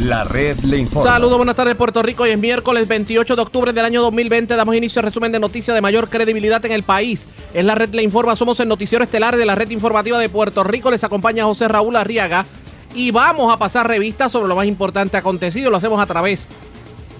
[0.00, 1.10] La red le informa.
[1.10, 2.22] Saludos, buenas tardes Puerto Rico.
[2.22, 4.56] Hoy es miércoles 28 de octubre del año 2020.
[4.56, 7.28] Damos inicio al resumen de noticias de mayor credibilidad en el país.
[7.52, 8.34] Es la red le informa.
[8.34, 10.90] Somos el noticiero estelar de la red informativa de Puerto Rico.
[10.90, 12.46] Les acompaña José Raúl Arriaga.
[12.94, 15.68] Y vamos a pasar revistas sobre lo más importante acontecido.
[15.68, 16.46] Lo hacemos a través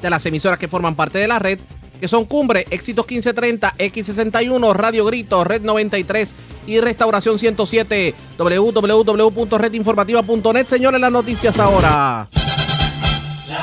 [0.01, 1.61] de las emisoras que forman parte de la red
[2.01, 6.33] que son Cumbre, Éxitos 1530, X61, Radio Grito, Red 93
[6.67, 10.67] y Restauración 107, www.redinformativa.net.
[10.67, 12.27] Señores, las noticias ahora.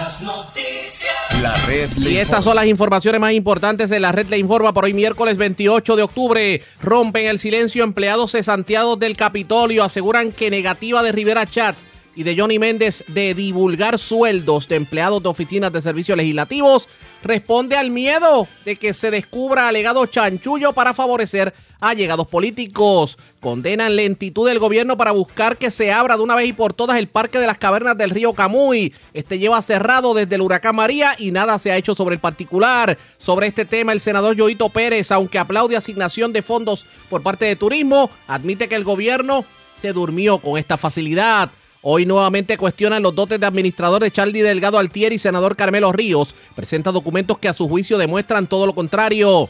[0.07, 1.41] Las noticias.
[1.41, 4.71] La red le Y estas son las informaciones más importantes de la red Le Informa
[4.71, 6.63] por hoy miércoles 28 de octubre.
[6.81, 9.83] Rompen el silencio empleados cesanteados del Capitolio.
[9.83, 11.85] Aseguran que negativa de Rivera Chats
[12.17, 16.89] y de Johnny Méndez de divulgar sueldos de empleados de oficinas de servicios legislativos
[17.23, 23.19] responde al miedo de que se descubra alegado chanchullo para favorecer a allegados políticos.
[23.39, 26.97] Condenan lentitud del gobierno para buscar que se abra de una vez y por todas
[26.97, 28.95] el Parque de las Cavernas del río Camuy.
[29.13, 32.97] Este lleva cerrado desde el huracán María y nada se ha hecho sobre el particular.
[33.19, 37.55] Sobre este tema, el senador Yoito Pérez, aunque aplaude asignación de fondos por parte de
[37.55, 39.45] turismo, admite que el gobierno
[39.79, 41.51] se durmió con esta facilidad.
[41.81, 46.35] Hoy nuevamente cuestionan los dotes de administrador de Charlie Delgado Altieri y senador Carmelo Ríos.
[46.55, 49.49] Presenta documentos que a su juicio demuestran todo lo contrario.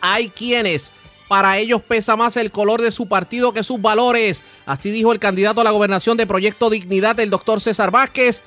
[0.00, 0.92] Hay quienes
[1.28, 4.42] para ellos pesa más el color de su partido que sus valores.
[4.66, 8.42] Así dijo el candidato a la gobernación de Proyecto Dignidad, el doctor César Vázquez,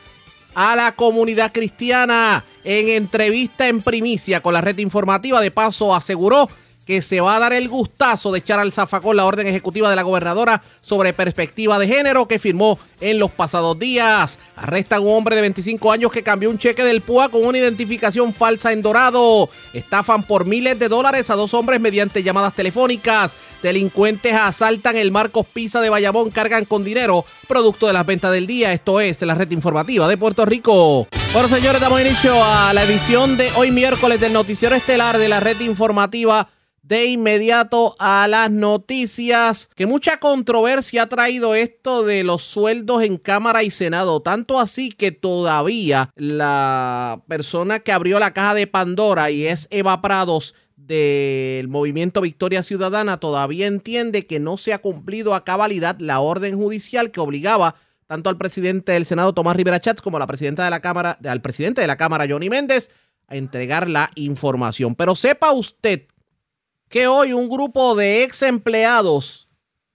[0.53, 2.43] a la comunidad cristiana.
[2.63, 6.49] En entrevista en primicia con la red informativa, de paso aseguró
[6.85, 9.95] que se va a dar el gustazo de echar al zafacón la orden ejecutiva de
[9.95, 14.39] la gobernadora sobre perspectiva de género que firmó en los pasados días.
[14.55, 18.33] Arrestan un hombre de 25 años que cambió un cheque del PUA con una identificación
[18.33, 19.49] falsa en Dorado.
[19.73, 23.35] Estafan por miles de dólares a dos hombres mediante llamadas telefónicas.
[23.61, 28.47] Delincuentes asaltan el Marcos Pisa de Bayamón, cargan con dinero producto de las ventas del
[28.47, 28.73] día.
[28.73, 31.07] Esto es la red informativa de Puerto Rico.
[31.33, 35.39] Bueno, señores, damos inicio a la edición de hoy miércoles del noticiero estelar de la
[35.39, 36.49] red informativa
[36.83, 43.17] de inmediato a las noticias, que mucha controversia ha traído esto de los sueldos en
[43.17, 49.31] Cámara y Senado, tanto así que todavía la persona que abrió la caja de Pandora
[49.31, 55.33] y es Eva Prados del movimiento Victoria Ciudadana todavía entiende que no se ha cumplido
[55.33, 57.75] a cabalidad la orden judicial que obligaba
[58.07, 61.17] tanto al presidente del Senado Tomás Rivera Chats como a la presidenta de la Cámara,
[61.23, 62.91] al presidente de la Cámara Johnny Méndez
[63.27, 64.95] a entregar la información.
[64.95, 66.07] Pero sepa usted
[66.93, 69.47] que hoy un grupo de ex empleados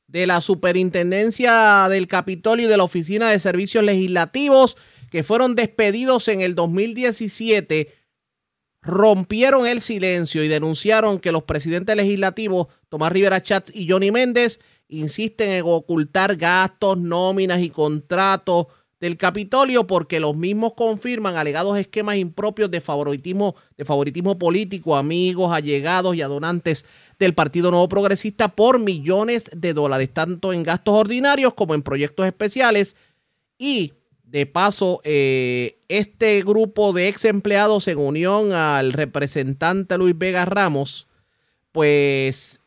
[0.09, 4.77] de la Superintendencia del Capitolio y de la Oficina de Servicios Legislativos
[5.09, 7.95] que fueron despedidos en el 2017
[8.83, 14.59] rompieron el silencio y denunciaron que los presidentes legislativos Tomás Rivera Chats y Johnny Méndez
[14.89, 18.67] insisten en ocultar gastos, nóminas y contratos
[19.01, 25.53] del Capitolio porque los mismos confirman alegados esquemas impropios de favoritismo, de favoritismo político, amigos,
[25.53, 26.85] allegados y adonantes
[27.19, 32.27] del Partido Nuevo Progresista por millones de dólares, tanto en gastos ordinarios como en proyectos
[32.27, 32.97] especiales.
[33.57, 33.95] Y
[34.25, 41.09] de paso, eh, este grupo de ex empleados en unión al representante Luis Vega Ramos,
[41.73, 42.58] pues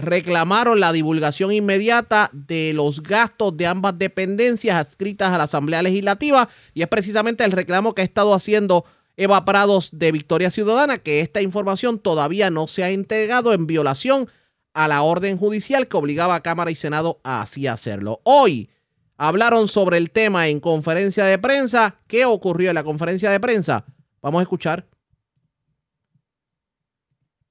[0.00, 6.48] reclamaron la divulgación inmediata de los gastos de ambas dependencias adscritas a la Asamblea Legislativa
[6.74, 8.84] y es precisamente el reclamo que ha estado haciendo
[9.16, 14.28] Eva Prados de Victoria Ciudadana, que esta información todavía no se ha entregado en violación
[14.74, 18.20] a la orden judicial que obligaba a Cámara y Senado a así hacerlo.
[18.22, 18.70] Hoy
[19.16, 21.96] hablaron sobre el tema en conferencia de prensa.
[22.06, 23.84] ¿Qué ocurrió en la conferencia de prensa?
[24.22, 24.86] Vamos a escuchar.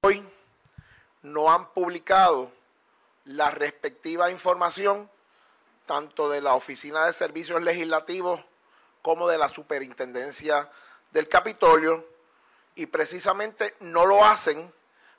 [0.02, 0.24] hoy
[1.38, 2.52] no han publicado
[3.26, 5.08] la respectiva información
[5.86, 8.42] tanto de la Oficina de Servicios Legislativos
[9.04, 10.68] como de la Superintendencia
[11.12, 12.04] del Capitolio
[12.74, 14.74] y precisamente no lo hacen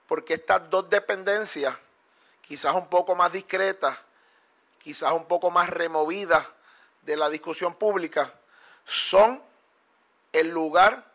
[0.08, 1.76] porque estas dos dependencias,
[2.42, 3.96] quizás un poco más discretas,
[4.82, 6.44] quizás un poco más removidas
[7.02, 8.34] de la discusión pública,
[8.84, 9.40] son
[10.32, 11.12] el lugar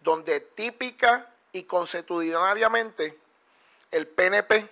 [0.00, 3.20] donde típica y consuetudinariamente
[3.92, 4.68] el PNP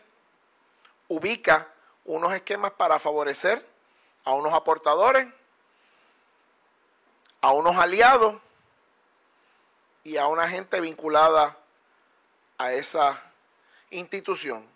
[1.08, 1.68] ubica
[2.04, 3.64] unos esquemas para favorecer
[4.24, 5.28] a unos aportadores,
[7.40, 8.36] a unos aliados
[10.02, 11.56] y a una gente vinculada
[12.58, 13.22] a esa
[13.90, 14.66] institución.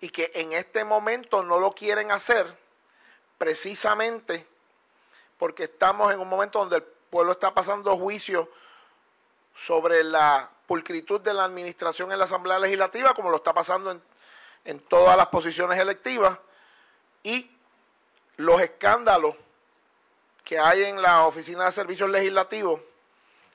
[0.00, 2.58] Y que en este momento no lo quieren hacer
[3.38, 4.46] precisamente
[5.38, 8.50] porque estamos en un momento donde el pueblo está pasando juicio
[9.56, 14.02] sobre la pulcritud de la administración en la Asamblea Legislativa, como lo está pasando en,
[14.64, 16.38] en todas las posiciones electivas,
[17.22, 17.50] y
[18.36, 19.36] los escándalos
[20.44, 22.80] que hay en la Oficina de Servicios Legislativos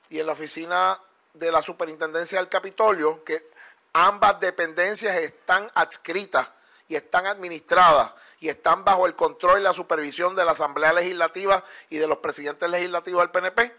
[0.08, 0.98] y en la Oficina
[1.34, 3.50] de la Superintendencia del Capitolio, que
[3.92, 6.48] ambas dependencias están adscritas
[6.88, 11.64] y están administradas y están bajo el control y la supervisión de la Asamblea Legislativa
[11.90, 13.76] y de los presidentes legislativos del PNP,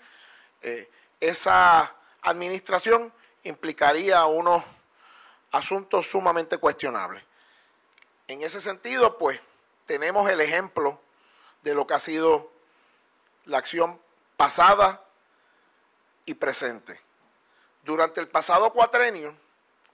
[0.61, 3.13] eh, esa administración
[3.43, 4.63] implicaría unos
[5.51, 7.23] asuntos sumamente cuestionables.
[8.27, 9.39] En ese sentido, pues,
[9.85, 10.99] tenemos el ejemplo
[11.63, 12.51] de lo que ha sido
[13.45, 13.99] la acción
[14.37, 15.03] pasada
[16.25, 16.99] y presente.
[17.83, 19.35] Durante el pasado cuatrenio,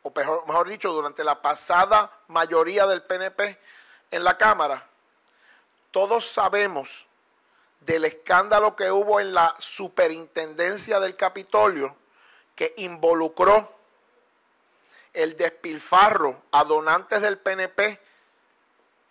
[0.03, 3.57] o mejor, mejor dicho, durante la pasada mayoría del PNP
[4.11, 4.85] en la Cámara,
[5.91, 7.05] todos sabemos
[7.79, 11.95] del escándalo que hubo en la superintendencia del Capitolio
[12.55, 13.71] que involucró
[15.13, 17.99] el despilfarro a donantes del PNP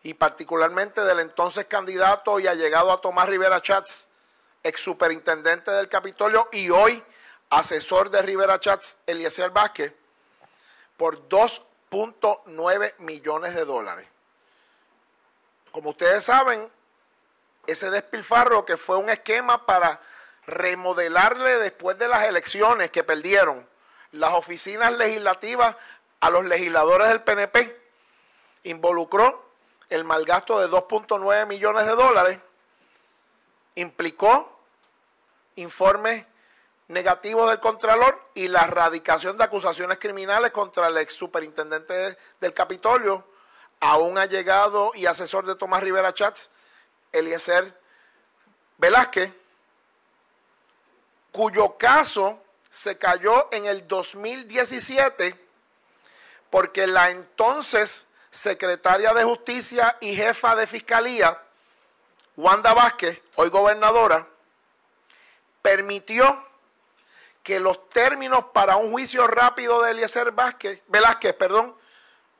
[0.02, 4.08] y particularmente del entonces candidato y allegado a Tomás Rivera Chats,
[4.62, 7.02] ex superintendente del Capitolio y hoy
[7.50, 9.92] asesor de Rivera Chats, Eliezer Vázquez,
[10.96, 14.08] por 2.9 millones de dólares.
[15.72, 16.70] Como ustedes saben,
[17.66, 20.00] ese despilfarro que fue un esquema para
[20.46, 23.66] remodelarle después de las elecciones que perdieron
[24.12, 25.76] las oficinas legislativas
[26.20, 27.80] a los legisladores del PNP,
[28.64, 29.44] involucró
[29.90, 32.38] el malgasto de 2.9 millones de dólares,
[33.74, 34.60] implicó
[35.56, 36.24] informes
[36.88, 43.26] negativos del Contralor y la erradicación de acusaciones criminales contra el ex superintendente del Capitolio,
[43.80, 46.50] aún allegado y asesor de Tomás Rivera Chats,
[47.12, 47.78] Eliezer
[48.78, 49.32] Velázquez,
[51.34, 52.40] cuyo caso
[52.70, 55.36] se cayó en el 2017
[56.48, 61.36] porque la entonces secretaria de Justicia y jefa de Fiscalía,
[62.36, 64.28] Wanda Vázquez, hoy gobernadora,
[65.60, 66.46] permitió
[67.42, 71.74] que los términos para un juicio rápido de Eliezer Vázquez, Velázquez perdón,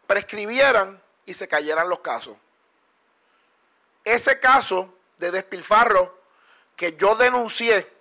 [0.06, 2.37] prescribieran y se cayeran los casos.
[4.05, 6.17] Ese caso de despilfarro
[6.76, 7.93] que yo denuncié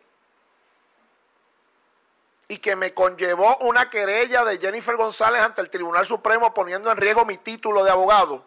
[2.53, 6.97] y que me conllevó una querella de Jennifer González ante el Tribunal Supremo poniendo en
[6.97, 8.45] riesgo mi título de abogado,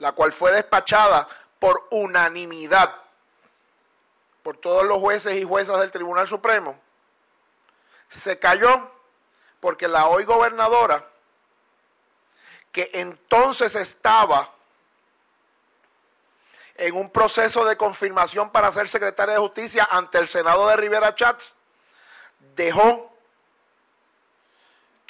[0.00, 1.28] la cual fue despachada
[1.60, 2.92] por unanimidad
[4.42, 6.76] por todos los jueces y juezas del Tribunal Supremo,
[8.08, 8.90] se cayó
[9.60, 11.06] porque la hoy gobernadora,
[12.72, 14.50] que entonces estaba
[16.74, 21.14] en un proceso de confirmación para ser secretaria de justicia ante el Senado de Rivera
[21.14, 21.54] Chats,
[22.56, 23.11] dejó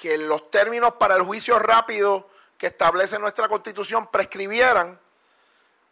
[0.02, 2.28] que los términos para el juicio rápido
[2.58, 4.98] que establece nuestra constitución prescribieran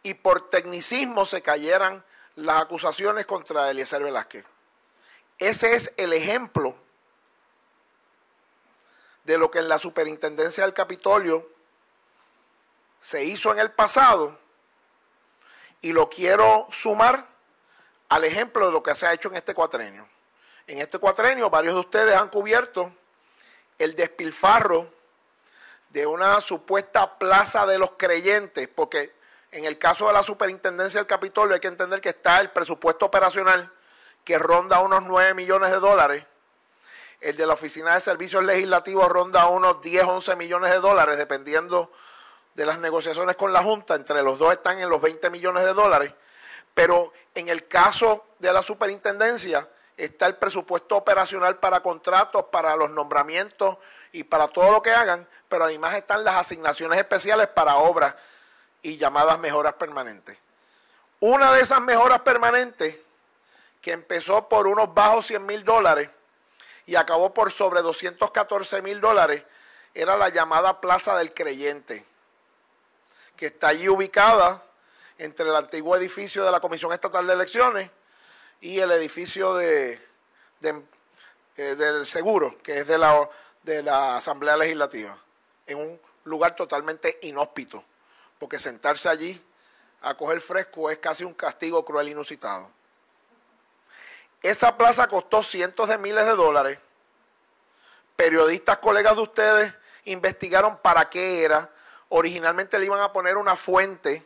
[0.03, 2.03] y por tecnicismo se cayeran
[2.35, 4.43] las acusaciones contra Eliezer Velázquez.
[5.39, 6.75] Ese es el ejemplo
[9.23, 11.47] de lo que en la superintendencia del Capitolio
[12.99, 14.37] se hizo en el pasado
[15.79, 17.29] y lo quiero sumar
[18.09, 20.05] al ejemplo de lo que se ha hecho en este cuatrenio.
[20.67, 22.93] En este cuatrenio varios de ustedes han cubierto
[23.77, 24.91] el despilfarro
[25.89, 29.13] de una supuesta plaza de los creyentes, porque
[29.51, 33.05] en el caso de la superintendencia del Capitolio hay que entender que está el presupuesto
[33.05, 33.71] operacional
[34.23, 36.25] que ronda unos 9 millones de dólares.
[37.19, 41.91] El de la Oficina de Servicios Legislativos ronda unos 10, 11 millones de dólares, dependiendo
[42.55, 43.95] de las negociaciones con la Junta.
[43.95, 46.13] Entre los dos están en los 20 millones de dólares.
[46.73, 49.67] Pero en el caso de la superintendencia
[50.05, 53.77] está el presupuesto operacional para contratos, para los nombramientos
[54.11, 58.15] y para todo lo que hagan, pero además están las asignaciones especiales para obras
[58.81, 60.39] y llamadas mejoras permanentes.
[61.19, 62.97] Una de esas mejoras permanentes,
[63.79, 66.09] que empezó por unos bajos 100 mil dólares
[66.87, 69.43] y acabó por sobre 214 mil dólares,
[69.93, 72.05] era la llamada Plaza del Creyente,
[73.35, 74.63] que está allí ubicada
[75.19, 77.91] entre el antiguo edificio de la Comisión Estatal de Elecciones
[78.61, 79.99] y el edificio de,
[80.61, 83.29] eh, del Seguro, que es de la,
[83.63, 85.17] de la Asamblea Legislativa,
[85.67, 87.83] en un lugar totalmente inhóspito
[88.41, 89.39] porque sentarse allí
[90.01, 92.71] a coger fresco es casi un castigo cruel e inusitado.
[94.41, 96.79] Esa plaza costó cientos de miles de dólares.
[98.15, 99.73] Periodistas, colegas de ustedes,
[100.05, 101.69] investigaron para qué era.
[102.09, 104.25] Originalmente le iban a poner una fuente.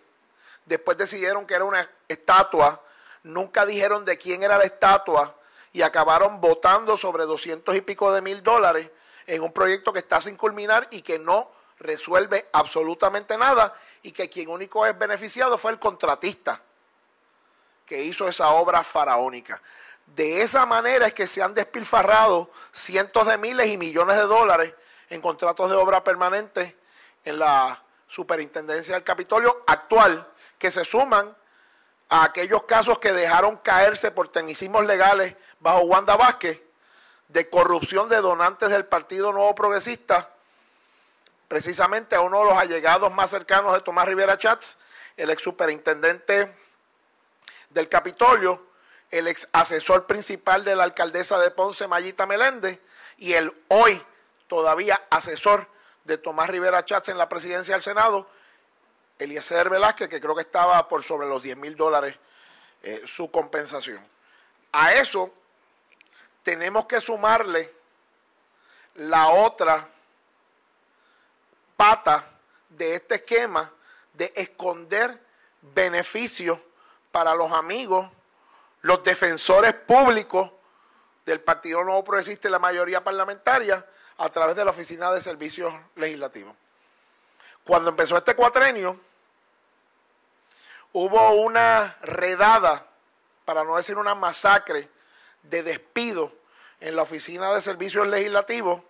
[0.66, 2.82] Después decidieron que era una estatua.
[3.26, 5.36] Nunca dijeron de quién era la estatua.
[5.74, 8.90] Y acabaron votando sobre doscientos y pico de mil dólares
[9.26, 14.30] en un proyecto que está sin culminar y que no resuelve absolutamente nada y que
[14.30, 16.62] quien único es beneficiado fue el contratista,
[17.86, 19.62] que hizo esa obra faraónica.
[20.06, 24.74] De esa manera es que se han despilfarrado cientos de miles y millones de dólares
[25.10, 26.78] en contratos de obra permanente
[27.26, 31.36] en la superintendencia del Capitolio actual, que se suman
[32.10, 36.62] a aquellos casos que dejaron caerse por tecnicismos legales bajo Wanda Vázquez
[37.28, 40.30] de corrupción de donantes del Partido Nuevo Progresista,
[41.48, 44.78] precisamente a uno de los allegados más cercanos de Tomás Rivera Chats,
[45.18, 46.54] el ex superintendente
[47.70, 48.66] del Capitolio,
[49.12, 52.80] el ex asesor principal de la alcaldesa de Ponce, Mayita Meléndez,
[53.18, 54.02] y el hoy
[54.48, 55.68] todavía asesor
[56.04, 58.30] de Tomás Rivera Chats en la presidencia del Senado,
[59.18, 62.16] Eliezer Velázquez, que creo que estaba por sobre los 10 mil dólares
[62.84, 64.06] eh, su compensación.
[64.72, 65.34] A eso
[66.44, 67.72] tenemos que sumarle
[68.96, 69.88] la otra
[71.76, 72.26] pata
[72.70, 73.72] de este esquema
[74.14, 75.20] de esconder
[75.62, 76.60] beneficios
[77.12, 78.10] para los amigos,
[78.82, 80.52] los defensores públicos
[81.26, 83.86] del Partido Nuevo Progresista y la mayoría parlamentaria
[84.18, 86.56] a través de la Oficina de Servicios Legislativos.
[87.66, 89.00] Cuando empezó este cuatrenio,
[90.94, 92.86] hubo una redada,
[93.44, 94.88] para no decir una masacre,
[95.42, 96.32] de despido
[96.80, 98.82] en la Oficina de Servicios Legislativos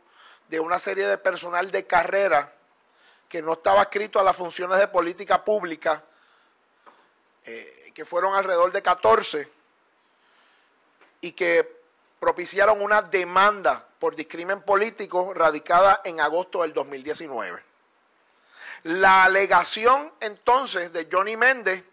[0.50, 2.54] de una serie de personal de carrera
[3.30, 6.04] que no estaba escrito a las funciones de política pública,
[7.46, 9.50] eh, que fueron alrededor de 14,
[11.22, 11.82] y que
[12.20, 17.75] propiciaron una demanda por discrimen político radicada en agosto del 2019.
[18.86, 21.84] La alegación entonces de Johnny Méndez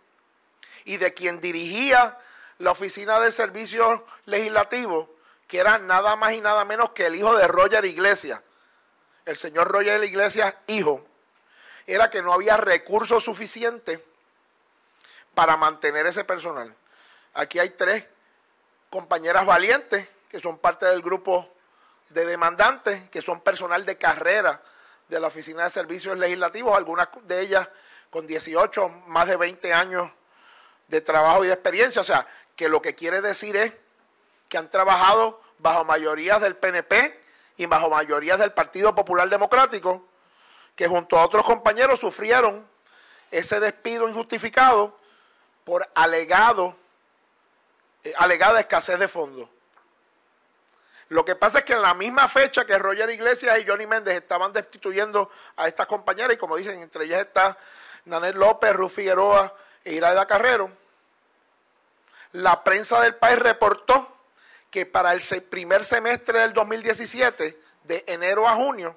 [0.84, 2.18] y de quien dirigía
[2.58, 5.08] la Oficina de Servicios Legislativos,
[5.48, 8.42] que era nada más y nada menos que el hijo de Roger Iglesias,
[9.24, 11.02] el señor Roger Iglesias, hijo,
[11.86, 13.98] era que no había recursos suficientes
[15.32, 16.74] para mantener ese personal.
[17.32, 18.04] Aquí hay tres
[18.90, 21.50] compañeras valientes que son parte del grupo
[22.10, 24.60] de demandantes, que son personal de carrera
[25.08, 27.68] de la Oficina de Servicios Legislativos, algunas de ellas
[28.10, 30.10] con 18, más de 20 años
[30.88, 32.00] de trabajo y de experiencia.
[32.02, 33.72] O sea, que lo que quiere decir es
[34.48, 37.20] que han trabajado bajo mayorías del PNP
[37.56, 40.06] y bajo mayorías del Partido Popular Democrático,
[40.76, 42.66] que junto a otros compañeros sufrieron
[43.30, 44.98] ese despido injustificado
[45.64, 46.76] por alegado,
[48.04, 49.48] eh, alegada escasez de fondos.
[51.12, 54.16] Lo que pasa es que en la misma fecha que Roger Iglesias y Johnny Méndez
[54.16, 57.58] estaban destituyendo a estas compañeras, y como dicen, entre ellas está
[58.06, 59.54] Nanel López, Ruth Figueroa
[59.84, 60.70] e Iraida Carrero,
[62.32, 64.10] la prensa del país reportó
[64.70, 68.96] que para el primer semestre del 2017, de enero a junio,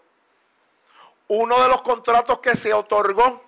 [1.27, 3.43] uno de los contratos que se otorgó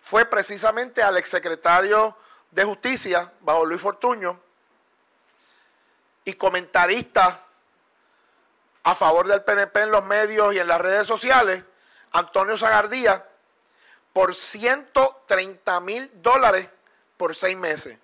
[0.00, 2.16] fue precisamente al exsecretario
[2.52, 4.38] de Justicia, bajo Luis Fortuño,
[6.24, 7.44] y comentarista
[8.82, 11.62] a favor del PNP en los medios y en las redes sociales,
[12.12, 13.26] Antonio Zagardía,
[14.12, 16.68] por 130 mil dólares
[17.16, 17.98] por seis meses.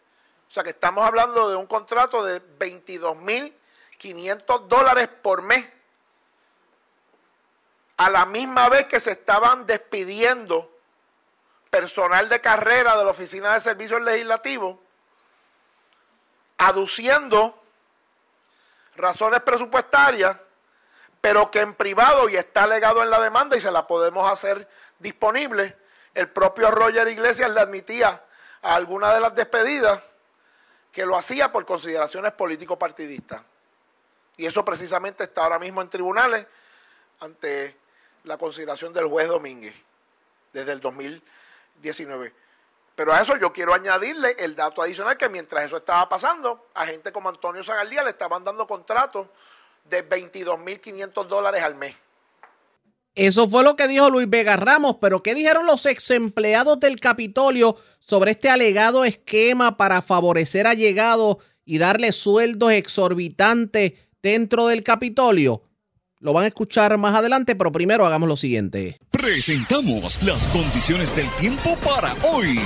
[0.49, 3.55] O sea que estamos hablando de un contrato de 22 mil
[3.99, 5.67] 500 dólares por mes.
[7.97, 10.71] A la misma vez que se estaban despidiendo
[11.71, 14.79] personal de carrera de la Oficina de Servicios Legislativos,
[16.59, 17.63] aduciendo
[18.97, 20.37] razones presupuestarias,
[21.21, 24.69] pero que en privado y está legado en la demanda y se la podemos hacer
[24.99, 25.77] disponible.
[26.15, 28.23] El propio Roger Iglesias le admitía
[28.63, 30.01] a alguna de las despedidas
[30.93, 33.43] que lo hacía por consideraciones político-partidistas.
[34.37, 36.47] Y eso precisamente está ahora mismo en tribunales
[37.21, 37.77] ante
[38.25, 39.75] la consideración del juez Domínguez
[40.53, 42.33] desde el 2019.
[42.97, 46.87] Pero a eso yo quiero añadirle el dato adicional que mientras eso estaba pasando, a
[46.87, 49.29] gente como Antonio Zagaldía le estaban dando contratos
[49.85, 51.95] de 22.500 dólares al mes.
[53.15, 56.99] Eso fue lo que dijo Luis Vega Ramos, pero ¿qué dijeron los ex empleados del
[56.99, 61.37] Capitolio sobre este alegado esquema para favorecer a llegados
[61.67, 65.63] y darle sueldos exorbitantes dentro del Capitolio?
[66.27, 68.99] Lo van a escuchar más adelante, pero primero hagamos lo siguiente.
[69.13, 72.59] Presentamos las condiciones del tiempo para hoy.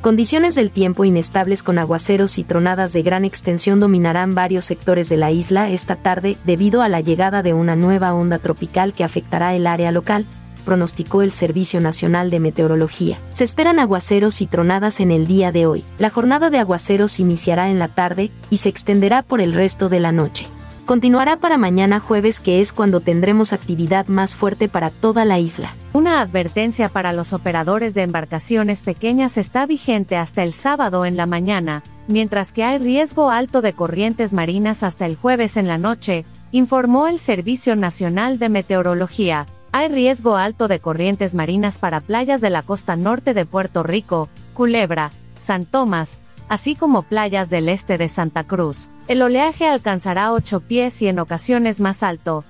[0.00, 5.16] Condiciones del tiempo inestables con aguaceros y tronadas de gran extensión dominarán varios sectores de
[5.16, 9.56] la isla esta tarde debido a la llegada de una nueva onda tropical que afectará
[9.56, 10.24] el área local,
[10.64, 13.18] pronosticó el Servicio Nacional de Meteorología.
[13.32, 15.82] Se esperan aguaceros y tronadas en el día de hoy.
[15.98, 19.98] La jornada de aguaceros iniciará en la tarde y se extenderá por el resto de
[19.98, 20.46] la noche.
[20.86, 25.74] Continuará para mañana jueves que es cuando tendremos actividad más fuerte para toda la isla.
[25.92, 31.26] Una advertencia para los operadores de embarcaciones pequeñas está vigente hasta el sábado en la
[31.26, 36.24] mañana, mientras que hay riesgo alto de corrientes marinas hasta el jueves en la noche,
[36.50, 39.46] informó el Servicio Nacional de Meteorología.
[39.70, 44.28] Hay riesgo alto de corrientes marinas para playas de la costa norte de Puerto Rico,
[44.52, 46.18] Culebra, San Tomás,
[46.52, 48.90] así como playas del este de Santa Cruz.
[49.08, 52.44] El oleaje alcanzará 8 pies y en ocasiones más alto.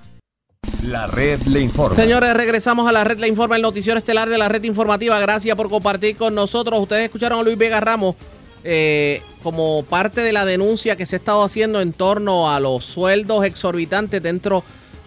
[0.85, 1.95] La red le informa.
[1.95, 5.17] Señores, regresamos a la red Le Informa, el noticiero estelar de la red informativa.
[5.21, 6.81] Gracias por compartir con nosotros.
[6.81, 8.17] Ustedes escucharon a Luis Vega Ramos
[8.65, 12.83] eh, como parte de la denuncia que se ha estado haciendo en torno a los
[12.83, 14.65] sueldos exorbitantes dentro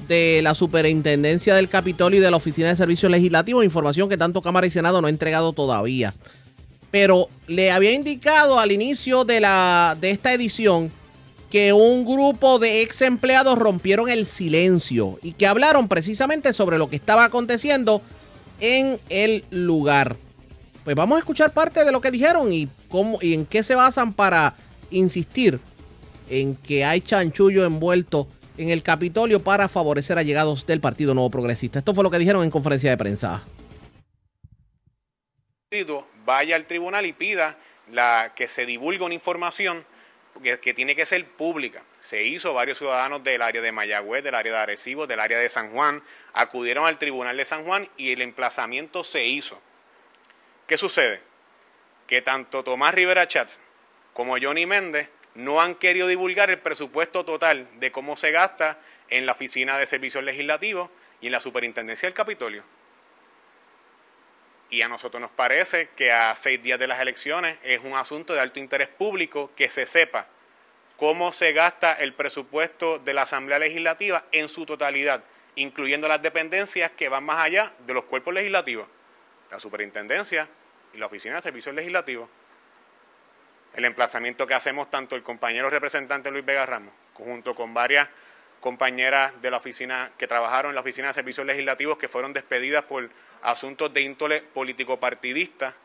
[0.08, 4.40] de la superintendencia del Capitolio y de la Oficina de Servicios Legislativos, información que tanto
[4.40, 6.14] Cámara y Senado no ha entregado todavía.
[6.90, 10.90] Pero le había indicado al inicio de, la, de esta edición
[11.50, 16.88] que un grupo de ex empleados rompieron el silencio y que hablaron precisamente sobre lo
[16.88, 18.02] que estaba aconteciendo
[18.60, 20.16] en el lugar.
[20.84, 23.74] Pues vamos a escuchar parte de lo que dijeron y cómo y en qué se
[23.74, 24.54] basan para
[24.90, 25.60] insistir
[26.28, 31.78] en que hay chanchullo envuelto en el Capitolio para favorecer allegados del Partido Nuevo Progresista.
[31.78, 33.42] Esto fue lo que dijeron en conferencia de prensa.
[36.26, 37.56] Vaya al tribunal y pida
[37.90, 39.87] la, que se divulgue una información
[40.42, 41.83] que, que, tiene que ser pública.
[42.00, 45.49] Se hizo, varios ciudadanos del área de Mayagüez, del área de Arecibo, del área de
[45.49, 46.02] San Juan,
[46.35, 49.62] acudieron al tribunal de San Juan y el emplazamiento se hizo.
[50.66, 51.21] ¿Qué sucede?
[52.09, 53.61] Que tanto Tomás Rivera Chats
[54.12, 58.80] como Johnny Méndez no han querido divulgar el presupuesto total de cómo se gasta
[59.11, 60.90] en la Oficina de Servicios Legislativos
[61.21, 62.64] y en la Superintendencia del Capitolio.
[64.70, 68.35] Y a nosotros nos parece que a seis días de las elecciones es un asunto
[68.35, 70.26] de alto interés público que se sepa
[70.96, 75.23] cómo se gasta el presupuesto de la Asamblea Legislativa en su totalidad,
[75.54, 78.88] incluyendo las dependencias que van más allá de los cuerpos legislativos
[79.50, 80.49] la superintendencia
[80.92, 82.28] y la oficina de servicios legislativos.
[83.75, 88.08] El emplazamiento que hacemos tanto el compañero representante Luis Vega Ramos, junto con varias
[88.66, 92.82] compañeras de la oficina que trabajaron en la oficina de servicios legislativos que fueron despedidas
[92.82, 93.08] por
[93.40, 95.76] asuntos de índole político-partidista,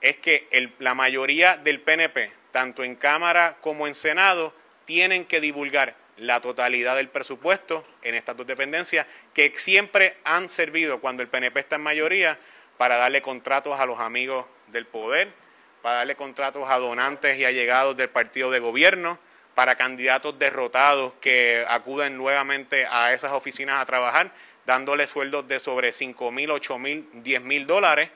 [0.00, 4.54] es que la mayoría del PNP, tanto en Cámara como en Senado,
[4.86, 11.02] tienen que divulgar la totalidad del presupuesto en estas dos dependencias que siempre han servido
[11.02, 12.38] cuando el PNP está en mayoría
[12.78, 15.34] para darle contratos a los amigos del poder,
[15.82, 19.18] para darle contratos a donantes y allegados del partido de gobierno,
[19.60, 24.32] para candidatos derrotados que acuden nuevamente a esas oficinas a trabajar,
[24.64, 28.08] dándole sueldos de sobre 5 mil, 8 mil, 10 mil dólares.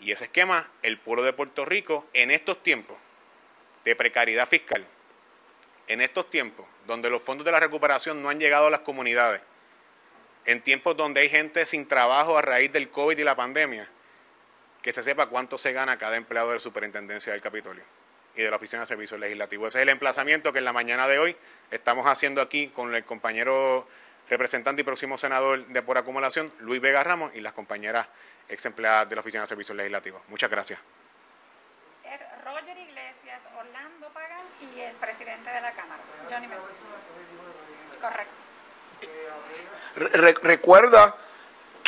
[0.00, 2.96] Y ese esquema, el pueblo de Puerto Rico, en estos tiempos
[3.84, 4.84] de precariedad fiscal,
[5.86, 9.40] en estos tiempos donde los fondos de la recuperación no han llegado a las comunidades,
[10.46, 13.88] en tiempos donde hay gente sin trabajo a raíz del COVID y la pandemia,
[14.82, 17.84] que se sepa cuánto se gana cada empleado de la superintendencia del Capitolio
[18.36, 19.68] y de la Oficina de Servicios Legislativos.
[19.68, 21.36] Ese es el emplazamiento que en la mañana de hoy
[21.70, 23.86] estamos haciendo aquí con el compañero
[24.28, 28.06] representante y próximo senador de por acumulación, Luis Vega Ramos, y las compañeras
[28.48, 30.22] ex empleadas de la Oficina de Servicios Legislativos.
[30.28, 30.78] Muchas gracias.
[32.44, 36.48] Roger Iglesias, Orlando Pagan y el presidente de la Cámara, Johnny
[38.00, 38.42] Correcto
[39.94, 41.16] recuerda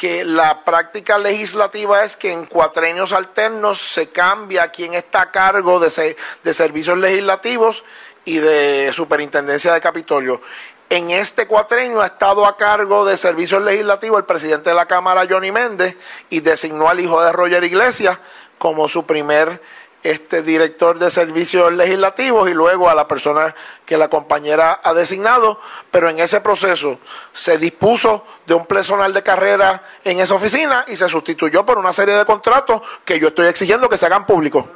[0.04, 5.80] que la práctica legislativa es que en cuatrenios alternos se cambia quién está a cargo
[5.80, 7.82] de, de servicios legislativos
[8.26, 10.42] y de superintendencia de Capitolio.
[10.90, 15.26] En este cuatrenio ha estado a cargo de servicios legislativos el presidente de la Cámara,
[15.26, 15.96] Johnny Méndez,
[16.28, 18.18] y designó al hijo de Roger Iglesias
[18.58, 19.62] como su primer
[20.04, 23.54] este director de servicios legislativos y luego a la persona
[23.86, 25.58] que la compañera ha designado,
[25.90, 26.98] pero en ese proceso
[27.32, 31.94] se dispuso de un personal de carrera en esa oficina y se sustituyó por una
[31.94, 34.66] serie de contratos que yo estoy exigiendo que se hagan públicos.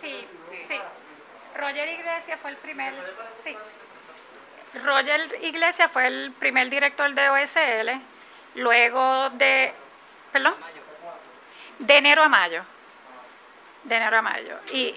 [0.00, 0.26] Sí,
[0.68, 0.80] sí.
[1.56, 2.92] Roger Iglesias fue el primer,
[3.44, 3.56] sí.
[4.86, 8.00] Roger Iglesias fue el primer director de OSL,
[8.54, 9.74] luego de,
[10.32, 10.54] perdón,
[11.78, 12.64] de enero a mayo,
[13.84, 14.58] de enero a mayo.
[14.72, 14.94] Y,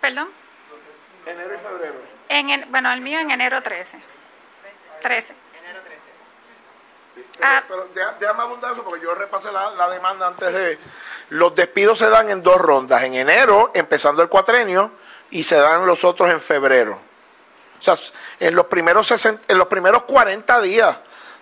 [0.00, 0.28] perdón.
[1.26, 1.94] Enero y febrero.
[2.28, 3.98] En, bueno, el mío en enero 13.
[5.00, 5.34] 13.
[5.58, 5.98] Enero 13.
[7.42, 7.88] Ah, pero
[8.20, 10.78] déjame abundar eso porque yo repasé la, la demanda antes de...
[11.30, 14.92] Los despidos se dan en dos rondas, en enero, empezando el cuatrenio,
[15.30, 17.07] y se dan los otros en febrero.
[17.78, 17.96] O sea,
[18.40, 20.96] en los primeros, en los primeros 40 días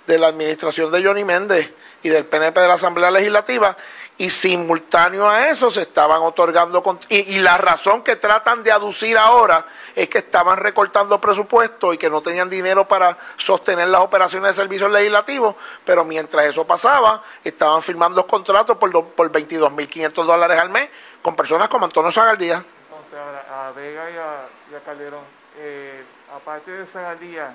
[0.06, 1.72] de la administración de Johnny Méndez
[2.02, 3.76] y del PNP de la Asamblea Legislativa
[4.18, 9.66] y simultáneo a eso se estaban otorgando y, la razón que tratan de aducir ahora
[9.94, 14.62] es que estaban recortando presupuesto y que no tenían dinero para sostener las operaciones de
[14.62, 20.88] servicios legislativos, pero mientras eso pasaba, estaban firmando contratos por, por 22.500 dólares al mes
[21.20, 22.64] con personas como Antonio Zagaldía.
[22.88, 23.18] Entonces,
[23.50, 25.24] a, Vega y a, Calderón,
[25.58, 25.95] eh,
[26.36, 27.54] aparte de Zagaldía,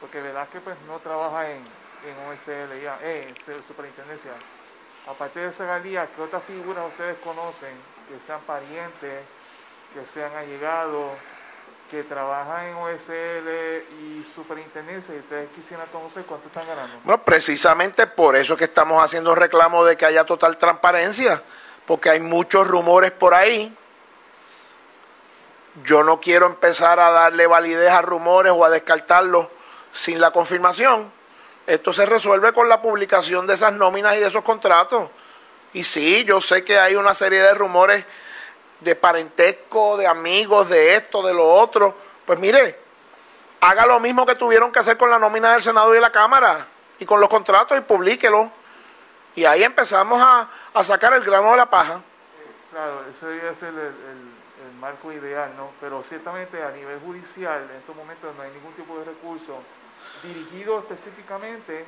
[0.00, 4.32] porque que pues no trabaja en, en OSL ya, eh, en superintendencia,
[5.08, 7.74] aparte de esa galía, ¿qué otras figuras ustedes conocen
[8.08, 9.22] que sean parientes,
[9.94, 11.12] que sean allegados,
[11.90, 13.48] que trabajan en OSL
[14.02, 16.96] y superintendencia y ustedes quisieran conocer cuánto están ganando?
[17.04, 21.42] Bueno, precisamente por eso que estamos haciendo reclamo de que haya total transparencia,
[21.86, 23.74] porque hay muchos rumores por ahí.
[25.82, 29.48] Yo no quiero empezar a darle validez a rumores o a descartarlos
[29.92, 31.10] sin la confirmación.
[31.66, 35.10] Esto se resuelve con la publicación de esas nóminas y de esos contratos.
[35.72, 38.04] Y sí, yo sé que hay una serie de rumores
[38.80, 41.96] de parentesco, de amigos, de esto, de lo otro.
[42.24, 42.78] Pues mire,
[43.60, 46.66] haga lo mismo que tuvieron que hacer con la nómina del Senado y la Cámara
[46.98, 48.50] y con los contratos y publíquelo.
[49.34, 50.48] Y ahí empezamos a,
[50.84, 52.00] sacar el grano de la paja.
[52.70, 54.33] Claro, debe ser el,
[54.84, 55.70] marco ideal, ¿no?
[55.80, 59.58] Pero ciertamente a nivel judicial, en estos momentos no hay ningún tipo de recurso
[60.22, 61.86] dirigido específicamente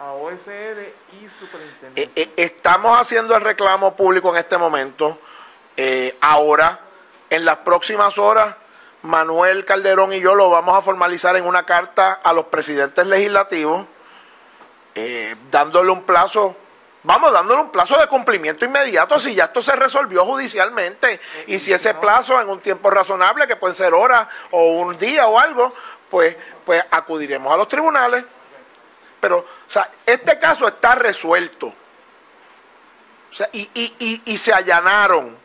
[0.00, 2.02] a OSD y superintendencia.
[2.04, 5.18] Eh, eh, estamos haciendo el reclamo público en este momento.
[5.76, 6.80] Eh, ahora,
[7.30, 8.56] en las próximas horas,
[9.02, 13.86] Manuel Calderón y yo lo vamos a formalizar en una carta a los presidentes legislativos,
[15.50, 16.56] dándole un plazo
[17.02, 21.72] vamos dándole un plazo de cumplimiento inmediato si ya esto se resolvió judicialmente y si
[21.72, 25.74] ese plazo en un tiempo razonable, que puede ser horas o un día o algo,
[26.10, 28.24] pues, pues acudiremos a los tribunales.
[29.20, 31.66] Pero, o sea, este caso está resuelto.
[33.30, 35.38] O sea, y, y, y, se allanaron.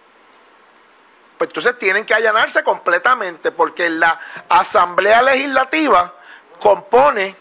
[1.38, 6.14] Pues entonces tienen que allanarse completamente, porque la Asamblea Legislativa
[6.60, 7.36] compone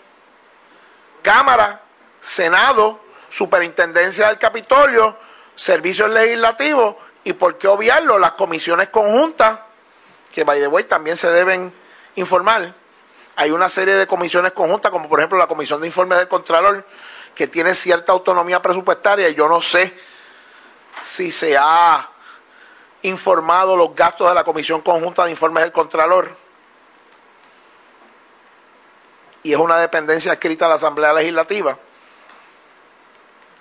[1.22, 1.80] Cámara,
[2.20, 3.00] Senado,
[3.36, 5.16] Superintendencia del Capitolio,
[5.54, 9.58] Servicios Legislativos, y por qué obviarlo, las comisiones conjuntas,
[10.32, 11.74] que by the way también se deben
[12.14, 12.72] informar
[13.36, 16.86] hay una serie de comisiones conjuntas, como por ejemplo la Comisión de Informes del Contralor,
[17.34, 19.92] que tiene cierta autonomía presupuestaria y yo no sé
[21.04, 22.08] si se ha
[23.02, 26.34] informado los gastos de la Comisión Conjunta de Informes del Contralor.
[29.42, 31.78] Y es una dependencia escrita a la Asamblea Legislativa.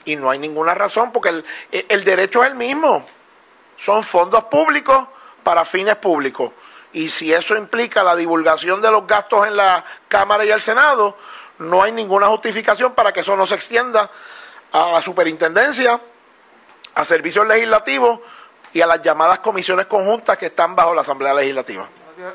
[0.06, 3.06] Y no hay ninguna razón, porque el, el derecho es el mismo.
[3.78, 5.08] Son fondos públicos
[5.44, 6.52] para fines públicos
[6.96, 11.18] y si eso implica la divulgación de los gastos en la Cámara y el Senado,
[11.60, 14.10] no hay ninguna justificación para que eso no se extienda
[14.72, 16.00] a la superintendencia,
[16.96, 18.22] a servicios legislativos
[18.72, 21.86] y a las llamadas comisiones conjuntas que están bajo la Asamblea Legislativa.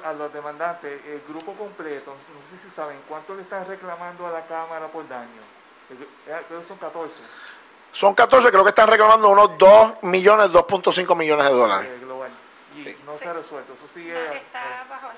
[0.04, 4.30] A los demandantes, el grupo completo, no sé si saben cuánto le están reclamando a
[4.30, 5.40] la Cámara por daño.
[6.48, 7.14] Creo que son 14.
[7.92, 11.90] Son 14, creo que están reclamando unos 2 millones, 2.5 millones de dólares
[13.10, 13.74] no se ha resuelto.
[13.74, 14.36] Eso sigue.
[14.36, 15.08] está bajo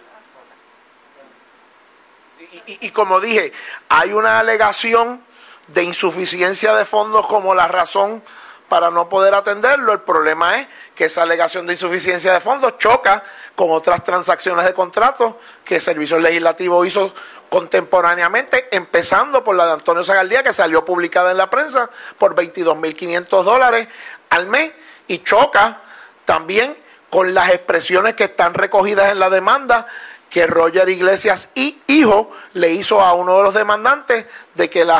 [2.66, 3.52] y, y, como dije,
[3.88, 5.22] hay una alegación
[5.68, 8.22] de insuficiencia de fondos como la razón
[8.72, 9.92] para no poder atenderlo.
[9.92, 13.22] El problema es que esa alegación de insuficiencia de fondos choca
[13.54, 17.12] con otras transacciones de contratos que el Servicio Legislativo hizo
[17.50, 23.42] contemporáneamente, empezando por la de Antonio Zagaldía, que salió publicada en la prensa por 22.500
[23.42, 23.88] dólares
[24.30, 24.72] al mes,
[25.06, 25.82] y choca
[26.24, 26.74] también
[27.11, 29.87] con las expresiones que están recogidas en la demanda
[30.30, 34.90] que Roger Iglesias y hijo le hizo a uno de los demandantes de que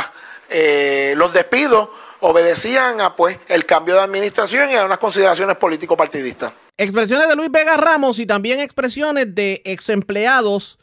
[0.51, 1.89] eh, los despidos
[2.23, 6.53] obedecían a pues el cambio de administración y a unas consideraciones político-partidistas.
[6.77, 10.79] Expresiones de Luis Vega Ramos y también expresiones de ex empleados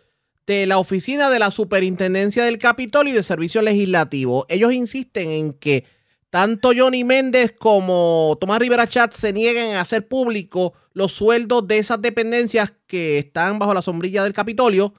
[0.46, 4.46] de la oficina de la Superintendencia del Capitolio y de Servicio Legislativo.
[4.50, 5.86] Ellos insisten en que
[6.30, 11.78] tanto Johnny Méndez como Tomás Rivera Chat se niegan a hacer público los sueldos de
[11.78, 14.94] esas dependencias que están bajo la sombrilla del Capitolio,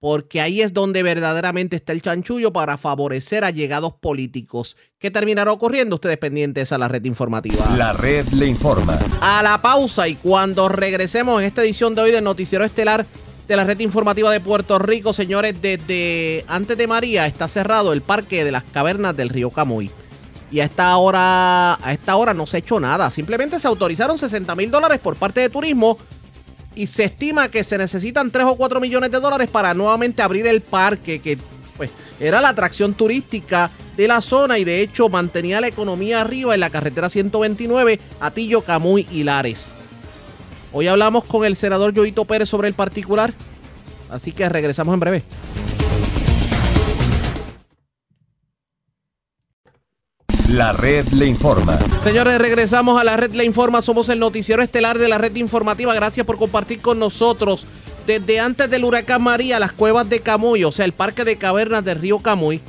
[0.00, 4.76] porque ahí es donde verdaderamente está el chanchullo para favorecer a llegados políticos.
[4.98, 5.96] ¿Qué terminará ocurriendo?
[5.96, 7.64] Ustedes pendientes a la red informativa.
[7.76, 8.98] La red le informa.
[9.20, 13.06] A la pausa y cuando regresemos en esta edición de hoy del Noticiero Estelar
[13.48, 18.02] de la red informativa de Puerto Rico, señores, desde antes de María está cerrado el
[18.02, 19.90] parque de las cavernas del río Camuy
[20.50, 23.10] y a esta hora, a esta hora no se ha hecho nada.
[23.10, 25.98] Simplemente se autorizaron 60 mil dólares por parte de turismo
[26.78, 30.46] y se estima que se necesitan 3 o 4 millones de dólares para nuevamente abrir
[30.46, 31.36] el parque que
[31.76, 36.54] pues era la atracción turística de la zona y de hecho mantenía la economía arriba
[36.54, 39.26] en la carretera 129 Atillo, Camuy y.
[40.72, 43.34] Hoy hablamos con el senador Joito Pérez sobre el particular,
[44.08, 45.24] así que regresamos en breve.
[50.58, 51.78] La red le informa.
[52.02, 53.80] Señores, regresamos a la red Le Informa.
[53.80, 55.94] Somos el noticiero estelar de la red informativa.
[55.94, 57.64] Gracias por compartir con nosotros.
[58.08, 61.84] Desde antes del huracán María, las cuevas de Camuy, o sea, el parque de cavernas
[61.84, 62.60] del río Camuy,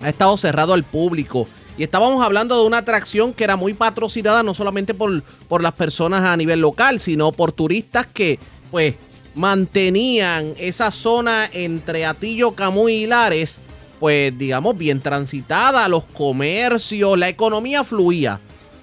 [0.00, 1.46] ha estado cerrado al público.
[1.76, 5.72] Y estábamos hablando de una atracción que era muy patrocinada no solamente por, por las
[5.72, 8.38] personas a nivel local, sino por turistas que,
[8.70, 8.94] pues,
[9.34, 13.60] mantenían esa zona entre Atillo, Camuy y Lares
[14.00, 18.40] pues digamos, bien transitada, los comercios, la economía fluía.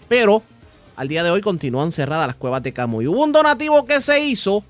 [0.08, 0.44] Pero
[0.96, 3.08] al día de hoy continúan cerradas las cuevas de Camuy.
[3.08, 4.64] Hubo un donativo que se hizo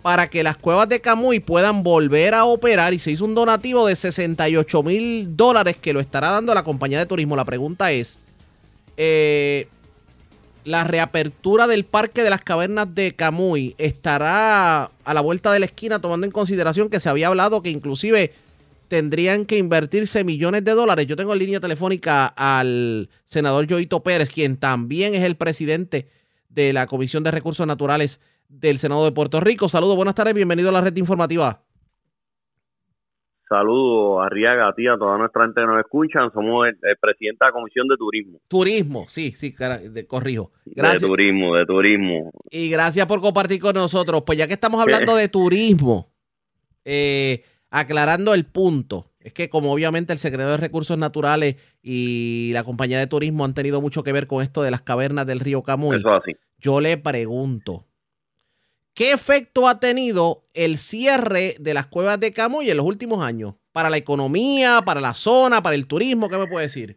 [0.00, 3.88] para que las cuevas de Camuy puedan volver a operar y se hizo un donativo
[3.88, 7.34] de 68 mil dólares que lo estará dando la compañía de turismo.
[7.34, 8.20] La pregunta es,
[8.96, 9.66] eh,
[10.64, 15.66] ¿la reapertura del Parque de las Cavernas de Camuy estará a la vuelta de la
[15.66, 18.32] esquina tomando en consideración que se había hablado que inclusive
[18.88, 21.06] tendrían que invertirse millones de dólares.
[21.06, 26.08] Yo tengo en línea telefónica al senador Joito Pérez, quien también es el presidente
[26.48, 29.68] de la Comisión de Recursos Naturales del Senado de Puerto Rico.
[29.68, 31.62] Saludos, buenas tardes, bienvenido a la red informativa.
[33.48, 36.30] Saludos, Arriaga, a ti, a toda nuestra gente que nos escuchan.
[36.32, 38.40] Somos el, presidente de la Comisión de Turismo.
[38.46, 39.54] Turismo, sí, sí,
[40.06, 40.52] corrijo.
[40.66, 41.02] Gracias.
[41.02, 42.30] De turismo, de turismo.
[42.50, 44.22] Y gracias por compartir con nosotros.
[44.26, 46.12] Pues ya que estamos hablando de turismo,
[46.84, 52.64] eh, aclarando el punto, es que como obviamente el secretario de Recursos Naturales y la
[52.64, 55.62] compañía de turismo han tenido mucho que ver con esto de las cavernas del río
[55.62, 56.02] Camuy,
[56.58, 57.86] yo le pregunto,
[58.94, 63.54] ¿qué efecto ha tenido el cierre de las cuevas de Camuy en los últimos años?
[63.72, 66.96] Para la economía, para la zona, para el turismo, ¿qué me puede decir?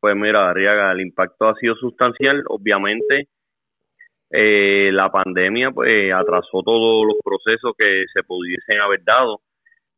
[0.00, 3.28] Pues mira, Arriaga, el impacto ha sido sustancial, obviamente.
[4.32, 9.42] Eh, la pandemia pues atrasó todos los procesos que se pudiesen haber dado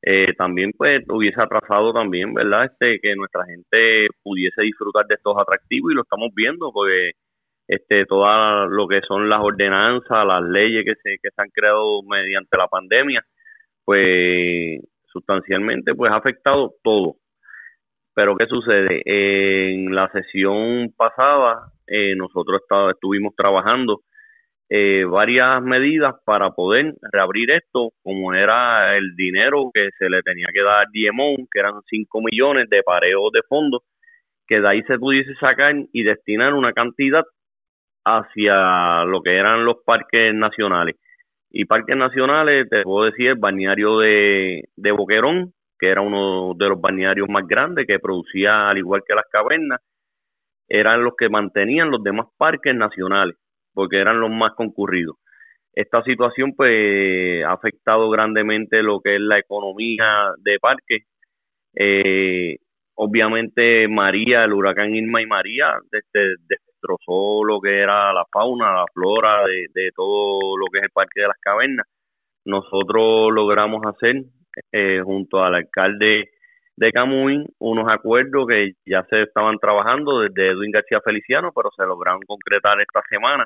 [0.06, 2.66] eh, también pues hubiese atrasado también, ¿verdad?
[2.66, 7.12] Este que nuestra gente pudiese disfrutar de estos atractivos y lo estamos viendo porque
[7.68, 12.02] este todo lo que son las ordenanzas, las leyes que se que se han creado
[12.02, 13.24] mediante la pandemia,
[13.84, 17.16] pues sustancialmente pues ha afectado todo.
[18.14, 19.02] Pero ¿qué sucede?
[19.06, 22.60] En la sesión pasada eh, nosotros
[22.92, 24.02] estuvimos trabajando
[24.70, 30.46] eh, varias medidas para poder reabrir esto, como era el dinero que se le tenía
[30.52, 33.82] que dar a Diemon, que eran 5 millones de pareos de fondos,
[34.46, 37.24] que de ahí se pudiese sacar y destinar una cantidad
[38.04, 40.96] hacia lo que eran los parques nacionales.
[41.50, 46.68] Y parques nacionales, te puedo decir, el balneario de, de Boquerón, que era uno de
[46.68, 49.80] los balnearios más grandes, que producía, al igual que las cavernas,
[50.68, 53.36] eran los que mantenían los demás parques nacionales
[53.74, 55.16] porque eran los más concurridos.
[55.74, 60.98] Esta situación pues ha afectado grandemente lo que es la economía de parque.
[61.74, 62.58] Eh,
[62.94, 68.84] obviamente María, el huracán Irma y María este, destrozó lo que era la fauna, la
[68.92, 71.86] flora de, todo lo que es el parque de las cavernas.
[72.44, 74.22] Nosotros logramos hacer
[74.70, 76.30] eh, junto al alcalde
[76.76, 81.84] de Camuín unos acuerdos que ya se estaban trabajando desde Edwin García Feliciano, pero se
[81.84, 83.44] lograron concretar esta semana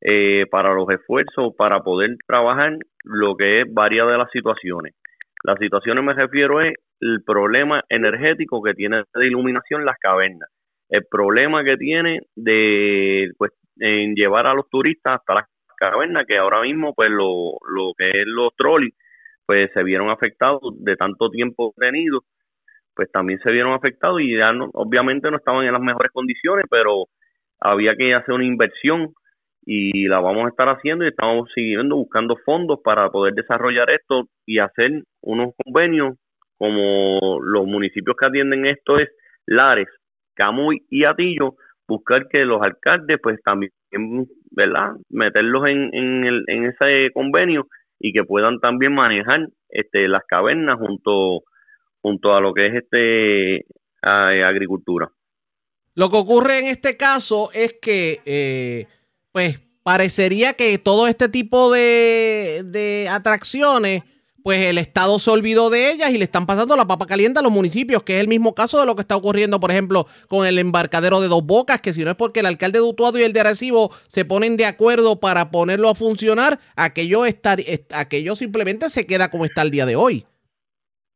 [0.00, 4.94] eh, para los esfuerzos para poder trabajar lo que es varias de las situaciones.
[5.42, 10.48] Las situaciones me refiero es el problema energético que tiene de iluminación las cavernas,
[10.88, 15.44] el problema que tiene de pues, en llevar a los turistas hasta las
[15.76, 18.94] cavernas, que ahora mismo pues lo, lo que es los trolleys
[19.46, 22.22] pues se vieron afectados de tanto tiempo tenido,
[22.94, 26.64] pues también se vieron afectados y ya no, obviamente no estaban en las mejores condiciones,
[26.68, 27.04] pero
[27.60, 29.14] había que hacer una inversión
[29.66, 34.28] y la vamos a estar haciendo y estamos siguiendo buscando fondos para poder desarrollar esto
[34.46, 36.14] y hacer unos convenios
[36.56, 39.10] como los municipios que atienden esto es
[39.44, 39.88] Lares,
[40.34, 43.72] Camuy y Atillo, buscar que los alcaldes pues también,
[44.52, 44.92] ¿verdad?
[45.10, 47.66] Meterlos en, en, el, en ese convenio
[47.98, 51.42] y que puedan también manejar este las cavernas junto
[52.00, 53.66] junto a lo que es este
[54.00, 55.10] agricultura.
[55.96, 58.86] Lo que ocurre en este caso es que eh,
[59.36, 64.02] pues parecería que todo este tipo de, atracciones,
[64.42, 67.42] pues el Estado se olvidó de ellas y le están pasando la papa caliente a
[67.42, 70.46] los municipios, que es el mismo caso de lo que está ocurriendo, por ejemplo, con
[70.46, 73.24] el embarcadero de Dos Bocas, que si no es porque el alcalde de Utuado y
[73.24, 77.58] el de Arecibo se ponen de acuerdo para ponerlo a funcionar, aquello, estar,
[77.92, 80.24] aquello simplemente se queda como está el día de hoy.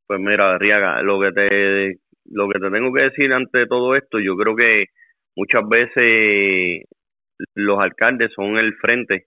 [0.09, 4.21] Pues mira, Riaga, lo que te lo que te tengo que decir ante todo esto,
[4.21, 4.85] yo creo que
[5.37, 6.85] muchas veces
[7.55, 9.27] los alcaldes son el frente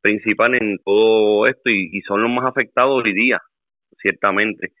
[0.00, 3.40] principal en todo esto y, son los más afectados hoy día,
[3.98, 4.72] ciertamente.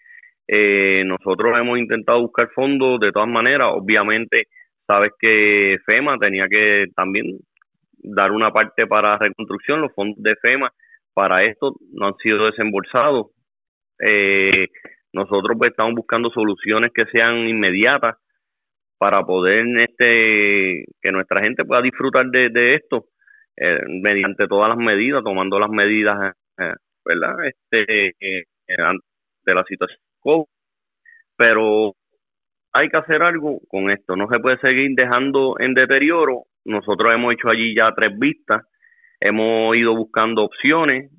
[0.46, 4.44] Eh, nosotros hemos intentado buscar fondos de todas maneras, obviamente
[4.86, 7.38] sabes que FEMA tenía que también
[7.96, 10.70] dar una parte para reconstrucción, los fondos de FEMA
[11.14, 13.28] para esto no han sido desembolsados.
[13.98, 14.66] Eh,
[15.12, 18.16] nosotros pues estamos buscando soluciones que sean inmediatas
[18.98, 23.06] para poder este que nuestra gente pueda disfrutar de, esto
[23.56, 27.34] eh, mediante todas las medidas, tomando las medidas, eh, ¿verdad?
[27.46, 30.00] Este eh, de la situación
[31.36, 31.92] pero
[32.72, 36.44] hay que hacer algo con esto, no se puede seguir dejando en deterioro.
[36.64, 38.62] Nosotros hemos hecho allí ya tres vistas,
[39.20, 41.10] hemos ido buscando opciones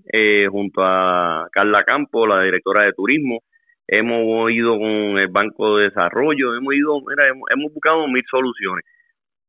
[0.49, 3.41] junto a Carla Campo, la directora de turismo,
[3.87, 8.83] hemos ido con el Banco de Desarrollo, hemos ido, mira, hemos, buscado mil soluciones,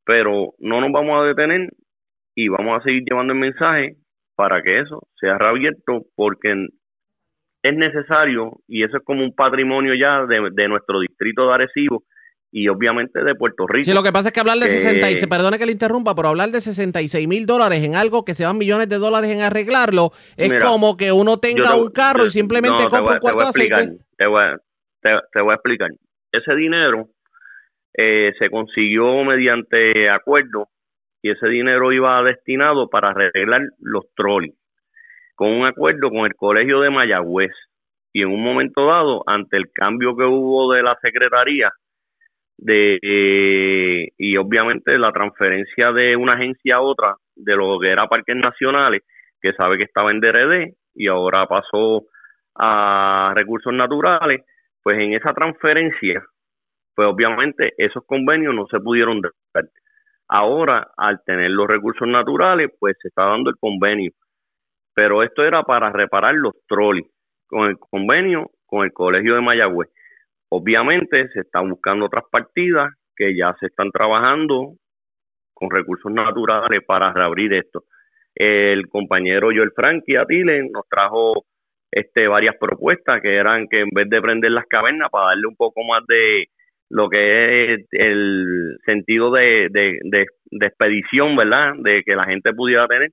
[0.05, 1.70] pero no nos vamos a detener
[2.35, 3.96] y vamos a seguir llevando el mensaje
[4.35, 6.66] para que eso sea reabierto porque
[7.62, 12.05] es necesario y eso es como un patrimonio ya de, de nuestro distrito de Arecibo
[12.53, 13.85] y obviamente de Puerto Rico.
[13.85, 16.51] Sí, lo que pasa es que hablar de 66, perdone que le interrumpa, pero hablar
[16.51, 20.53] de 66 mil dólares en algo que se van millones de dólares en arreglarlo, es
[20.62, 24.06] como que uno tenga un carro y simplemente compra un cuarto de aceite.
[24.17, 24.57] Te voy, a,
[25.01, 25.91] te, voy a explicar.
[26.33, 27.09] Ese dinero
[27.95, 30.69] eh, se consiguió mediante acuerdo
[31.23, 34.55] y ese dinero iba destinado para arreglar los trolleys,
[35.35, 37.53] con un acuerdo con el Colegio de Mayagüez.
[38.13, 41.71] Y en un momento dado, ante el cambio que hubo de la Secretaría,
[42.59, 48.09] de eh, y obviamente la transferencia de una agencia a otra de lo que era
[48.09, 49.03] Parques Nacionales,
[49.41, 52.05] que sabe que estaba en DRD y ahora pasó
[52.59, 54.42] a Recursos Naturales,
[54.83, 56.25] pues en esa transferencia,
[56.95, 59.33] pues obviamente esos convenios no se pudieron dar.
[60.29, 64.12] Ahora, al tener los recursos naturales, pues se está dando el convenio.
[64.95, 67.07] Pero esto era para reparar los trolleys,
[67.47, 69.88] con el convenio con el Colegio de Mayagüez.
[70.49, 74.75] Obviamente se están buscando otras partidas que ya se están trabajando
[75.55, 77.85] con recursos naturales para reabrir esto.
[78.35, 81.47] El compañero Joel Frankie Atile nos trajo
[81.99, 85.57] este varias propuestas que eran que en vez de prender las cavernas para darle un
[85.57, 86.47] poco más de
[86.89, 91.75] lo que es el sentido de, de, de expedición, ¿verdad?
[91.79, 93.11] De que la gente pudiera tener,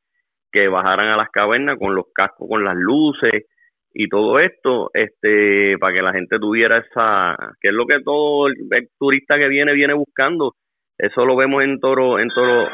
[0.52, 3.46] que bajaran a las cavernas con los cascos, con las luces,
[3.94, 8.48] y todo esto este para que la gente tuviera esa que es lo que todo
[8.48, 8.56] el,
[8.98, 10.56] turista que viene viene buscando
[10.98, 12.68] eso lo vemos en Toro en Toro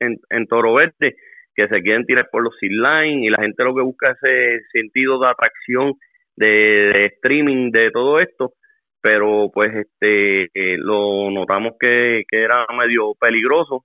[0.00, 1.16] en, Toro Verde
[1.58, 4.62] que se quieren tirar por los line y la gente lo que busca es ese
[4.72, 5.94] sentido de atracción
[6.36, 8.52] de, streaming de todo esto
[9.00, 13.84] pero pues este eh, lo notamos que, que era medio peligroso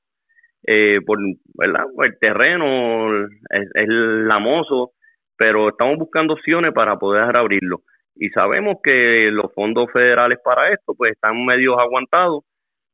[0.65, 1.17] eh, por
[1.55, 4.91] verdad el terreno es, es lamoso
[5.37, 7.81] pero estamos buscando opciones para poder abrirlo.
[8.15, 12.43] Y sabemos que los fondos federales para esto pues están medios aguantados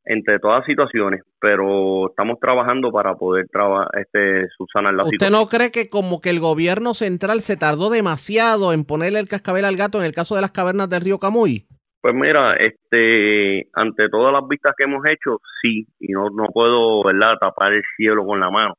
[0.09, 5.13] entre todas situaciones, pero estamos trabajando para poder este, subsanar la situación.
[5.13, 9.29] ¿Usted no cree que como que el gobierno central se tardó demasiado en ponerle el
[9.29, 11.67] cascabel al gato en el caso de las cavernas del río Camuy?
[12.01, 17.03] Pues mira, este, ante todas las vistas que hemos hecho, sí, y no, no puedo,
[17.03, 18.73] ¿verdad?, tapar el cielo con la mano.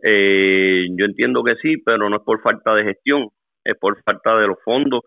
[0.00, 3.30] Eh, yo entiendo que sí, pero no es por falta de gestión,
[3.64, 5.00] es por falta de los fondos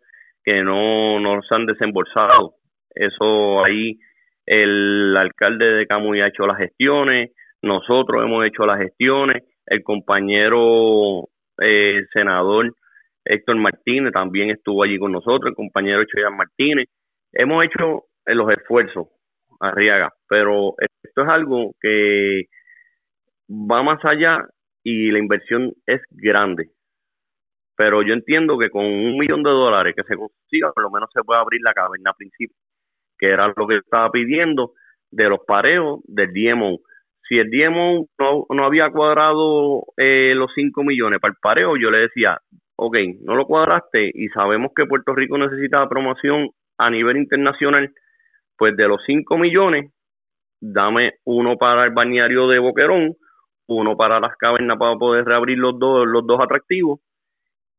[0.43, 2.55] que no, no se han desembolsado.
[2.93, 3.97] Eso ahí
[4.45, 7.31] el alcalde de Camuy ha hecho las gestiones,
[7.61, 11.29] nosotros hemos hecho las gestiones, el compañero
[11.61, 12.73] eh, senador
[13.25, 16.87] Héctor Martínez también estuvo allí con nosotros, el compañero Choyan Martínez.
[17.33, 19.07] Hemos hecho los esfuerzos,
[19.59, 22.43] Arriaga, pero esto es algo que
[23.49, 24.45] va más allá
[24.83, 26.69] y la inversión es grande.
[27.75, 31.09] Pero yo entiendo que con un millón de dólares que se consiga, por lo menos
[31.13, 32.55] se puede abrir la caverna principal,
[33.29, 34.73] era lo que estaba pidiendo
[35.11, 36.79] de los pareos del DMO.
[37.27, 41.89] Si el DMO no, no había cuadrado eh, los 5 millones para el pareo, yo
[41.89, 42.39] le decía,
[42.75, 47.91] ok, no lo cuadraste y sabemos que Puerto Rico necesita promoción a nivel internacional,
[48.57, 49.91] pues de los 5 millones,
[50.61, 53.15] dame uno para el bañario de Boquerón,
[53.67, 56.99] uno para las cavernas para poder reabrir los dos, los dos atractivos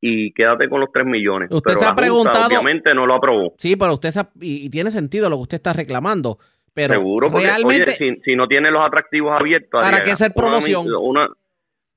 [0.00, 1.50] y quédate con los 3 millones.
[1.50, 2.46] Usted se ha preguntado.
[2.46, 3.54] Obviamente no lo aprobó.
[3.58, 6.38] Sí, pero usted y, tiene sentido lo que usted está reclamando.
[6.74, 9.80] Pero Seguro, porque realmente, si, no tiene los atractivos abiertos.
[9.80, 10.86] ¿Para qué hacer promoción?
[11.00, 11.26] Una,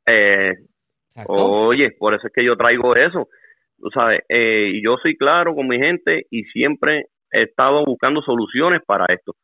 [0.05, 0.53] eh,
[1.27, 3.27] oye, por eso es que yo traigo eso.
[3.77, 8.81] Tú sabes, eh, yo soy claro con mi gente y siempre he estado buscando soluciones
[8.85, 9.35] para esto.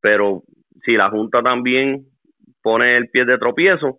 [0.00, 0.42] Pero
[0.84, 2.06] si la Junta también
[2.62, 3.98] pone el pie de tropiezo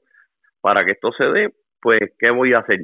[0.61, 1.49] para que esto se dé,
[1.81, 2.79] pues, ¿qué voy a hacer?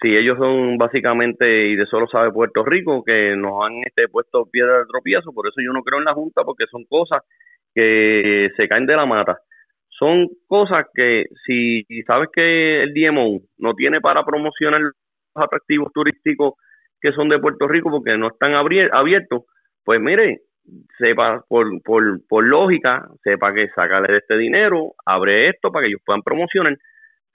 [0.00, 4.46] Si ellos son básicamente, y de solo sabe Puerto Rico, que nos han este, puesto
[4.50, 7.22] piedra de tropiezo, por eso yo no creo en la Junta, porque son cosas
[7.74, 9.38] que se caen de la mata.
[9.88, 14.92] Son cosas que si sabes que el DMO no tiene para promocionar los
[15.34, 16.54] atractivos turísticos
[17.00, 19.44] que son de Puerto Rico porque no están abiertos,
[19.84, 20.40] pues mire,
[20.98, 25.90] sepa por, por, por lógica, sepa que sacarle de este dinero, abre esto para que
[25.90, 26.76] ellos puedan promocionar,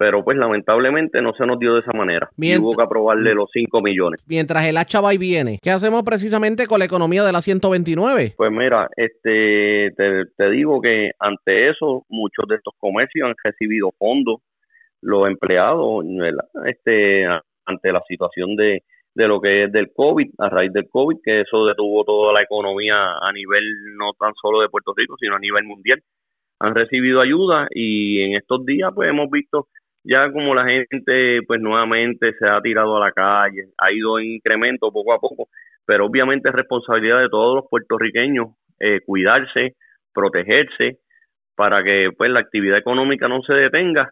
[0.01, 2.27] pero pues lamentablemente no se nos dio de esa manera.
[2.35, 4.19] y hubo que aprobarle los 5 millones.
[4.25, 8.33] Mientras el hacha va y viene, ¿qué hacemos precisamente con la economía de la 129?
[8.35, 13.91] Pues mira, este te, te digo que ante eso muchos de estos comercios han recibido
[13.99, 14.41] fondos,
[15.01, 16.03] los empleados,
[16.65, 17.27] este
[17.67, 18.81] ante la situación de,
[19.13, 22.41] de lo que es del COVID, a raíz del COVID, que eso detuvo toda la
[22.41, 23.63] economía a nivel
[23.99, 26.01] no tan solo de Puerto Rico, sino a nivel mundial.
[26.59, 29.67] Han recibido ayuda y en estos días pues hemos visto
[30.03, 34.25] ya como la gente pues nuevamente se ha tirado a la calle, ha ido en
[34.33, 35.49] incremento poco a poco,
[35.85, 38.49] pero obviamente es responsabilidad de todos los puertorriqueños
[38.79, 39.75] eh, cuidarse,
[40.13, 40.99] protegerse
[41.55, 44.11] para que pues la actividad económica no se detenga.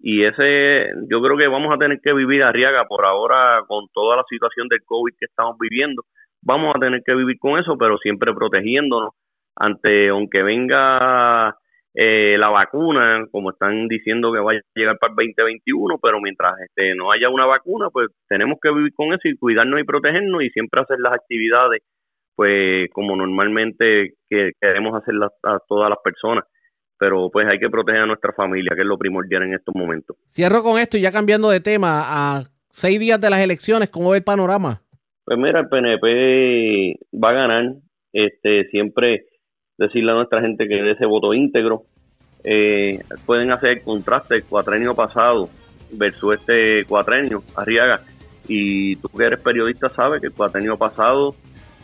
[0.00, 4.16] Y ese yo creo que vamos a tener que vivir arriaga por ahora con toda
[4.16, 6.02] la situación del COVID que estamos viviendo.
[6.42, 9.10] Vamos a tener que vivir con eso pero siempre protegiéndonos
[9.56, 11.56] ante aunque venga
[12.00, 16.54] eh, la vacuna como están diciendo que vaya a llegar para el 2021 pero mientras
[16.60, 20.44] este no haya una vacuna pues tenemos que vivir con eso y cuidarnos y protegernos
[20.44, 21.82] y siempre hacer las actividades
[22.36, 26.44] pues como normalmente que queremos hacerlas a todas las personas
[27.00, 30.16] pero pues hay que proteger a nuestra familia, que es lo primordial en estos momentos.
[30.32, 34.10] Cierro con esto y ya cambiando de tema, a seis días de las elecciones, ¿cómo
[34.10, 34.82] ve el panorama?
[35.24, 37.64] Pues mira, el PNP va a ganar,
[38.12, 39.26] este siempre
[39.78, 41.84] decirle a nuestra gente que dé ese voto íntegro.
[42.44, 45.48] Eh, pueden hacer el contraste el cuatrenio pasado
[45.92, 48.00] versus este cuatrenio, Arriaga.
[48.46, 51.34] Y tú que eres periodista sabes que el cuatrenio pasado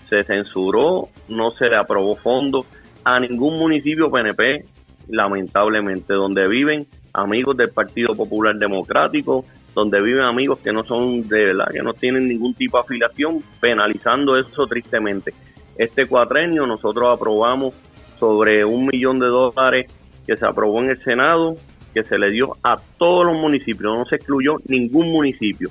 [0.09, 2.65] se censuró, no se le aprobó fondo
[3.05, 4.65] a ningún municipio PNP
[5.09, 11.47] lamentablemente, donde viven amigos del Partido Popular Democrático, donde viven amigos que no son de
[11.47, 15.35] verdad, que no tienen ningún tipo de afiliación, penalizando eso tristemente.
[15.77, 17.75] Este cuatrenio nosotros aprobamos
[18.19, 19.93] sobre un millón de dólares
[20.27, 21.55] que se aprobó en el Senado,
[21.93, 25.71] que se le dio a todos los municipios, no se excluyó ningún municipio,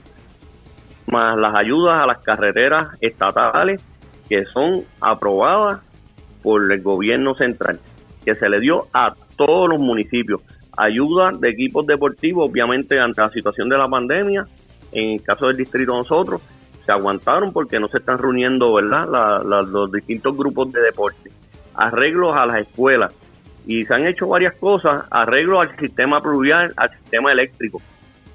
[1.08, 3.84] más las ayudas a las carreteras estatales
[4.30, 5.82] que son aprobadas
[6.42, 7.80] por el gobierno central,
[8.26, 10.42] que se le dio a todos los municipios.
[10.76, 14.46] Ayuda de equipos deportivos, obviamente, ante la situación de la pandemia.
[14.92, 16.42] En el caso del distrito nosotros,
[16.86, 19.08] se aguantaron porque no se están reuniendo, ¿verdad?,
[19.44, 21.32] los distintos grupos de deporte.
[21.76, 23.14] Arreglos a las escuelas.
[23.66, 27.82] Y se han hecho varias cosas, arreglos al sistema pluvial, al sistema eléctrico.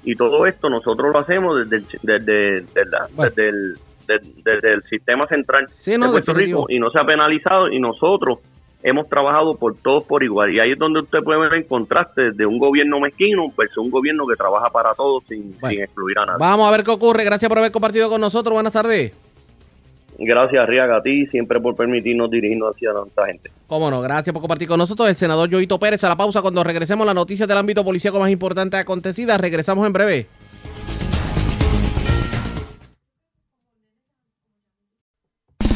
[0.03, 3.49] Y todo esto nosotros lo hacemos desde, desde, desde,
[4.43, 8.39] desde, el, sistema central de Puerto Rico y no se ha penalizado y nosotros
[8.83, 10.53] hemos trabajado por todos por igual.
[10.53, 13.91] Y ahí es donde usted puede ver el contraste de un gobierno mezquino versus un
[13.91, 16.39] gobierno que trabaja para todos sin, excluir a nadie.
[16.39, 17.23] Vamos a ver qué ocurre.
[17.23, 18.53] Gracias por haber compartido con nosotros.
[18.53, 19.13] Buenas tardes.
[20.21, 23.51] Gracias, Riaga, a ti siempre por permitirnos dirigirnos hacia tanta gente.
[23.67, 25.07] Cómo no, gracias por compartir con nosotros.
[25.07, 28.29] El senador Joito Pérez a la pausa cuando regresemos las noticias del ámbito policíaco más
[28.29, 29.37] importante acontecida.
[29.37, 30.27] Regresamos en breve.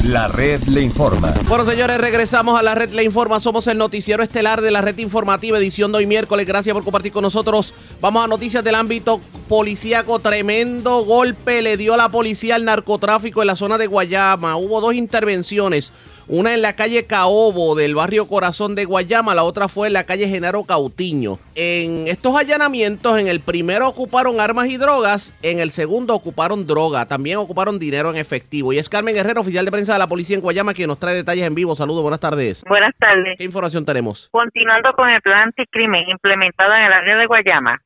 [0.04, 1.34] La red le informa.
[1.48, 3.40] Bueno, señores, regresamos a la red le informa.
[3.40, 6.46] Somos el noticiero estelar de la red informativa, edición de hoy miércoles.
[6.46, 7.74] Gracias por compartir con nosotros.
[8.02, 10.20] Vamos a noticias del ámbito policíaco.
[10.20, 14.58] Tremendo golpe le dio la policía al narcotráfico en la zona de Guayama.
[14.58, 15.94] Hubo dos intervenciones
[16.28, 20.06] una en la calle Caobo del barrio Corazón de Guayama, la otra fue en la
[20.06, 21.38] calle Genaro Cautiño.
[21.56, 27.06] En estos allanamientos, en el primero ocuparon armas y drogas, en el segundo ocuparon droga,
[27.06, 28.74] también ocuparon dinero en efectivo.
[28.74, 31.16] Y es Carmen Guerrero, oficial de prensa de la policía en Guayama, quien nos trae
[31.16, 31.76] detalles en vivo.
[31.76, 32.64] Saludos, buenas tardes.
[32.68, 33.38] Buenas tardes.
[33.38, 34.30] ¿Qué información tenemos?
[34.32, 37.82] Continuando con el plan anticrimen implementado en el área de Guayama,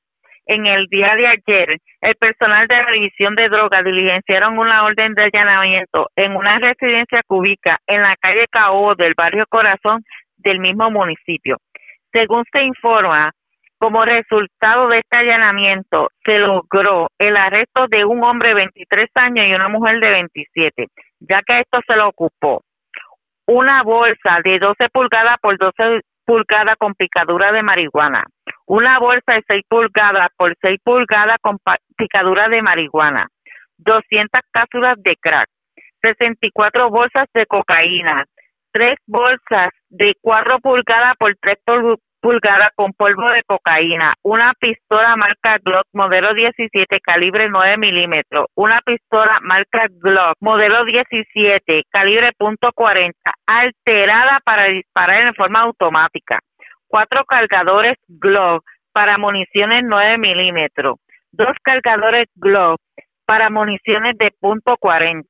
[0.48, 5.14] en el día de ayer, el personal de la División de Drogas diligenciaron una orden
[5.14, 10.04] de allanamiento en una residencia cúbica en la calle Cao del barrio Corazón
[10.38, 11.58] del mismo municipio.
[12.12, 13.32] Según se informa,
[13.78, 19.46] como resultado de este allanamiento, se logró el arresto de un hombre de 23 años
[19.48, 20.88] y una mujer de 27,
[21.20, 22.64] ya que esto se lo ocupó
[23.48, 28.26] una bolsa de 12 pulgadas por 12 pulgadas con picadura de marihuana,
[28.68, 31.58] una bolsa de 6 pulgadas por 6 pulgadas con
[31.98, 33.28] picadura de marihuana,
[33.78, 35.50] 200 cápsulas de crack,
[36.02, 38.26] 64 bolsas de cocaína,
[38.72, 41.58] tres bolsas de 4 pulgadas por 3
[42.20, 48.82] pulgadas con polvo de cocaína, una pistola marca Glock modelo 17 calibre 9 milímetros, una
[48.86, 53.14] pistola marca Glock modelo 17 calibre .40
[53.46, 56.40] alterada para disparar en forma automática,
[56.88, 60.98] cuatro cargadores Glock para municiones 9 milímetros,
[61.32, 62.82] dos cargadores Glock
[63.26, 65.24] para municiones de .40,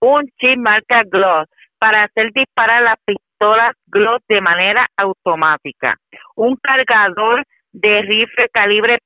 [0.00, 5.96] un chip marca Glock para hacer disparar las pistolas Glock de manera automática,
[6.34, 8.98] un cargador de rifle calibre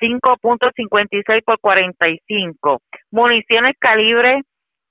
[0.00, 4.42] 5.56 por 45, municiones calibre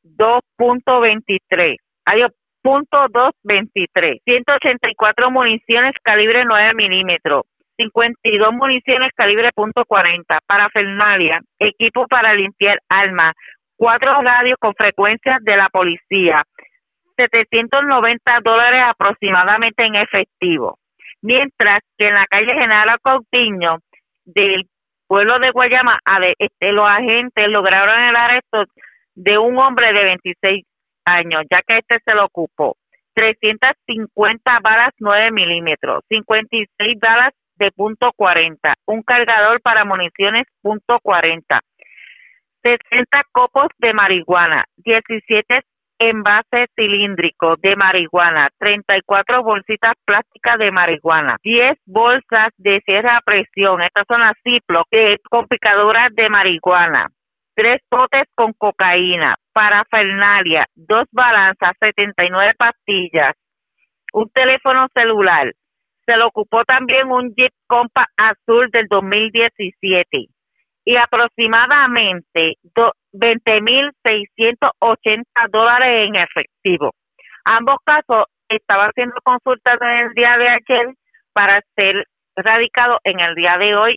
[0.04, 2.22] 2.23, hay
[2.64, 7.44] .223, 184 municiones calibre 9 milímetros,
[7.78, 13.34] 52 municiones calibre .40, parafernalia, equipo para limpiar armas,
[13.76, 16.44] cuatro radios con frecuencias de la policía,
[17.18, 20.78] 790 dólares aproximadamente en efectivo.
[21.22, 23.80] Mientras que en la calle General Coutinho
[24.26, 24.66] del
[25.08, 26.00] pueblo de Guayama,
[26.40, 28.66] este, los agentes lograron el arresto
[29.16, 30.66] de un hombre de 26
[31.06, 32.76] años, ya que este se lo ocupó.
[33.14, 41.62] 350 balas 9 milímetros, 56 balas de punto 40, un cargador para municiones punto 40,
[42.64, 45.62] 60 copos de marihuana, 17
[46.00, 53.82] envases cilíndricos de marihuana, 34 bolsitas plásticas de marihuana, 10 bolsas de cierre a presión,
[53.82, 54.88] estas son las Ziploc,
[55.30, 57.08] con picaduras de marihuana,
[57.56, 63.34] tres potes con cocaína, parafernalia, dos balanzas, 79 pastillas,
[64.14, 65.52] un teléfono celular.
[66.06, 70.28] Se le ocupó también un Jeep Compass azul del 2017
[70.86, 72.58] y aproximadamente
[73.14, 76.92] 20.680 dólares en efectivo.
[77.46, 80.94] Ambos casos estaban siendo consultas en el día de ayer
[81.32, 83.96] para ser radicados en el día de hoy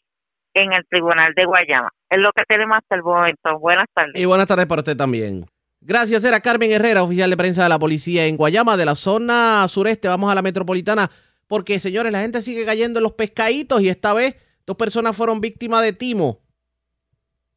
[0.55, 1.91] en el Tribunal de Guayama.
[2.11, 3.59] Es lo que tenemos hasta el momento.
[3.59, 4.15] Buenas tardes.
[4.15, 5.47] Y buenas tardes para usted también.
[5.81, 9.67] Gracias, era Carmen Herrera, oficial de prensa de la policía en Guayama, de la zona
[9.69, 10.09] sureste.
[10.09, 11.11] Vamos a la metropolitana,
[11.47, 14.37] porque señores, la gente sigue cayendo en los pescaditos y esta vez
[14.67, 16.41] dos personas fueron víctimas de timo.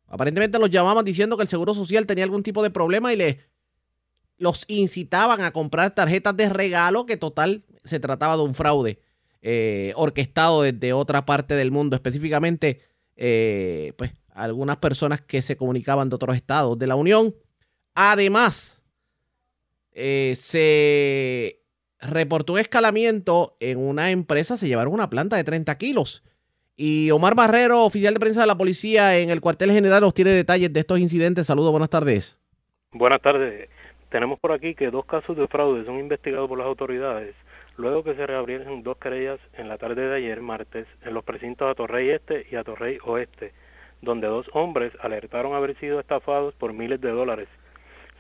[0.07, 3.37] Aparentemente los llamaban diciendo que el Seguro Social tenía algún tipo de problema y les
[4.37, 8.99] los incitaban a comprar tarjetas de regalo, que total se trataba de un fraude
[9.41, 12.81] eh, orquestado desde otra parte del mundo, específicamente
[13.15, 14.11] eh, pues
[14.43, 17.35] algunas personas que se comunicaban de otros estados de la Unión.
[17.95, 18.81] Además,
[19.91, 21.61] eh, se
[21.99, 26.23] reportó un escalamiento en una empresa, se llevaron una planta de 30 kilos
[26.81, 30.31] y Omar Barrero, oficial de prensa de la policía en el cuartel general, os tiene
[30.31, 31.45] detalles de estos incidentes.
[31.45, 32.39] Saludos, buenas tardes.
[32.93, 33.69] Buenas tardes.
[34.07, 37.35] Tenemos por aquí que dos casos de fraude son investigados por las autoridades,
[37.75, 41.75] luego que se reabrieron dos querellas en la tarde de ayer, martes, en los precintos
[41.75, 43.51] Torrey Este y Torrey Oeste,
[44.01, 47.47] donde dos hombres alertaron haber sido estafados por miles de dólares.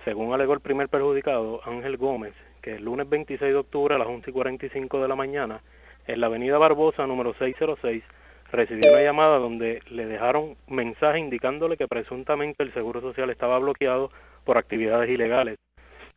[0.05, 4.07] Según alegó el primer perjudicado, Ángel Gómez, que el lunes 26 de octubre a las
[4.07, 5.61] 11 y 45 de la mañana,
[6.07, 8.03] en la avenida Barbosa número 606,
[8.51, 14.09] recibió una llamada donde le dejaron mensaje indicándole que presuntamente el Seguro Social estaba bloqueado
[14.43, 15.57] por actividades ilegales.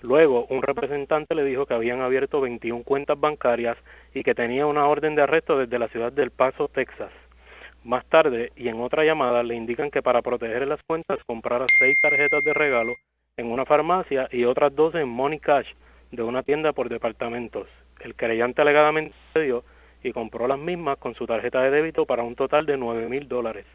[0.01, 3.77] Luego, un representante le dijo que habían abierto 21 cuentas bancarias
[4.15, 7.13] y que tenía una orden de arresto desde la ciudad del Paso, Texas.
[7.85, 11.99] Más tarde, y en otra llamada, le indican que para proteger las cuentas comprara seis
[12.01, 12.95] tarjetas de regalo
[13.37, 15.67] en una farmacia y otras dos en Money Cash
[16.13, 17.67] de una tienda por departamentos.
[17.99, 19.65] El creyente alegadamente dio
[20.05, 23.27] y compró las mismas con su tarjeta de débito para un total de 9 mil
[23.27, 23.67] dólares.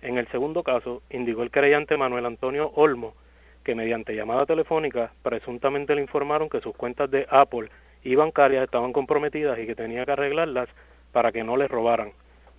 [0.00, 3.12] En el segundo caso, indicó el creyente Manuel Antonio Olmo
[3.64, 7.68] que mediante llamada telefónica presuntamente le informaron que sus cuentas de Apple
[8.02, 10.70] y bancarias estaban comprometidas y que tenía que arreglarlas
[11.12, 12.12] para que no les robaran.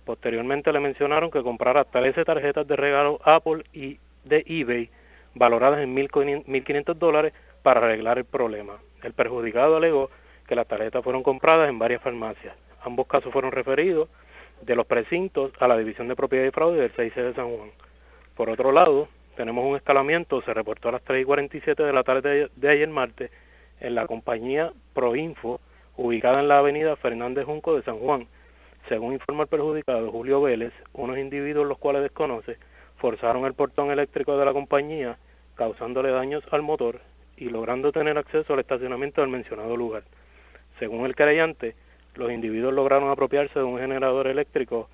[0.04, 4.90] Posteriormente le mencionaron que comprara 13 tarjetas de regalo Apple y de eBay
[5.34, 7.32] valoradas en 1.500 dólares
[7.62, 8.78] para arreglar el problema.
[9.02, 10.10] El perjudicado alegó
[10.46, 12.54] que las tarjetas fueron compradas en varias farmacias.
[12.82, 14.08] Ambos casos fueron referidos
[14.60, 17.70] de los precintos a la División de Propiedad y Fraude del 6 de San Juan.
[18.36, 22.02] Por otro lado, tenemos un escalamiento, se reportó a las 3 y 47 de la
[22.02, 23.30] tarde de ayer martes
[23.80, 25.60] en la compañía Proinfo,
[25.96, 28.26] ubicada en la avenida Fernández Junco de San Juan.
[28.88, 32.58] Según informa el perjudicado Julio Vélez, unos individuos los cuales desconoce
[32.96, 35.18] forzaron el portón eléctrico de la compañía,
[35.54, 37.00] causándole daños al motor
[37.36, 40.04] y logrando tener acceso al estacionamiento del mencionado lugar.
[40.78, 41.74] Según el creyente,
[42.14, 44.88] los individuos lograron apropiarse de un generador eléctrico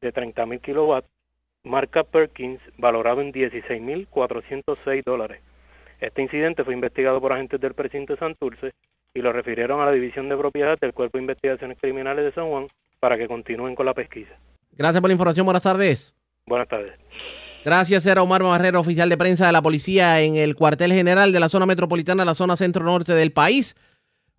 [0.00, 1.08] de 30.000 kilowatts
[1.64, 5.40] marca Perkins valorado en 16.406 dólares.
[6.00, 8.72] Este incidente fue investigado por agentes del precinto de Santurce
[9.14, 12.48] y lo refirieron a la División de Propiedad del Cuerpo de Investigaciones Criminales de San
[12.48, 12.66] Juan
[13.02, 14.30] para que continúen con la pesquisa.
[14.78, 15.44] Gracias por la información.
[15.44, 16.14] Buenas tardes.
[16.46, 16.92] Buenas tardes.
[17.64, 21.40] Gracias, era Omar Barrero, oficial de prensa de la policía en el cuartel general de
[21.40, 23.74] la zona metropolitana, la zona centro-norte del país.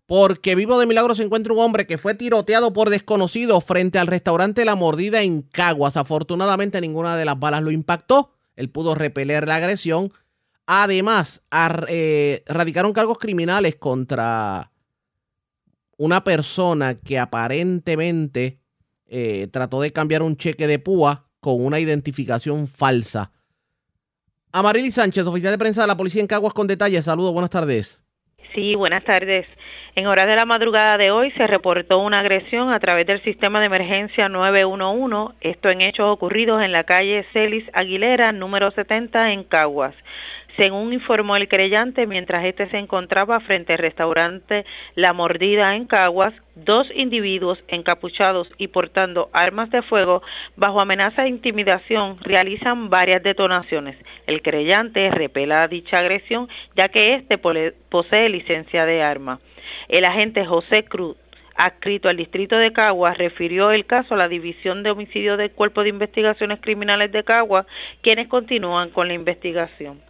[0.06, 4.08] Porque vivo de milagro se encuentra un hombre que fue tiroteado por desconocidos frente al
[4.08, 5.98] restaurante La Mordida en Caguas.
[5.98, 8.32] Afortunadamente ninguna de las balas lo impactó.
[8.56, 10.14] Él pudo repeler la agresión.
[10.68, 11.44] Además,
[11.90, 14.72] eh, radicaron cargos criminales contra
[15.98, 18.60] una persona que aparentemente
[19.08, 23.32] eh, trató de cambiar un cheque de púa con una identificación falsa.
[24.52, 27.06] Amarili Sánchez, oficial de prensa de la policía en Caguas con detalles.
[27.06, 28.02] Saludos, buenas tardes.
[28.54, 29.48] Sí, buenas tardes.
[29.96, 33.60] En horas de la madrugada de hoy se reportó una agresión a través del sistema
[33.60, 39.44] de emergencia 911, esto en hechos ocurridos en la calle Celis Aguilera, número 70, en
[39.44, 39.96] Caguas.
[40.58, 46.34] Según informó el creyente, mientras este se encontraba frente al restaurante La Mordida en Caguas,
[46.54, 50.22] dos individuos encapuchados y portando armas de fuego
[50.56, 53.98] bajo amenaza de intimidación realizan varias detonaciones.
[54.28, 59.40] El creyente repela dicha agresión ya que éste posee licencia de arma.
[59.90, 61.18] El agente José Cruz
[61.56, 65.84] adscrito al distrito de Caguas, refirió el caso a la División de Homicidio del Cuerpo
[65.84, 67.68] de Investigaciones Criminales de Caguas,
[68.02, 70.02] quienes continúan con la investigación.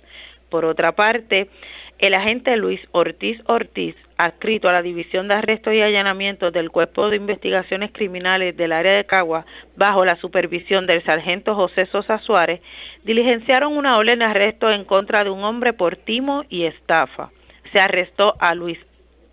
[0.54, 1.50] Por otra parte,
[1.98, 7.10] el agente Luis Ortiz Ortiz, adscrito a la División de Arrestos y Allanamientos del Cuerpo
[7.10, 12.62] de Investigaciones Criminales del área de Cagua, bajo la supervisión del sargento José Sosa Suárez,
[13.04, 17.32] diligenciaron una orden de arresto en contra de un hombre por timo y estafa.
[17.72, 18.78] Se arrestó a Luis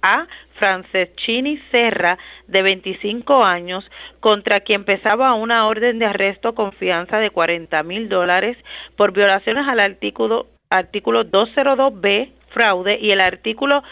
[0.01, 0.27] A.
[0.55, 2.16] Franceschini Serra,
[2.47, 3.85] de 25 años,
[4.21, 8.57] contra quien pesaba una orden de arresto con fianza de 40 mil dólares
[8.97, 13.83] por violaciones al artículo artículo 202B, fraude, y el artículo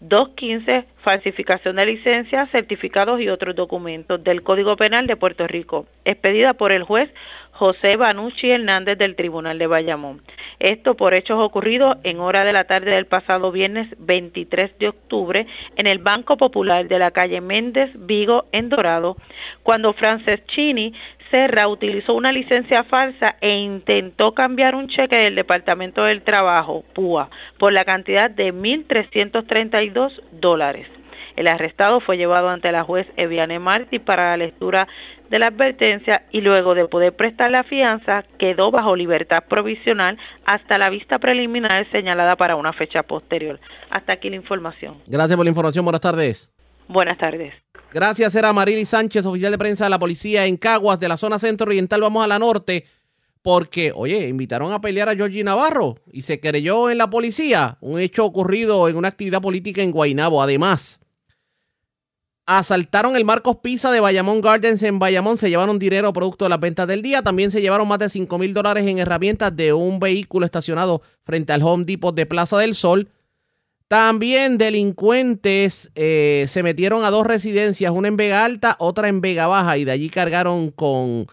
[0.00, 6.52] 215, falsificación de licencias, certificados y otros documentos del Código Penal de Puerto Rico, expedida
[6.52, 7.10] por el juez
[7.52, 10.20] José Banucci Hernández del Tribunal de Bayamón.
[10.58, 15.46] Esto por hechos ocurridos en hora de la tarde del pasado viernes 23 de octubre
[15.76, 19.16] en el Banco Popular de la calle Méndez Vigo en Dorado,
[19.62, 19.94] cuando
[20.48, 20.92] Chini
[21.30, 27.30] Serra utilizó una licencia falsa e intentó cambiar un cheque del Departamento del Trabajo, PUA,
[27.58, 30.86] por la cantidad de 1.332 dólares.
[31.36, 34.88] El arrestado fue llevado ante la juez Eviane Martí para la lectura
[35.28, 40.78] de la advertencia y luego de poder prestar la fianza quedó bajo libertad provisional hasta
[40.78, 43.60] la vista preliminar señalada para una fecha posterior.
[43.90, 44.96] Hasta aquí la información.
[45.06, 45.84] Gracias por la información.
[45.84, 46.55] Buenas tardes.
[46.88, 47.54] Buenas tardes.
[47.92, 51.38] Gracias, era Marily Sánchez, oficial de prensa de la policía en Caguas, de la zona
[51.38, 52.00] centro oriental.
[52.00, 52.84] Vamos a la norte,
[53.42, 57.78] porque, oye, invitaron a pelear a Georgie Navarro y se creyó en la policía.
[57.80, 60.42] Un hecho ocurrido en una actividad política en Guaynabo.
[60.42, 61.00] Además,
[62.44, 65.38] asaltaron el Marcos Pisa de Bayamón Gardens en Bayamón.
[65.38, 67.22] Se llevaron dinero producto de las ventas del día.
[67.22, 71.52] También se llevaron más de 5 mil dólares en herramientas de un vehículo estacionado frente
[71.52, 73.10] al Home Depot de Plaza del Sol.
[73.88, 79.46] También delincuentes eh, se metieron a dos residencias, una en Vega Alta, otra en Vega
[79.46, 81.26] Baja, y de allí cargaron con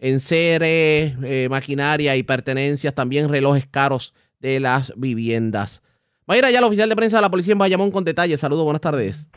[0.00, 5.84] enseres, eh, maquinaria y pertenencias, también relojes caros de las viviendas.
[6.28, 8.40] Va a ir allá el oficial de prensa de la policía en Bayamón con detalles.
[8.40, 9.28] Saludos, buenas tardes.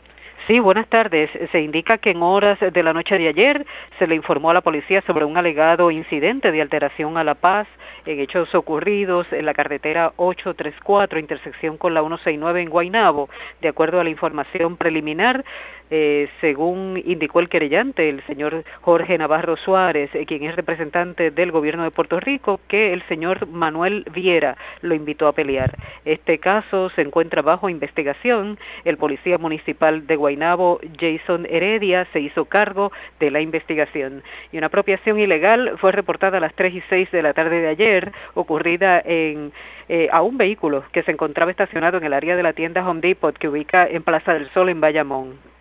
[0.48, 1.30] Sí, buenas tardes.
[1.52, 3.64] Se indica que en horas de la noche de ayer
[3.98, 7.68] se le informó a la policía sobre un alegado incidente de alteración a la paz
[8.06, 13.28] en hechos ocurridos en la carretera 834, intersección con la 169 en Guaynabo.
[13.60, 15.44] De acuerdo a la información preliminar,
[15.90, 21.52] eh, según indicó el querellante, el señor Jorge Navarro Suárez, eh, quien es representante del
[21.52, 25.76] gobierno de Puerto Rico, que el señor Manuel Viera lo invitó a pelear.
[26.04, 28.58] Este caso se encuentra bajo investigación.
[28.84, 32.90] El policía municipal de Guaynabo, Jason Heredia, se hizo cargo
[33.20, 34.22] de la investigación.
[34.52, 37.68] Y una apropiación ilegal fue reportada a las 3 y 6 de la tarde de
[37.68, 37.93] ayer,
[38.34, 39.52] ocurrida en
[39.88, 43.02] eh, a un vehículo que se encontraba estacionado en el área de la tienda Home
[43.02, 45.53] Depot que ubica en Plaza del Sol en Bayamón.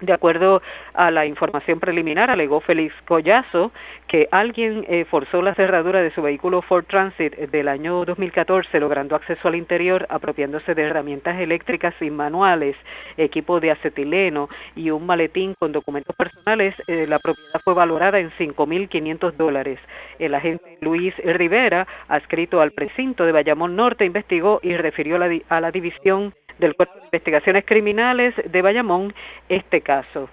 [0.00, 0.62] De acuerdo
[0.94, 3.72] a la información preliminar, alegó Félix Collazo
[4.06, 9.16] que alguien eh, forzó la cerradura de su vehículo Ford Transit del año 2014, logrando
[9.16, 12.76] acceso al interior, apropiándose de herramientas eléctricas y manuales,
[13.16, 16.80] equipo de acetileno y un maletín con documentos personales.
[16.88, 19.80] Eh, la propiedad fue valorada en 5.500 dólares.
[20.20, 25.18] El agente Luis Rivera, adscrito al precinto de Bayamón Norte, investigó y refirió
[25.48, 29.14] a la división del Cuerpo de Investigaciones Criminales de Bayamón
[29.48, 30.28] este caso.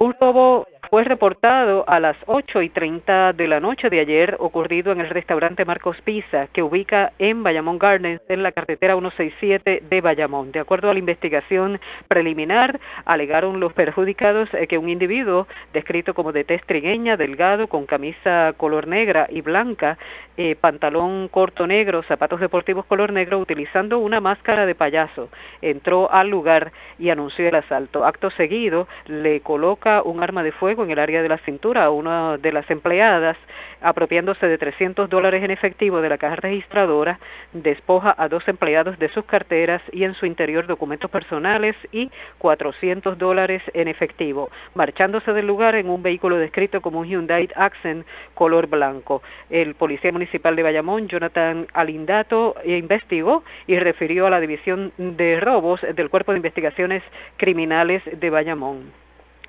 [0.00, 4.92] Un robo fue reportado a las 8 y 30 de la noche de ayer, ocurrido
[4.92, 10.00] en el restaurante Marcos Pizza, que ubica en Bayamón Gardens, en la carretera 167 de
[10.00, 10.52] Bayamón.
[10.52, 16.32] De acuerdo a la investigación preliminar, alegaron los perjudicados eh, que un individuo, descrito como
[16.32, 19.98] de tez trigueña, delgado, con camisa color negra y blanca,
[20.36, 25.28] eh, pantalón corto negro, zapatos deportivos color negro, utilizando una máscara de payaso,
[25.62, 28.04] entró al lugar y anunció el asalto.
[28.04, 31.90] Acto seguido, le coloca un arma de fuego en el área de la cintura a
[31.90, 33.36] una de las empleadas,
[33.82, 37.18] apropiándose de 300 dólares en efectivo de la caja registradora,
[37.52, 43.18] despoja a dos empleados de sus carteras y en su interior documentos personales y 400
[43.18, 48.66] dólares en efectivo, marchándose del lugar en un vehículo descrito como un Hyundai Accent color
[48.68, 49.22] blanco.
[49.50, 55.80] El policía municipal de Bayamón, Jonathan Alindato, investigó y refirió a la División de Robos
[55.94, 57.02] del Cuerpo de Investigaciones
[57.36, 59.03] Criminales de Bayamón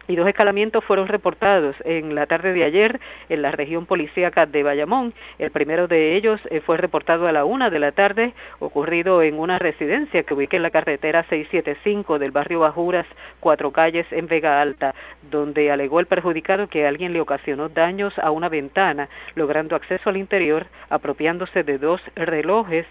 [0.07, 2.99] y dos escalamientos fueron reportados en la tarde de ayer
[3.29, 5.13] en la región policíaca de Bayamón.
[5.39, 9.39] El primero de ellos eh, fue reportado a la una de la tarde, ocurrido en
[9.39, 13.07] una residencia que ubica en la carretera 675 del barrio Bajuras,
[13.39, 14.93] Cuatro Calles, en Vega Alta,
[15.29, 20.17] donde alegó el perjudicado que alguien le ocasionó daños a una ventana, logrando acceso al
[20.17, 22.85] interior, apropiándose de dos relojes,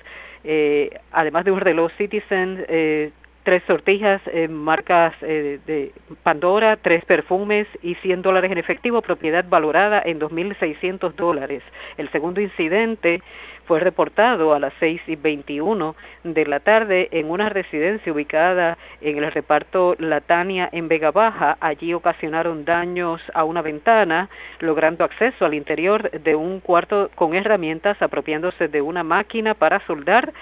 [0.45, 3.13] eh, además de un reloj Citizen eh,
[3.45, 5.93] tres sortijas en marcas eh, de
[6.23, 11.63] Pandora, tres perfumes y 100 dólares en efectivo, propiedad valorada en 2.600 dólares.
[11.97, 13.23] El segundo incidente
[13.67, 19.23] fue reportado a las 6 y 21 de la tarde en una residencia ubicada en
[19.23, 21.57] el reparto Latania en Vega Baja.
[21.61, 24.29] Allí ocasionaron daños a una ventana,
[24.61, 30.33] logrando acceso al interior de un cuarto con herramientas, apropiándose de una máquina para soldar,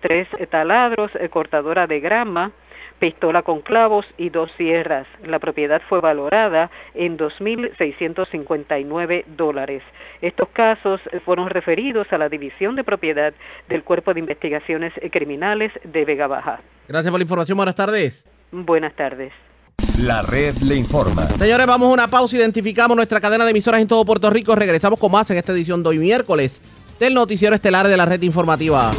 [0.00, 2.50] tres taladros, eh, cortadora de grama,
[2.98, 5.06] pistola con clavos y dos sierras.
[5.24, 9.82] La propiedad fue valorada en 2.659 dólares.
[10.20, 13.32] Estos casos eh, fueron referidos a la División de Propiedad
[13.68, 16.60] del Cuerpo de Investigaciones Criminales de Vega Baja.
[16.88, 17.56] Gracias por la información.
[17.56, 18.26] Buenas tardes.
[18.50, 19.32] Buenas tardes.
[19.98, 21.26] La red le informa.
[21.26, 22.36] Señores, vamos a una pausa.
[22.36, 24.54] Identificamos nuestra cadena de emisoras en todo Puerto Rico.
[24.54, 26.62] Regresamos con más en esta edición de hoy miércoles
[26.98, 28.90] del noticiero estelar de la red informativa.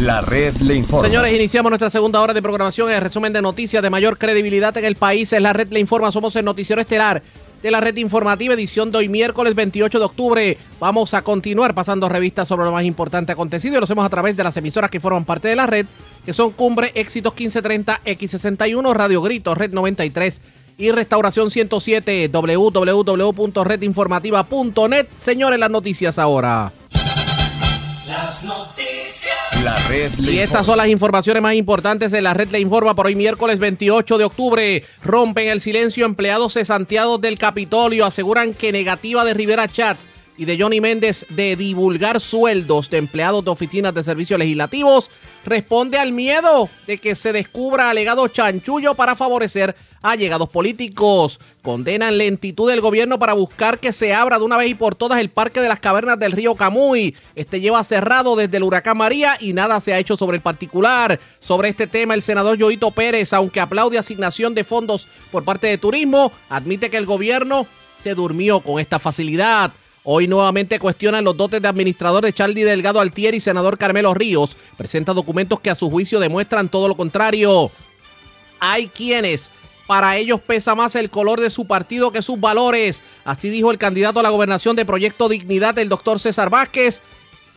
[0.00, 1.06] La red le informa.
[1.06, 2.90] Señores, iniciamos nuestra segunda hora de programación.
[2.90, 6.10] El resumen de noticias de mayor credibilidad en el país es La red le informa.
[6.10, 7.22] Somos el noticiero estelar
[7.62, 10.56] de la red informativa, edición de hoy miércoles 28 de octubre.
[10.78, 14.38] Vamos a continuar pasando revistas sobre lo más importante acontecido y lo hacemos a través
[14.38, 15.84] de las emisoras que forman parte de la red,
[16.24, 20.40] que son Cumbre, Éxitos 1530, X61, Radio Grito, Red 93
[20.78, 25.08] y Restauración 107, www.redinformativa.net.
[25.22, 26.72] Señores, las noticias ahora.
[28.06, 28.89] Las noticias.
[29.64, 32.94] La red le Y estas son las informaciones más importantes de la red Le Informa
[32.94, 34.84] por hoy miércoles 28 de octubre.
[35.02, 38.06] Rompen el silencio empleados cesanteados del Capitolio.
[38.06, 40.08] Aseguran que negativa de Rivera Chats
[40.38, 45.10] y de Johnny Méndez de divulgar sueldos de empleados de oficinas de servicios legislativos
[45.44, 51.40] responde al miedo de que se descubra alegado chanchullo para favorecer a llegados políticos.
[51.62, 55.20] Condenan lentitud del gobierno para buscar que se abra de una vez y por todas
[55.20, 57.14] el Parque de las Cavernas del río Camuy.
[57.34, 61.20] Este lleva cerrado desde el huracán María y nada se ha hecho sobre el particular.
[61.38, 65.78] Sobre este tema, el senador Yoito Pérez, aunque aplaude asignación de fondos por parte de
[65.78, 67.66] turismo, admite que el gobierno
[68.02, 69.72] se durmió con esta facilidad.
[70.02, 74.56] Hoy nuevamente cuestionan los dotes de administrador de Charlie Delgado Altieri y senador Carmelo Ríos.
[74.78, 77.70] Presenta documentos que a su juicio demuestran todo lo contrario.
[78.60, 79.50] Hay quienes
[79.90, 83.02] para ellos pesa más el color de su partido que sus valores.
[83.24, 87.00] Así dijo el candidato a la gobernación de Proyecto Dignidad, el doctor César Vázquez,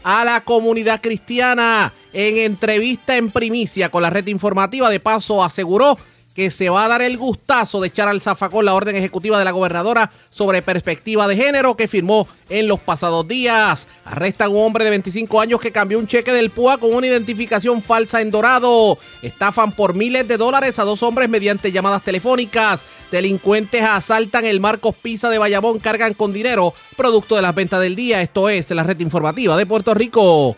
[0.03, 1.93] a la comunidad cristiana.
[2.11, 5.99] En entrevista en primicia con la red informativa, de paso aseguró
[6.34, 9.45] que se va a dar el gustazo de echar al zafacón la orden ejecutiva de
[9.45, 13.88] la gobernadora sobre perspectiva de género que firmó en los pasados días.
[14.05, 17.07] Arrestan a un hombre de 25 años que cambió un cheque del PUA con una
[17.07, 18.97] identificación falsa en Dorado.
[19.21, 22.86] Estafan por miles de dólares a dos hombres mediante llamadas telefónicas.
[23.11, 27.95] Delincuentes asaltan el Marcos Pisa de Bayamón, cargan con dinero producto de las ventas del
[27.95, 28.21] día.
[28.21, 30.55] Esto es la red informativa de Puerto Rico.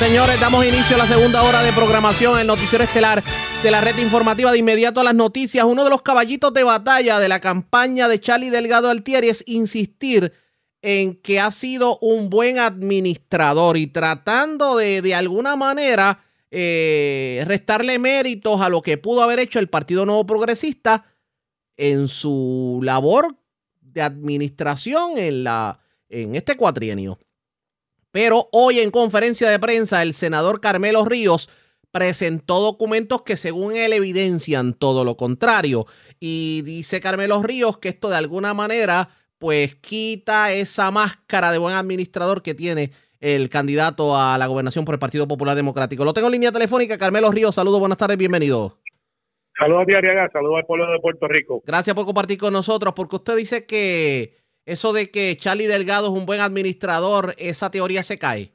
[0.00, 3.22] Señores, damos inicio a la segunda hora de programación, el noticiero estelar
[3.62, 5.62] de la red informativa de inmediato a las noticias.
[5.66, 10.32] Uno de los caballitos de batalla de la campaña de Charlie Delgado Altieri es insistir
[10.80, 17.98] en que ha sido un buen administrador y tratando de, de alguna manera, eh, restarle
[17.98, 21.04] méritos a lo que pudo haber hecho el Partido Nuevo Progresista
[21.76, 23.36] en su labor
[23.82, 25.78] de administración en, la,
[26.08, 27.18] en este cuatrienio.
[28.12, 31.48] Pero hoy en conferencia de prensa el senador Carmelo Ríos
[31.92, 35.86] presentó documentos que según él evidencian todo lo contrario.
[36.18, 41.74] Y dice Carmelo Ríos que esto de alguna manera pues quita esa máscara de buen
[41.74, 42.90] administrador que tiene
[43.20, 46.04] el candidato a la gobernación por el Partido Popular Democrático.
[46.04, 47.54] Lo tengo en línea telefónica, Carmelo Ríos.
[47.54, 48.78] Saludos, buenas tardes, bienvenido.
[49.58, 51.62] Saludos a Ariaga, saludos al pueblo de Puerto Rico.
[51.66, 56.18] Gracias por compartir con nosotros, porque usted dice que eso de que Charlie Delgado es
[56.20, 58.52] un buen administrador, esa teoría se cae.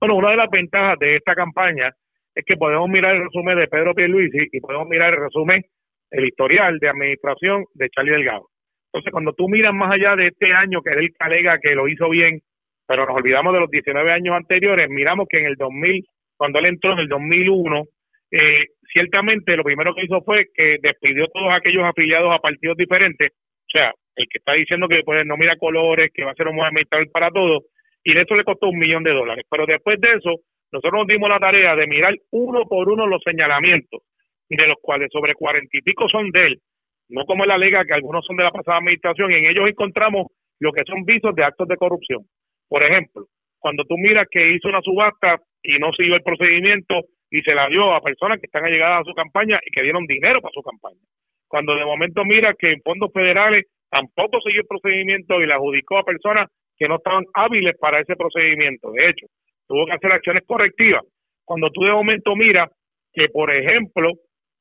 [0.00, 1.94] Bueno, una de las ventajas de esta campaña
[2.34, 5.64] es que podemos mirar el resumen de Pedro Pierluisi y podemos mirar el resumen,
[6.10, 8.48] el historial de administración de Charlie Delgado.
[8.86, 12.08] Entonces, cuando tú miras más allá de este año que él alega que lo hizo
[12.08, 12.40] bien,
[12.86, 16.04] pero nos olvidamos de los 19 años anteriores, miramos que en el 2000,
[16.36, 17.84] cuando él entró en el 2001,
[18.30, 23.32] eh, ciertamente lo primero que hizo fue que despidió todos aquellos afiliados a partidos diferentes,
[23.32, 26.48] o sea, el que está diciendo que pues, no mira colores, que va a ser
[26.48, 27.64] un administrador para todos,
[28.02, 29.44] y de eso le costó un millón de dólares.
[29.50, 30.40] Pero después de eso,
[30.72, 34.02] nosotros nos dimos la tarea de mirar uno por uno los señalamientos,
[34.48, 36.60] de los cuales sobre cuarenta y pico son de él,
[37.08, 40.26] no como la alega que algunos son de la pasada administración, y en ellos encontramos
[40.60, 42.22] lo que son visos de actos de corrupción.
[42.68, 43.26] Por ejemplo,
[43.58, 47.00] cuando tú miras que hizo una subasta y no siguió el procedimiento
[47.30, 50.06] y se la dio a personas que están allegadas a su campaña y que dieron
[50.06, 51.00] dinero para su campaña.
[51.48, 55.98] Cuando de momento mira que en fondos federales tampoco siguió el procedimiento y le adjudicó
[55.98, 58.90] a personas que no estaban hábiles para ese procedimiento.
[58.90, 59.26] De hecho,
[59.68, 61.02] tuvo que hacer acciones correctivas.
[61.44, 62.70] Cuando tú de momento miras
[63.12, 64.10] que, por ejemplo,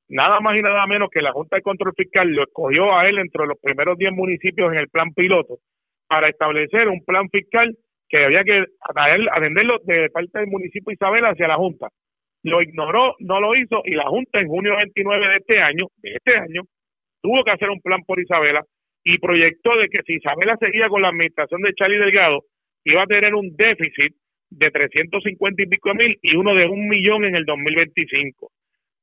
[0.07, 3.17] nada más y nada menos que la Junta de Control Fiscal lo escogió a él
[3.17, 5.57] entre los primeros 10 municipios en el plan piloto
[6.07, 7.75] para establecer un plan fiscal
[8.07, 8.65] que había que
[9.33, 11.87] atenderlo de parte del municipio Isabel hacia la Junta.
[12.43, 16.11] Lo ignoró, no lo hizo y la Junta en junio 29 de este año, de
[16.17, 16.61] este año,
[17.23, 18.61] tuvo que hacer un plan por Isabela
[19.03, 22.43] y proyectó de que si Isabela seguía con la administración de Charlie Delgado,
[22.85, 24.15] iba a tener un déficit
[24.49, 28.51] de 350 y pico mil y uno de un millón en el 2025.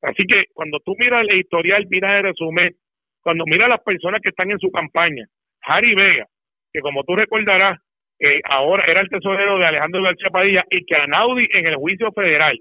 [0.02, 2.74] Así que cuando tú miras el historial, miras el resumen,
[3.20, 5.26] cuando miras las personas que están en su campaña,
[5.62, 6.26] Harry Vega,
[6.72, 7.78] que como tú recordarás,
[8.18, 12.12] eh, ahora era el tesorero de Alejandro García Padilla y que Anaudi en el juicio
[12.12, 12.58] federal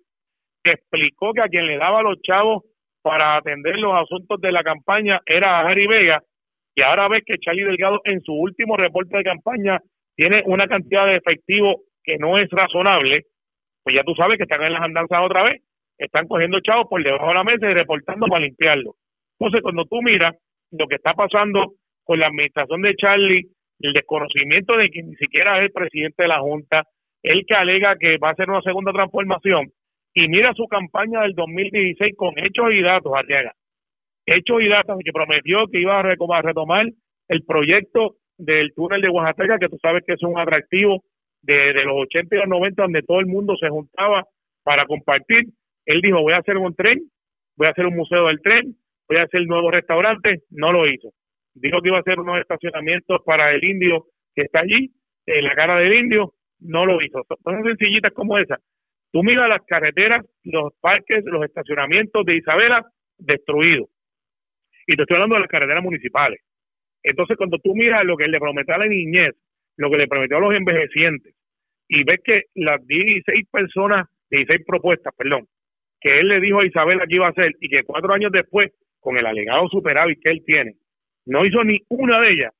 [0.64, 2.64] explicó que a quien le daba los chavos
[3.02, 6.22] para atender los asuntos de la campaña era a Harry Vega
[6.76, 9.80] y ahora ves que Charlie Delgado en su último reporte de campaña
[10.16, 13.24] tiene una cantidad de efectivo que no es razonable,
[13.84, 15.62] pues ya tú sabes que están en las andanzas otra vez
[16.00, 18.96] están cogiendo chavos por debajo de la mesa y reportando para limpiarlo.
[19.38, 20.36] Entonces, cuando tú miras
[20.72, 23.48] lo que está pasando con la administración de Charlie,
[23.82, 26.84] el desconocimiento de que ni siquiera es el presidente de la Junta,
[27.22, 29.72] el que alega que va a hacer una segunda transformación,
[30.14, 33.54] y mira su campaña del 2016 con hechos y datos, Arriaga.
[34.32, 36.86] Hechos y datos que prometió que iba a retomar
[37.28, 41.04] el proyecto del túnel de Oaxaca, que tú sabes que es un atractivo
[41.42, 44.26] de, los 80 y los 90, donde todo el mundo se juntaba
[44.64, 45.46] para compartir
[45.90, 47.00] él dijo, voy a hacer un tren,
[47.58, 48.76] voy a hacer un museo del tren,
[49.08, 51.10] voy a hacer nuevos restaurantes, no lo hizo.
[51.56, 54.06] Dijo que iba a hacer unos estacionamientos para el indio
[54.36, 54.92] que está allí,
[55.26, 57.24] en la cara del indio, no lo hizo.
[57.44, 58.60] Son sencillitas como esa.
[59.12, 62.86] Tú miras las carreteras, los parques, los estacionamientos de Isabela
[63.18, 63.90] destruidos.
[64.90, 66.42] Y te estoy hablando de las carreteras municipales.
[67.04, 69.36] Entonces, cuando tú miras lo que le prometió a la niñez,
[69.78, 71.36] lo que le prometió a los envejecientes,
[71.88, 75.46] y ves que las 16 personas, 16 propuestas, perdón,
[76.02, 78.72] que él le dijo a Isabela que iba a hacer y que cuatro años después,
[79.00, 80.74] con el alegado superávit que él tiene,
[81.28, 82.54] no hizo ni una de ellas.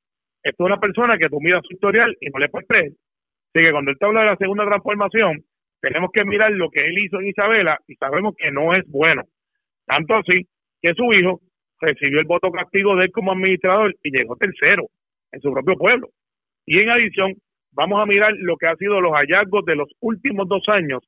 [0.44, 2.92] Esto es una persona que tú miras su historial y no le puedes creer.
[2.92, 5.44] Así que cuando él te habla de la segunda transformación,
[5.82, 9.24] tenemos que mirar lo que él hizo en Isabela y sabemos que no es bueno.
[9.88, 10.48] Tanto así
[10.80, 11.42] que su hijo
[11.80, 14.88] recibió el voto castigo de él como administrador y llegó tercero
[15.32, 16.10] en su propio pueblo.
[16.66, 17.34] Y en adición,
[17.72, 21.04] vamos a mirar lo que ha sido los hallazgos de los últimos dos años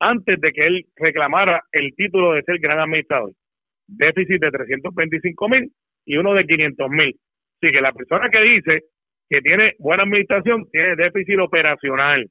[0.00, 3.32] antes de que él reclamara el título de ser gran administrador.
[3.86, 5.72] Déficit de 325 mil
[6.04, 7.16] y uno de 500 mil.
[7.60, 8.82] Así que la persona que dice
[9.28, 12.26] que tiene buena administración tiene déficit operacional.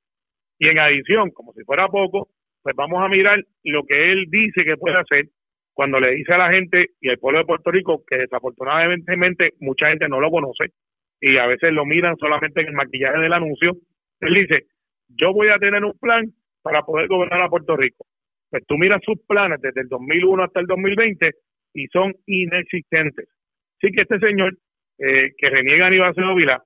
[0.60, 2.30] Y en adición, como si fuera poco,
[2.64, 5.26] pues vamos a mirar lo que él dice que puede hacer
[5.78, 9.16] cuando le dice a la gente y al pueblo de Puerto Rico que desafortunadamente
[9.60, 10.74] mucha gente no lo conoce
[11.22, 13.74] y a veces lo miran solamente en el maquillaje del anuncio.
[14.22, 14.66] Él dice,
[15.10, 16.26] yo voy a tener un plan
[16.64, 18.08] para poder gobernar a Puerto Rico.
[18.50, 21.32] Pues tú miras sus planes desde el 2001 hasta el 2020
[21.76, 23.30] y son inexistentes.
[23.78, 24.58] Así que este señor
[24.98, 26.64] eh, que reniega a Aníbal Vila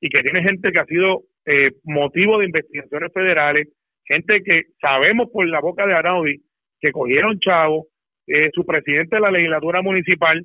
[0.00, 3.68] y que tiene gente que ha sido eh, motivo de investigaciones federales,
[4.04, 6.42] gente que sabemos por la boca de Araudi
[6.80, 7.86] que cogieron chavo,
[8.28, 10.44] eh, su presidente de la legislatura municipal,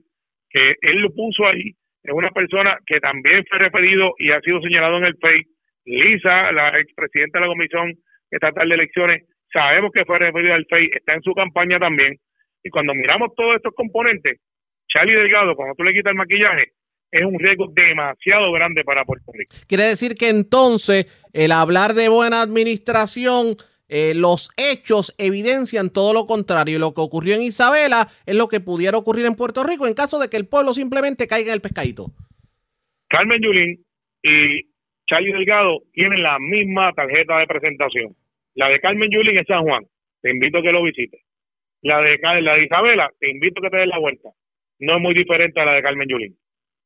[0.50, 1.74] que él lo puso ahí,
[2.04, 5.44] es una persona que también fue referido y ha sido señalado en el FEI,
[5.86, 7.94] Lisa, la expresidenta de la comisión
[8.32, 9.24] estatal de elecciones
[9.54, 12.18] sabemos que fue referido al FEI, está en su campaña también,
[12.64, 14.40] y cuando miramos todos estos componentes,
[14.88, 16.72] Charlie Delgado, cuando tú le quitas el maquillaje,
[17.12, 19.56] es un riesgo demasiado grande para Puerto Rico.
[19.68, 23.56] Quiere decir que entonces el hablar de buena administración,
[23.90, 26.80] eh, los hechos evidencian todo lo contrario.
[26.80, 30.20] Lo que ocurrió en Isabela es lo que pudiera ocurrir en Puerto Rico en caso
[30.20, 32.08] de que el pueblo simplemente caiga en el pescadito.
[33.10, 33.86] Carmen Yulín
[34.24, 34.62] y
[35.08, 38.16] Charlie Delgado tienen la misma tarjeta de presentación.
[38.56, 39.84] La de Carmen Yulín es San Juan.
[40.22, 41.22] Te invito a que lo visites.
[41.82, 44.30] La de, la de Isabela, te invito a que te des la vuelta.
[44.80, 46.36] No es muy diferente a la de Carmen Yulín.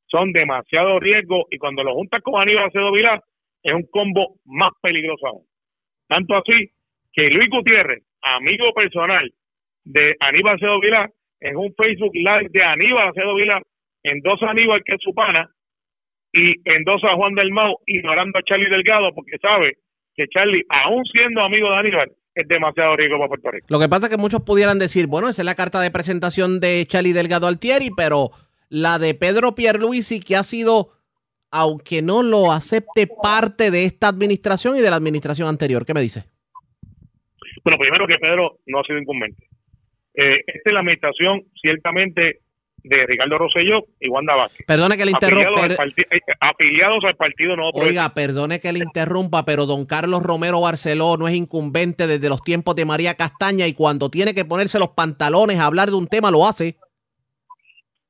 [0.08, 3.22] Son demasiado riesgos y cuando lo juntas con Aníbal Acedo Vilá,
[3.62, 5.46] es un combo más peligroso aún.
[6.08, 6.72] Tanto así
[7.18, 9.34] que Luis Gutiérrez, amigo personal
[9.84, 11.10] de Aníbal Acedo Vilá,
[11.40, 13.60] en un Facebook Live de Aníbal Acedo Vilá,
[14.04, 15.50] endosa a Aníbal, que es su pana,
[16.32, 19.80] y endosa a Juan del Mau, ignorando a Charlie Delgado, porque sabe
[20.16, 23.68] que Charlie, aún siendo amigo de Aníbal, es demasiado rico para Puerto Rico.
[23.68, 26.60] Lo que pasa es que muchos pudieran decir, bueno, esa es la carta de presentación
[26.60, 28.30] de Charlie Delgado Altieri, pero
[28.70, 30.92] la de Pedro Pierluisi, que ha sido,
[31.50, 35.84] aunque no lo acepte, parte de esta administración y de la administración anterior.
[35.84, 36.37] ¿Qué me dice?
[37.68, 39.44] Bueno, primero que Pedro no ha sido incumbente.
[40.14, 42.40] Eh, esta es la administración ciertamente
[42.82, 44.66] de Ricardo Rosselló y Wanda Vázquez.
[44.66, 45.66] Perdone que le interrumpa.
[45.66, 51.18] Eh, afiliados, al partido no Oiga, perdone que le interrumpa, pero don Carlos Romero Barceló
[51.18, 54.92] no es incumbente desde los tiempos de María Castaña y cuando tiene que ponerse los
[54.96, 56.78] pantalones a hablar de un tema lo hace.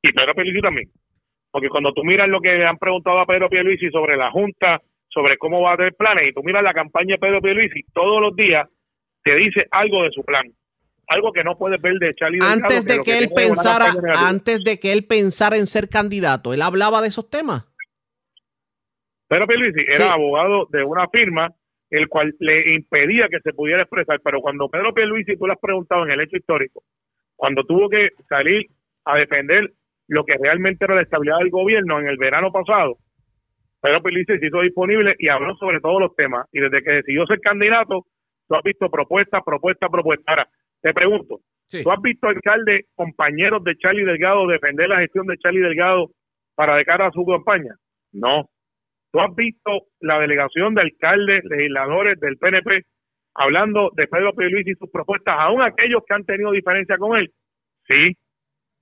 [0.03, 0.87] Y Pedro Pierluisi también.
[1.49, 5.35] Porque cuando tú miras lo que han preguntado a Pedro Pierluisi sobre la Junta, sobre
[5.39, 8.35] cómo va a tener planes, y tú miras la campaña de Pedro Pierluisi, todos los
[8.35, 8.69] días
[9.27, 10.45] te dice algo de su plan.
[11.07, 14.93] Algo que no puedes ver de Charlie Antes de que, él pensara, antes de que
[14.93, 17.65] él pensara en ser candidato, él hablaba de esos temas.
[19.27, 21.53] Pedro Pierluisi era abogado de una firma
[21.89, 25.59] el cual le impedía que se pudiera expresar, pero cuando Pedro Pierluisi, tú le has
[25.59, 26.83] preguntado en el hecho histórico,
[27.35, 28.67] cuando tuvo que salir
[29.05, 29.71] a defender
[30.07, 32.97] lo que realmente era la estabilidad del gobierno en el verano pasado,
[33.81, 36.47] Pedro Pierluisi se hizo disponible y habló sobre todos los temas.
[36.51, 38.05] Y desde que decidió ser candidato,
[38.47, 40.23] tú has visto propuesta, propuesta, propuesta.
[40.27, 40.47] Ahora,
[40.81, 41.39] te pregunto,
[41.69, 46.11] ¿tú has visto alcalde, compañeros de Charlie Delgado defender la gestión de Charlie Delgado
[46.55, 47.75] para de cara a su campaña?
[48.11, 48.49] No.
[49.11, 52.83] ¿Tú has visto la delegación de alcaldes, legisladores del PNP
[53.33, 57.31] hablando de Pedro Pierluisi y sus propuestas, aún aquellos que han tenido diferencia con él?
[57.87, 58.17] Sí,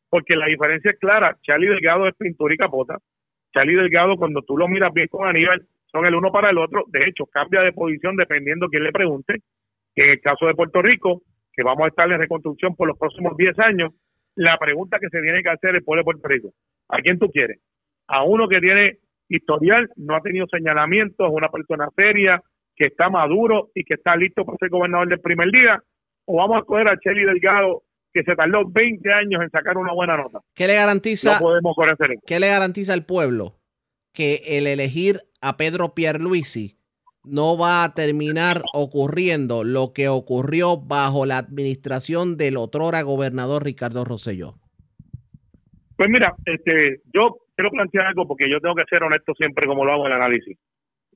[0.10, 1.38] porque la diferencia es clara.
[1.44, 2.98] Charlie Delgado es pintura y capota.
[3.54, 6.84] Charlie Delgado, cuando tú lo miras bien con Aníbal, son el uno para el otro.
[6.88, 9.40] De hecho, cambia de posición dependiendo quién le pregunte.
[9.96, 11.22] En el caso de Puerto Rico,
[11.54, 13.94] que vamos a estar en reconstrucción por los próximos 10 años,
[14.36, 16.54] la pregunta que se tiene que hacer el pueblo de Puerto Rico,
[16.90, 17.60] ¿a quién tú quieres?
[18.08, 18.98] ¿A uno que tiene
[19.30, 22.42] historial, no ha tenido señalamientos, una persona seria,
[22.76, 25.82] que está maduro y que está listo para ser gobernador del primer día?
[26.26, 27.84] ¿O vamos a coger a Charlie Delgado
[28.16, 30.40] que se tardó 20 años en sacar una buena nota.
[30.54, 31.76] ¿Qué le garantiza, no podemos
[32.26, 33.60] ¿qué le garantiza al pueblo?
[34.14, 36.75] Que el elegir a Pedro Pierluisi
[37.28, 44.06] no va a terminar ocurriendo lo que ocurrió bajo la administración del otrora gobernador Ricardo
[44.06, 44.56] Rosselló.
[45.98, 49.86] Pues mira, este, yo quiero plantear algo porque yo tengo que ser honesto siempre como
[49.86, 50.58] lo hago en el análisis.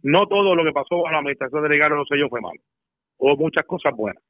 [0.04, 2.62] No todo lo que pasó con la administración de Ricardo Rosselló fue malo.
[3.18, 4.24] Hubo muchas cosas buenas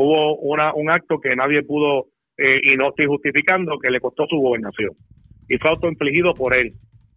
[0.00, 2.06] hubo una, un acto que nadie pudo,
[2.38, 4.90] eh, y no estoy justificando, que le costó su gobernación.
[5.48, 6.72] Y fue autoinfligido por él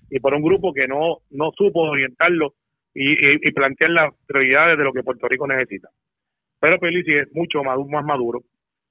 [0.09, 2.53] y por un grupo que no, no supo orientarlo
[2.93, 5.89] y, y, plantear las prioridades de lo que Puerto Rico necesita.
[6.59, 8.41] Pero Pelici es mucho más, más maduro,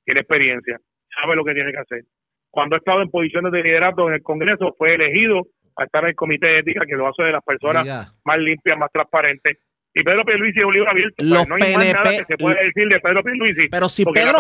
[0.05, 0.79] tiene experiencia,
[1.21, 2.05] sabe lo que tiene que hacer.
[2.51, 5.47] Cuando ha estado en posiciones de liderato en el Congreso, fue elegido
[5.77, 8.77] a estar en el Comité de Ética, que lo hace de las personas más limpias,
[8.77, 9.59] más transparentes,
[9.95, 11.15] y Pedro Pierluisi es un libro abierto.
[11.19, 13.69] Pues, Los no hay más nada que se puede decir de Pedro Pierluisi.
[13.71, 14.39] Pero si Pedro,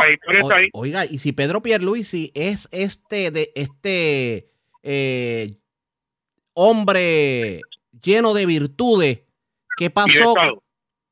[0.72, 4.46] oiga, y si Pedro Pierluisi es este de este
[4.82, 5.50] eh,
[6.54, 7.60] hombre
[8.02, 9.24] lleno de virtudes,
[9.76, 10.34] ¿qué pasó?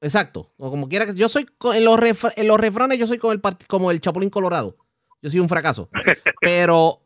[0.03, 1.99] Exacto, o como quiera que yo soy en los
[2.37, 4.77] en los refranes yo soy como el como el Chapulín Colorado.
[5.23, 5.91] Yo soy un fracaso.
[6.41, 7.03] Pero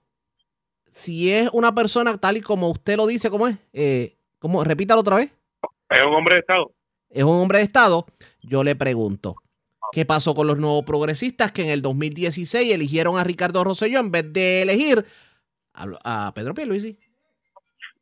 [0.92, 3.58] si es una persona tal y como usted lo dice, ¿cómo es?
[3.72, 4.62] Eh, ¿cómo?
[4.62, 5.32] Repítalo otra vez.
[5.90, 6.72] Es un hombre de Estado
[7.14, 8.06] es un hombre de Estado,
[8.42, 9.36] yo le pregunto,
[9.92, 14.10] ¿qué pasó con los nuevos progresistas que en el 2016 eligieron a Ricardo Rosselló en
[14.10, 15.06] vez de elegir
[15.72, 16.98] a, Pedro Pierluisi?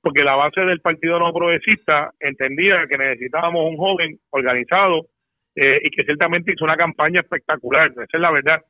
[0.03, 5.07] Porque la base del Partido No Progresista entendía que necesitábamos un joven organizado
[5.55, 8.61] eh, y que ciertamente hizo una campaña espectacular, esa es la verdad.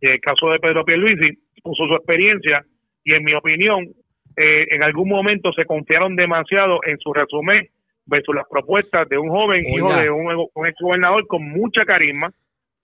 [0.00, 2.64] Y en el caso de Pedro Pierluisi, puso su experiencia
[3.04, 3.88] y en mi opinión,
[4.36, 7.68] eh, en algún momento se confiaron demasiado en su resumen
[8.06, 12.32] versus las propuestas de un joven hijo de un, ex gobernador con mucha carisma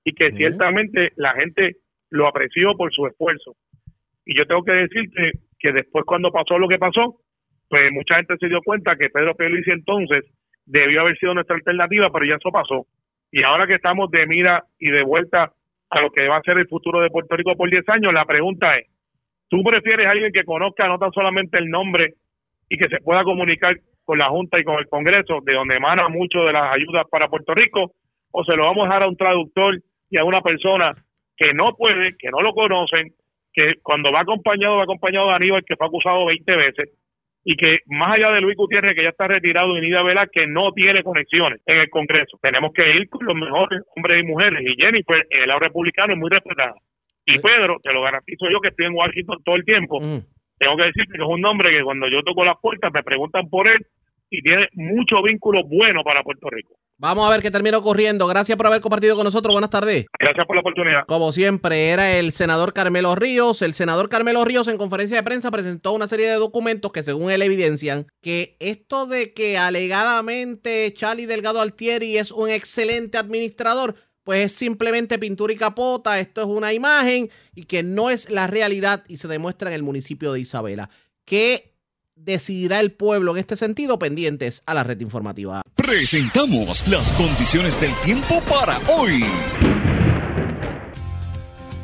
[0.05, 1.77] y que ciertamente la gente
[2.11, 3.57] lo apreció por su esfuerzo.
[4.25, 7.17] Y yo tengo que decirte que después cuando pasó lo que pasó,
[7.69, 10.25] pues mucha gente se dio cuenta que Pedro Pierluisi entonces
[10.65, 12.87] debió haber sido nuestra alternativa, pero ya eso pasó.
[13.31, 15.53] Y ahora que estamos de mira y de vuelta
[15.91, 18.25] a lo que va a ser el futuro de Puerto Rico por 10 años, la
[18.25, 18.87] pregunta es,
[19.49, 22.15] ¿tú prefieres a alguien que conozca no tan solamente el nombre
[22.69, 26.09] y que se pueda comunicar con la Junta y con el Congreso, de donde emana
[26.09, 27.93] mucho de las ayudas para Puerto Rico,
[28.31, 29.79] o se lo vamos a dejar a un traductor
[30.11, 30.95] y a una persona
[31.37, 33.13] que no puede, que no lo conocen,
[33.53, 36.91] que cuando va acompañado, va acompañado de Aníbal, que fue acusado 20 veces,
[37.49, 40.49] y que más allá de Luis Gutiérrez, que ya está retirado, y Nida Vela, que
[40.49, 42.37] no tiene conexiones en el Congreso.
[42.43, 46.19] Tenemos que ir con los mejores hombres y mujeres, y Jennifer, el lado republicano, es
[46.19, 46.75] muy respetada.
[47.25, 50.01] Y Pedro, te lo garantizo yo que estoy en Washington todo el tiempo,
[50.59, 53.49] tengo que decirte que es un nombre que cuando yo toco las puertas me preguntan
[53.49, 53.87] por él
[54.37, 56.75] y tiene mucho vínculo bueno para Puerto Rico.
[56.99, 58.27] Vamos a ver qué termina ocurriendo.
[58.27, 59.51] Gracias por haber compartido con nosotros.
[59.53, 60.05] Buenas tardes.
[60.19, 61.07] Gracias por la oportunidad.
[61.07, 63.63] Como siempre, era el senador Carmelo Ríos.
[63.63, 67.31] El senador Carmelo Ríos en conferencia de prensa presentó una serie de documentos que según
[67.31, 74.47] él evidencian que esto de que alegadamente Charlie Delgado Altieri es un excelente administrador, pues
[74.47, 79.05] es simplemente pintura y capota, esto es una imagen y que no es la realidad
[79.09, 80.91] y se demuestra en el municipio de Isabela.
[81.25, 81.76] ¿Qué
[82.17, 83.99] decidirá el pueblo en este sentido?
[83.99, 85.63] Pendientes a la red informativa.
[85.75, 89.23] Presentamos las condiciones del tiempo para hoy.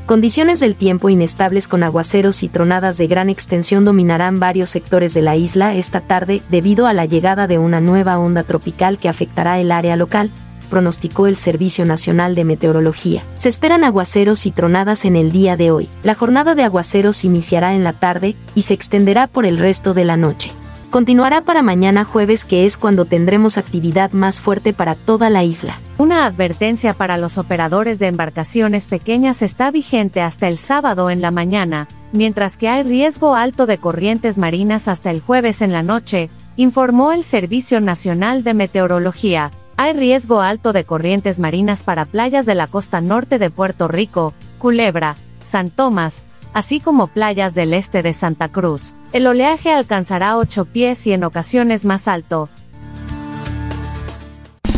[0.07, 5.23] Condiciones del tiempo inestables con aguaceros y tronadas de gran extensión dominarán varios sectores de
[5.23, 9.61] la isla esta tarde debido a la llegada de una nueva onda tropical que afectará
[9.61, 10.31] el área local,
[10.73, 13.23] pronosticó el Servicio Nacional de Meteorología.
[13.37, 15.87] Se esperan aguaceros y tronadas en el día de hoy.
[16.03, 20.07] La jornada de aguaceros iniciará en la tarde y se extenderá por el resto de
[20.07, 20.51] la noche.
[20.89, 25.79] Continuará para mañana jueves que es cuando tendremos actividad más fuerte para toda la isla.
[25.99, 31.31] Una advertencia para los operadores de embarcaciones pequeñas está vigente hasta el sábado en la
[31.31, 36.31] mañana, mientras que hay riesgo alto de corrientes marinas hasta el jueves en la noche,
[36.57, 39.51] informó el Servicio Nacional de Meteorología.
[39.83, 44.33] Hay riesgo alto de corrientes marinas para playas de la costa norte de Puerto Rico,
[44.61, 46.23] Culebra, San Tomás,
[46.53, 48.95] así como playas del este de Santa Cruz.
[49.13, 52.49] El oleaje alcanzará 8 pies y en ocasiones más alto.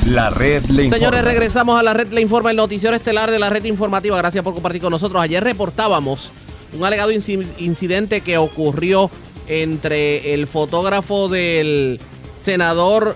[0.07, 0.97] La red le informa.
[0.97, 4.17] Señores, regresamos a la red le informa, el noticiero estelar de la red informativa.
[4.17, 5.21] Gracias por compartir con nosotros.
[5.21, 6.33] Ayer reportábamos
[6.73, 9.11] un alegado inci- incidente que ocurrió
[9.49, 12.01] entre el fotógrafo del
[12.41, 13.15] senador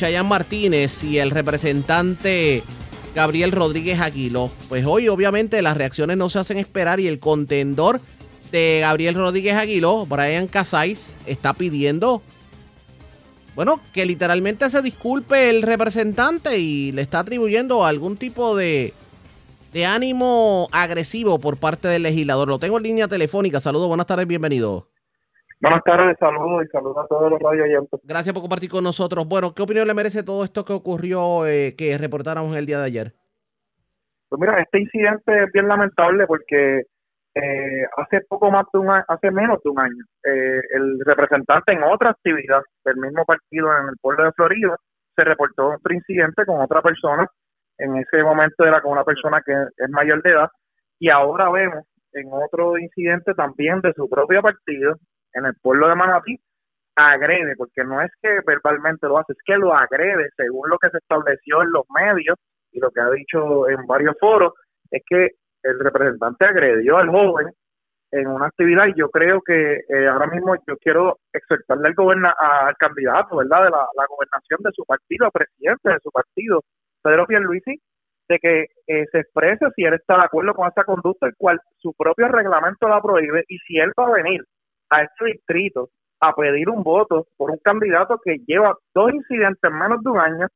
[0.00, 2.62] Chayán Martínez y el representante
[3.14, 4.50] Gabriel Rodríguez Aguiló.
[4.70, 8.00] Pues hoy obviamente las reacciones no se hacen esperar y el contendor
[8.50, 12.22] de Gabriel Rodríguez Aguiló, Brian Casais, está pidiendo,
[13.54, 18.94] bueno, que literalmente se disculpe el representante y le está atribuyendo algún tipo de,
[19.74, 22.48] de ánimo agresivo por parte del legislador.
[22.48, 23.60] Lo tengo en línea telefónica.
[23.60, 24.89] Saludos, buenas tardes, bienvenido.
[25.60, 28.00] Buenas tardes, saludos y saludos a todos los.
[28.02, 29.28] Gracias por compartir con nosotros.
[29.28, 32.86] Bueno, ¿qué opinión le merece todo esto que ocurrió, eh, que reportáramos el día de
[32.86, 33.12] ayer?
[34.30, 36.84] Pues mira, este incidente es bien lamentable porque
[37.34, 41.72] eh, hace poco más de un año, hace menos de un año, eh, el representante
[41.72, 44.76] en otra actividad del mismo partido en el pueblo de Florida
[45.14, 47.26] se reportó otro incidente con otra persona.
[47.76, 50.48] En ese momento era con una persona que es mayor de edad
[50.98, 51.84] y ahora vemos
[52.14, 54.96] en otro incidente también de su propio partido
[55.34, 56.40] en el pueblo de Manatí
[56.96, 60.90] agrede, porque no es que verbalmente lo hace, es que lo agrede según lo que
[60.90, 62.36] se estableció en los medios
[62.72, 64.52] y lo que ha dicho en varios foros,
[64.90, 65.30] es que
[65.62, 67.48] el representante agredió al joven
[68.12, 72.34] en una actividad y yo creo que eh, ahora mismo yo quiero exhortarle al, goberna,
[72.38, 76.62] al candidato, ¿verdad?, de la, gobernación de su partido, al presidente de su partido,
[77.02, 77.80] Pedro Pierluisi,
[78.28, 81.60] de que eh, se exprese si él está de acuerdo con esa conducta, el cual
[81.78, 84.44] su propio reglamento la prohíbe, y si él va a venir
[84.90, 85.90] a este distrito
[86.20, 90.18] a pedir un voto por un candidato que lleva dos incidentes en menos de un
[90.18, 90.46] año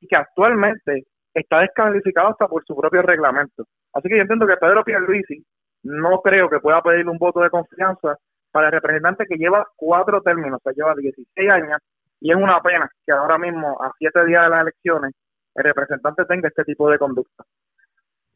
[0.00, 3.64] y que actualmente está descalificado hasta por su propio reglamento.
[3.92, 5.44] Así que yo entiendo que Pedro Pierluisi
[5.82, 8.16] no creo que pueda pedir un voto de confianza
[8.50, 11.80] para el representante que lleva cuatro términos, o sea, lleva 16 años,
[12.20, 15.12] y es una pena que ahora mismo, a siete días de las elecciones,
[15.54, 17.44] el representante tenga este tipo de conducta.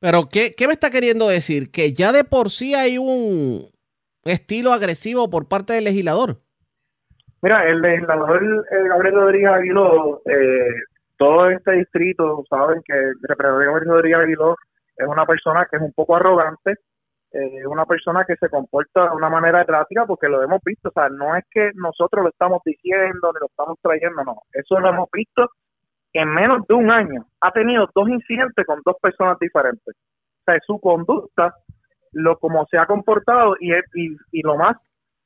[0.00, 1.70] Pero, ¿qué, qué me está queriendo decir?
[1.70, 3.68] Que ya de por sí hay un
[4.30, 6.38] estilo agresivo por parte del legislador.
[7.40, 10.74] Mira, el legislador eh, Gabriel Rodríguez Aguiló, eh,
[11.16, 14.56] todo este distrito saben que el representante Gabriel Rodríguez Aguiló
[14.96, 16.74] es una persona que es un poco arrogante,
[17.30, 20.92] eh, una persona que se comporta de una manera errática porque lo hemos visto, o
[20.92, 24.88] sea, no es que nosotros lo estamos diciendo ni lo estamos trayendo, no, eso lo
[24.88, 25.50] hemos visto
[26.12, 27.26] en menos de un año.
[27.40, 29.94] Ha tenido dos incidentes con dos personas diferentes.
[30.44, 31.54] sea, su conducta,
[32.12, 34.76] lo como se ha comportado y, y, y lo más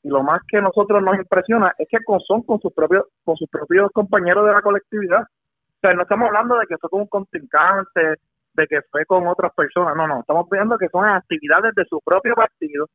[0.03, 3.37] y lo más que nosotros nos impresiona es que con, son con sus propios con
[3.37, 5.23] sus propios compañeros de la colectividad.
[5.23, 8.17] O sea, no estamos hablando de que fue con un contrincante,
[8.55, 12.01] de que fue con otras personas, no, no, estamos viendo que son actividades de su
[12.05, 12.87] propio partido,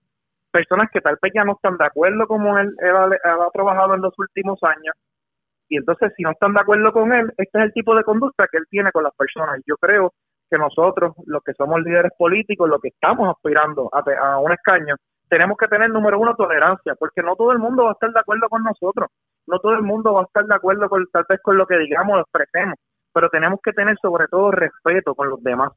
[0.52, 4.14] personas que tal vez ya no están de acuerdo como él, ha, trabajado en los
[4.18, 4.96] últimos años,
[5.70, 8.48] y entonces si no están de acuerdo con él, este es el tipo de conducta
[8.50, 9.60] que él tiene con las personas.
[9.66, 10.14] Yo creo
[10.50, 14.96] que nosotros, los que somos líderes políticos, los que estamos aspirando a, un escaño,
[15.30, 18.20] tenemos que tener, número uno, tolerancia, porque no todo el mundo va a estar de
[18.20, 19.10] acuerdo con nosotros,
[19.46, 21.78] no todo el mundo va a estar de acuerdo con tal vez con lo que
[21.78, 22.76] digamos o expresemos,
[23.14, 25.72] pero tenemos que tener sobre todo respeto con los demás.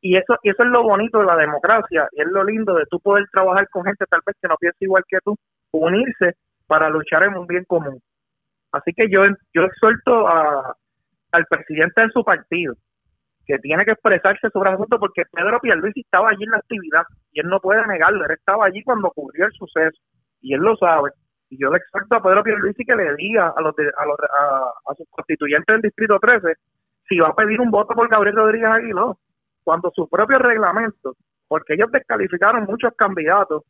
[0.00, 2.84] Y eso, y eso es lo bonito de la democracia, y es lo lindo de
[2.90, 5.36] tú poder trabajar con gente tal vez que no piensa igual que tú,
[5.72, 6.34] unirse
[6.66, 8.00] para luchar en un bien común.
[8.72, 9.22] Así que yo,
[9.54, 10.74] yo exhorto a,
[11.32, 12.74] al presidente de su partido
[13.46, 17.02] que tiene que expresarse sobre el asunto porque Pedro Pierluisi estaba allí en la actividad
[17.32, 19.98] y él no puede negarlo, él estaba allí cuando ocurrió el suceso
[20.40, 21.10] y él lo sabe.
[21.48, 24.16] Y yo le exhorto a Pedro Pierluisi que le diga a los, de- a, los
[24.20, 26.54] a, a sus constituyentes del Distrito 13
[27.08, 29.18] si va a pedir un voto por Gabriel Rodríguez Aguiló,
[29.62, 31.14] cuando su propio reglamento,
[31.46, 33.62] porque ellos descalificaron muchos candidatos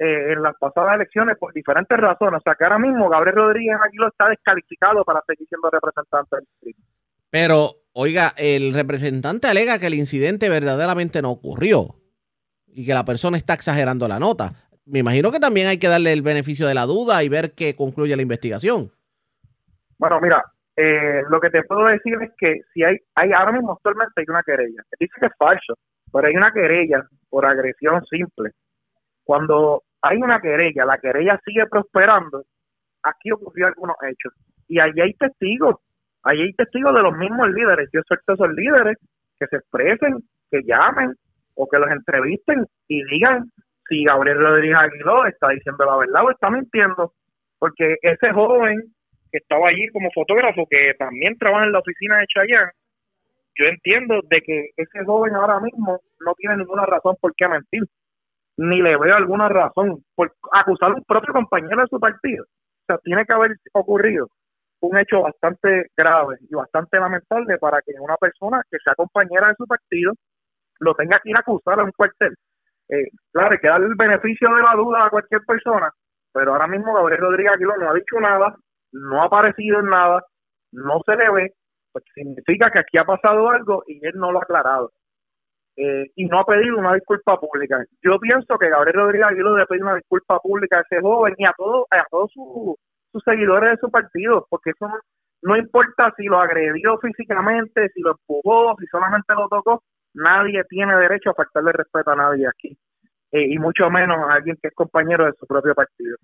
[0.00, 2.38] eh, en las pasadas elecciones por diferentes razones.
[2.40, 6.44] O sea que ahora mismo Gabriel Rodríguez Aguiló está descalificado para seguir siendo representante del
[6.44, 6.80] distrito.
[7.30, 11.96] Pero, oiga, el representante alega que el incidente verdaderamente no ocurrió
[12.66, 14.52] y que la persona está exagerando la nota.
[14.84, 17.74] Me imagino que también hay que darle el beneficio de la duda y ver qué
[17.74, 18.90] concluye la investigación.
[19.98, 20.44] Bueno, mira,
[20.76, 24.26] eh, lo que te puedo decir es que si hay, hay ahora mismo actualmente hay
[24.28, 24.82] una querella.
[25.00, 25.78] Dice que es falso,
[26.12, 28.50] pero hay una querella por agresión simple.
[29.24, 32.44] Cuando hay una querella, la querella sigue prosperando,
[33.02, 34.34] aquí ocurrió algunos hechos.
[34.68, 35.76] Y allí hay testigos,
[36.26, 37.88] allí hay testigos de los mismos líderes.
[37.92, 38.96] Yo suelto a esos líderes
[39.38, 41.14] que se expresen, que llamen
[41.54, 43.50] o que los entrevisten y digan
[43.88, 47.12] si Gabriel Rodríguez Aguiló está diciendo la verdad o está mintiendo.
[47.58, 48.82] Porque ese joven
[49.30, 52.72] que estaba allí como fotógrafo, que también trabaja en la oficina de Chayanne,
[53.58, 57.84] yo entiendo de que ese joven ahora mismo no tiene ninguna razón por qué mentir,
[58.58, 62.44] ni le veo alguna razón por acusar a un propio compañero de su partido.
[62.44, 64.28] O sea, tiene que haber ocurrido
[64.80, 69.54] un hecho bastante grave y bastante lamentable para que una persona que sea compañera de
[69.56, 70.12] su partido
[70.80, 72.34] lo tenga que ir a acusar a un cuartel.
[72.88, 75.90] Eh, claro, hay que darle el beneficio de la duda a cualquier persona,
[76.32, 78.54] pero ahora mismo Gabriel Rodríguez Aguiló no ha dicho nada,
[78.92, 80.22] no ha aparecido en nada,
[80.72, 81.52] no se le ve,
[81.92, 84.92] pues significa que aquí ha pasado algo y él no lo ha aclarado.
[85.78, 87.84] Eh, y no ha pedido una disculpa pública.
[88.02, 91.44] Yo pienso que Gabriel Rodríguez Aguiló debe pedir una disculpa pública a ese joven y
[91.44, 92.76] a todos a todos sus
[93.16, 94.88] sus seguidores de su partido, porque eso
[95.42, 99.82] no, importa si lo agredió físicamente, si lo empujó, si solamente lo tocó,
[100.12, 102.76] nadie tiene derecho a faltarle respeto a nadie aquí,
[103.32, 106.16] Eh, y mucho menos a alguien que es compañero de su propio partido.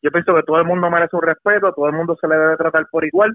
[0.00, 2.56] Yo pienso que todo el mundo merece un respeto, todo el mundo se le debe
[2.56, 3.34] tratar por igual,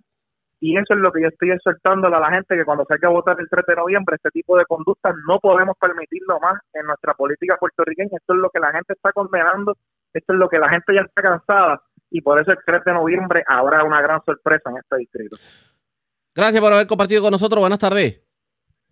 [0.60, 3.12] y eso es lo que yo estoy exhortándole a la gente, que cuando salga a
[3.12, 7.14] votar el 3 de noviembre, este tipo de conductas no podemos permitirlo más en nuestra
[7.14, 9.76] política puertorriqueña, esto es lo que la gente está condenando,
[10.14, 11.82] esto es lo que la gente ya está cansada,
[12.14, 15.36] y por eso el 3 de noviembre habrá una gran sorpresa en este distrito.
[16.36, 17.60] Gracias por haber compartido con nosotros.
[17.60, 18.22] Buenas tardes.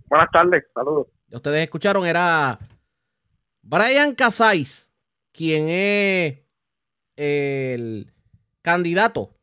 [0.08, 1.08] Buenas tardes, saludos.
[1.32, 2.60] Ustedes escucharon, era
[3.62, 4.92] Brian Casais,
[5.32, 6.40] quien es
[7.16, 8.12] el
[8.62, 9.36] candidato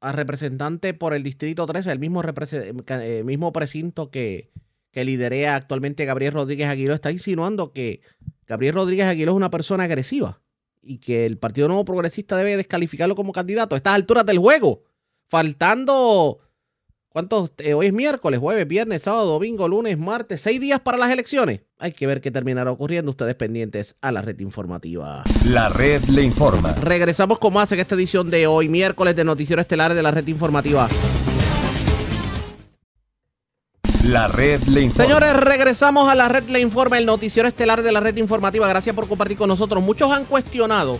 [0.00, 4.52] a representante por el Distrito 13, el mismo, represe- eh, mismo precinto que,
[4.92, 8.00] que liderea actualmente Gabriel Rodríguez Aguiló, está insinuando que
[8.46, 10.40] Gabriel Rodríguez Aguiló es una persona agresiva
[10.84, 14.82] y que el Partido Nuevo Progresista debe descalificarlo como candidato a estas alturas del juego,
[15.28, 16.40] faltando
[17.14, 17.52] ¿Cuántos?
[17.58, 21.60] eh, hoy es miércoles, jueves, viernes, sábado, domingo, lunes, martes, seis días para las elecciones.
[21.78, 23.12] Hay que ver qué terminará ocurriendo.
[23.12, 25.22] Ustedes pendientes a la red informativa.
[25.46, 26.72] La red le informa.
[26.72, 30.26] Regresamos con más en esta edición de hoy, miércoles de Noticiero Estelar de la red
[30.26, 30.88] informativa.
[34.04, 35.04] La red le informa.
[35.04, 38.68] Señores, regresamos a la red Le Informa, el noticiero estelar de la red informativa.
[38.68, 39.82] Gracias por compartir con nosotros.
[39.82, 40.98] Muchos han cuestionado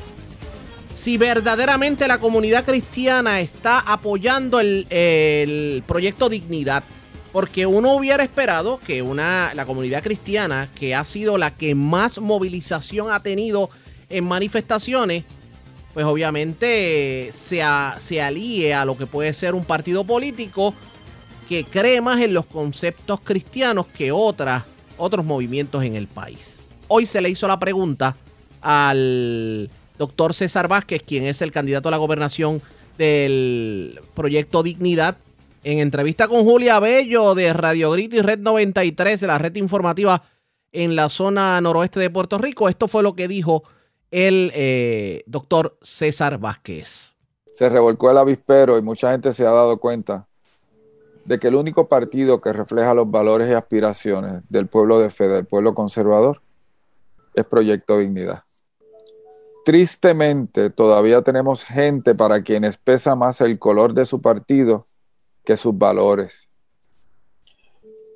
[0.91, 6.83] si verdaderamente la comunidad cristiana está apoyando el, el proyecto Dignidad.
[7.31, 12.19] Porque uno hubiera esperado que una, la comunidad cristiana, que ha sido la que más
[12.19, 13.69] movilización ha tenido
[14.09, 15.25] en manifestaciones,
[15.93, 17.61] pues obviamente se,
[17.99, 20.75] se alíe a lo que puede ser un partido político
[21.45, 24.65] que cree más en los conceptos cristianos que otras,
[24.97, 26.59] otros movimientos en el país.
[26.89, 28.17] Hoy se le hizo la pregunta
[28.61, 32.61] al doctor César Vázquez, quien es el candidato a la gobernación
[32.99, 35.17] del proyecto Dignidad,
[35.63, 40.23] en entrevista con Julia Bello de Radio Grito y Red 93, de la red informativa
[40.73, 42.69] en la zona noroeste de Puerto Rico.
[42.69, 43.65] Esto fue lo que dijo
[44.11, 47.15] el eh, doctor César Vázquez.
[47.47, 50.27] Se revolcó el avispero y mucha gente se ha dado cuenta
[51.25, 55.29] de que el único partido que refleja los valores y aspiraciones del pueblo de fe,
[55.29, 56.43] del pueblo conservador,
[57.35, 58.43] es Proyecto Dignidad.
[59.65, 64.85] Tristemente, todavía tenemos gente para quienes pesa más el color de su partido
[65.45, 66.51] que sus valores.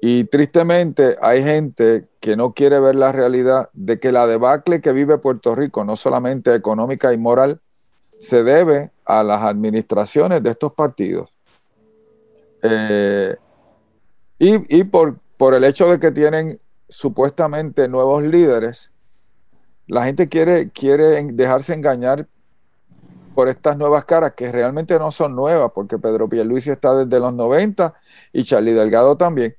[0.01, 4.93] Y tristemente hay gente que no quiere ver la realidad de que la debacle que
[4.93, 7.61] vive Puerto Rico, no solamente económica y moral,
[8.21, 11.33] se debe a las administraciones de estos partidos.
[12.63, 13.37] Eh,
[14.39, 15.21] y, por,
[15.55, 18.93] el hecho de que tienen supuestamente nuevos líderes,
[19.87, 22.29] la gente quiere, quiere dejarse engañar
[23.35, 27.33] por estas nuevas caras que realmente no son nuevas, porque Pedro Pierluisi está desde los
[27.33, 27.95] 90
[28.33, 29.57] y Charlie Delgado también.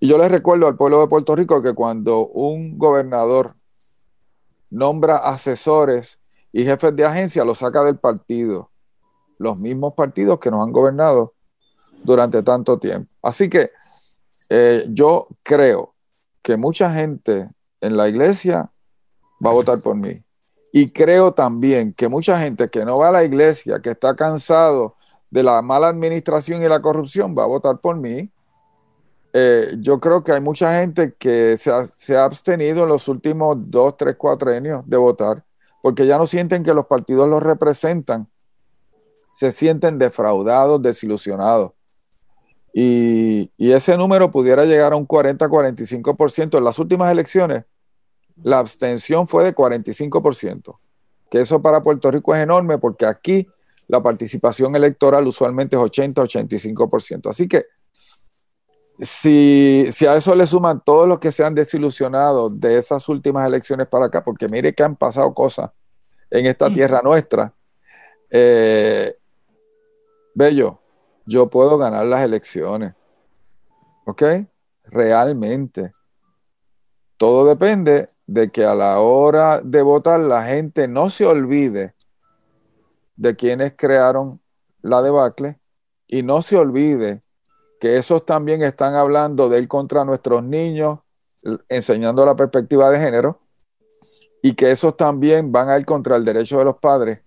[0.00, 3.54] Y yo les recuerdo al pueblo de Puerto Rico que cuando un gobernador
[4.70, 6.20] nombra asesores
[6.52, 8.70] y jefes de agencia, lo saca del partido.
[9.38, 11.34] Los mismos partidos que nos han gobernado
[12.02, 13.12] durante tanto tiempo.
[13.22, 13.70] Así que
[14.50, 15.94] eh, yo creo
[16.42, 17.50] que mucha gente
[17.80, 18.70] en la iglesia
[19.44, 20.22] va a votar por mí.
[20.72, 24.96] Y creo también que mucha gente que no va a la iglesia, que está cansado
[25.30, 28.30] de la mala administración y la corrupción, va a votar por mí.
[29.32, 33.08] Eh, yo creo que hay mucha gente que se ha, se ha, abstenido en los
[33.08, 35.44] últimos dos, tres, cuatro años de votar,
[35.82, 38.28] porque ya no sienten que los partidos los representan,
[39.34, 41.72] se sienten defraudados, desilusionados.
[42.72, 46.58] Y, y ese número pudiera llegar a un 40-45%.
[46.58, 47.64] En las últimas elecciones,
[48.42, 50.78] la abstención fue de 45%,
[51.30, 53.48] que eso para Puerto Rico es enorme porque aquí
[53.86, 57.28] la participación electoral usualmente es 80-85%.
[57.28, 57.66] Así que
[59.00, 63.46] si, si, a eso le suman todos los que se han desilusionado de esas últimas
[63.46, 65.70] elecciones para acá, porque mire que han pasado cosas
[66.30, 67.52] en esta tierra nuestra,
[68.30, 69.12] eh,
[70.34, 70.80] Bello,
[71.26, 72.94] yo puedo ganar las elecciones.
[74.04, 74.22] ¿Ok?
[74.86, 75.92] Realmente.
[77.16, 81.94] Todo depende de que a la hora de votar la gente no se olvide
[83.16, 84.40] de quienes crearon
[84.82, 85.60] la debacle
[86.08, 87.20] y no se olvide
[87.80, 90.98] que esos también están hablando de ir contra nuestros niños,
[91.68, 93.40] enseñando la perspectiva de género,
[94.42, 97.20] y que esos también van a ir contra el derecho de los padres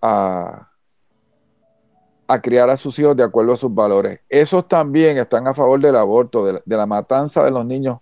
[0.00, 0.71] a,
[2.32, 4.20] a criar a sus hijos de acuerdo a sus valores.
[4.26, 7.98] Esos también están a favor del aborto, de la, matanza de los niños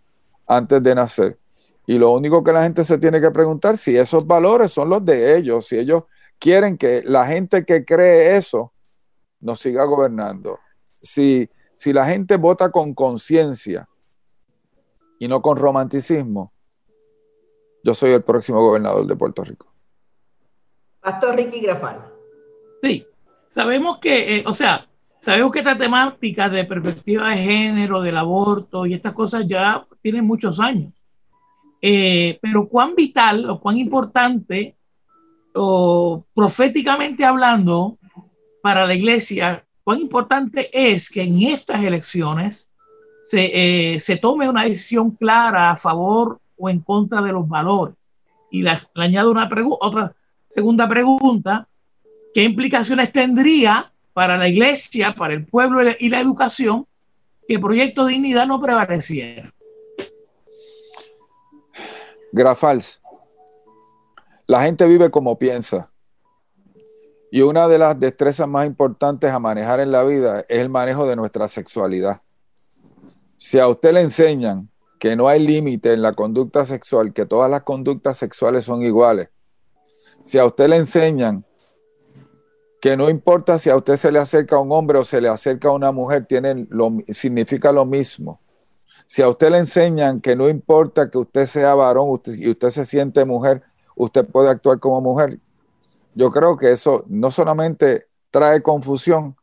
[0.46, 1.38] antes de nacer.
[1.84, 5.04] Y lo único que la gente se tiene que preguntar si esos valores son los
[5.04, 6.04] de ellos, si ellos
[6.38, 8.72] quieren que la gente que cree eso
[9.40, 10.60] nos siga gobernando.
[11.02, 13.88] Si, si la gente vota con conciencia
[15.18, 16.52] y no con romanticismo,
[17.82, 19.66] yo soy el próximo gobernador de Puerto Rico.
[21.00, 22.12] Pastor Ricky Grafal.
[22.80, 23.09] Sí,
[23.50, 24.86] sabemos que, eh, o sea,
[25.18, 30.24] sabemos que esta temática de perspectiva de género, del aborto y estas cosas ya tienen
[30.24, 30.92] muchos años.
[31.82, 34.76] Eh, pero cuán vital o cuán importante
[35.54, 37.98] o proféticamente hablando
[38.62, 42.70] para la iglesia, cuán importante es que en estas elecciones
[43.24, 47.96] se, eh, se tome una decisión clara a favor o en contra de los valores.
[48.52, 49.50] Y le añado una
[49.80, 50.14] otra
[50.46, 51.68] segunda pregunta,
[52.34, 56.86] ¿qué implicaciones tendría para la iglesia, para el pueblo y la educación
[57.46, 59.52] que el Proyecto Dignidad no prevaleciera?
[62.32, 63.00] Grafals,
[64.46, 65.90] la gente vive como piensa.
[67.32, 71.06] Y una de las destrezas más importantes a manejar en la vida es el manejo
[71.06, 72.20] de nuestra sexualidad.
[73.36, 77.50] Si a usted le enseñan que no hay límite en la conducta sexual, que todas
[77.50, 79.30] las conductas sexuales son iguales,
[80.22, 81.46] si a usted le enseñan
[82.80, 85.28] que no importa si a usted se le acerca a un hombre o se le
[85.28, 86.26] acerca a una mujer,
[86.70, 88.40] lo, significa lo mismo.
[89.06, 92.84] Si a usted le enseñan que no importa que usted sea varón y usted se
[92.86, 93.62] siente mujer,
[93.96, 95.38] usted puede actuar como mujer.
[96.14, 99.36] Yo creo que eso no solamente trae confusión,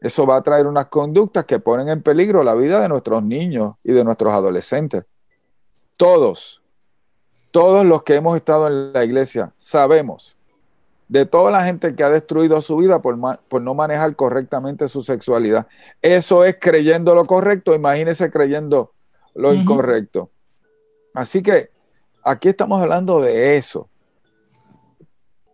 [0.00, 3.74] eso va a traer unas conductas que ponen en peligro la vida de nuestros niños
[3.82, 5.04] y de nuestros adolescentes.
[5.96, 6.62] Todos,
[7.50, 10.37] todos los que hemos estado en la iglesia sabemos
[11.08, 13.18] de toda la gente que ha destruido su vida por,
[13.48, 15.66] por, no manejar correctamente su sexualidad.
[16.02, 18.92] Eso es creyendo lo correcto, imagínese creyendo
[19.34, 20.30] lo incorrecto.
[21.14, 21.70] Así que
[22.22, 23.88] aquí estamos hablando de eso,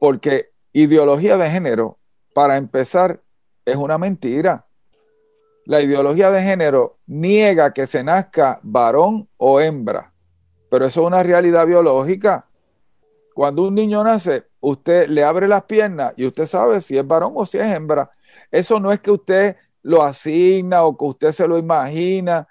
[0.00, 1.98] porque ideología de género,
[2.34, 3.22] para empezar,
[3.64, 4.66] es una mentira.
[5.66, 10.12] La ideología de género niega que se nazca varón o hembra,
[10.68, 12.48] pero eso es una realidad biológica.
[13.34, 17.32] Cuando un niño nace, usted le abre las piernas y usted sabe si es varón
[17.36, 18.10] o si es hembra.
[18.50, 22.48] Eso no es que usted lo asigna o que usted se lo imagina.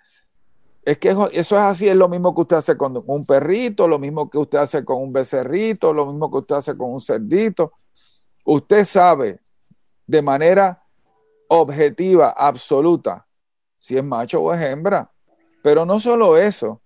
[0.84, 3.98] Es que eso es así, es lo mismo que usted hace con un perrito, lo
[3.98, 7.74] mismo que usted hace con un becerrito, lo mismo que usted hace con un cerdito.
[8.46, 9.40] Usted sabe
[10.06, 10.84] de manera
[11.48, 13.26] objetiva, absoluta,
[13.78, 15.12] si es macho o es hembra.
[15.64, 16.82] Pero no solo eso,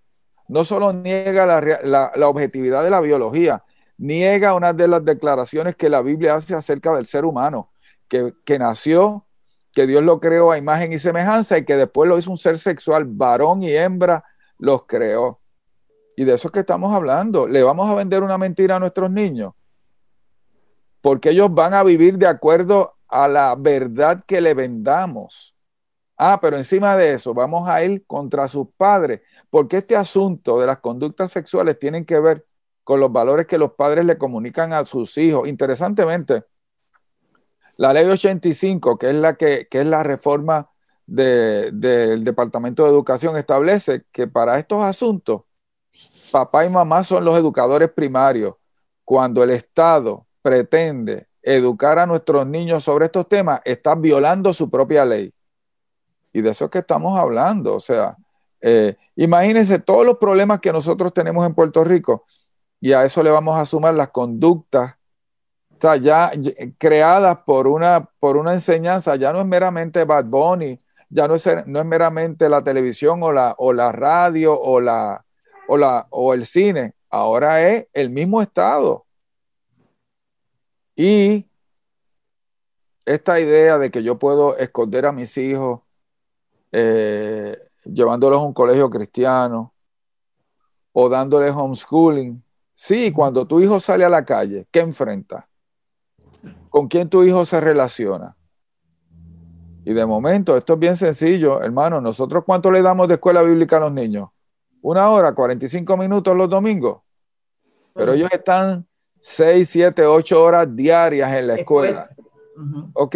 [0.48, 3.64] no solo niega la, la, objetividad de la biología,
[3.98, 7.72] niega una de las declaraciones que la Biblia hace acerca del ser humano,
[8.07, 9.26] que, que nació,
[9.74, 12.57] que Dios lo creó a imagen y semejanza y que después lo hizo un ser
[12.57, 14.24] sexual, varón y hembra,
[14.57, 15.40] los creó.
[16.15, 17.48] Y de eso es que estamos hablando.
[17.48, 19.53] ¿Le vamos a vender una mentira a nuestros niños?
[20.99, 25.56] Porque ellos van a vivir de acuerdo a la verdad que le vendamos.
[26.18, 29.22] Ah, pero encima de eso vamos a ir contra sus padres,
[29.52, 32.44] porque este asunto de las conductas sexuales tienen que ver
[32.88, 35.49] con los valores que los padres le comunican a sus hijos.
[35.49, 36.45] Interesantemente,
[37.76, 40.69] la ley 85, que es la, que, es la reforma
[41.05, 45.41] del Departamento de Educación, establece que para estos asuntos,
[46.31, 48.53] papá y mamá son los educadores primarios.
[49.03, 55.03] Cuando el Estado pretende educar a nuestros niños sobre estos temas, está violando su propia
[55.03, 55.34] ley.
[56.31, 57.76] Y de eso es que estamos hablando.
[57.76, 58.15] O sea,
[58.61, 62.23] eh, imagínense todos los problemas que nosotros tenemos en Puerto Rico
[62.80, 64.95] y a eso le vamos a sumar las conductas
[66.02, 66.32] ya,
[66.78, 70.78] creadas por una, por una enseñanza, ya no es meramente Bad Bunny,
[71.10, 75.24] ya no es, no es meramente la televisión o la, o la radio o, la,
[75.68, 79.06] o, la, o el cine, ahora es el mismo Estado.
[80.95, 81.48] Y
[83.06, 85.82] esta idea de que yo puedo esconder a mis hijos
[86.72, 87.56] eh,
[87.86, 89.74] llevándolos a un colegio cristiano
[90.91, 92.44] o dándoles homeschooling.
[92.80, 95.49] Sí, cuando tu hijo sale a la calle, ¿qué enfrenta?
[96.70, 98.38] ¿Con quién tu hijo se relaciona?
[99.84, 101.99] Y de momento, esto es bien sencillo, hermano.
[102.02, 104.30] Nosotros, ¿cuánto le damos de escuela bíblica a los niños?
[104.84, 107.02] Una hora, 45 minutos los domingos.
[107.95, 108.86] Pero ellos están
[109.22, 112.12] 6, 7, 8 horas diarias en la escuela.
[112.94, 113.16] ¿Ok?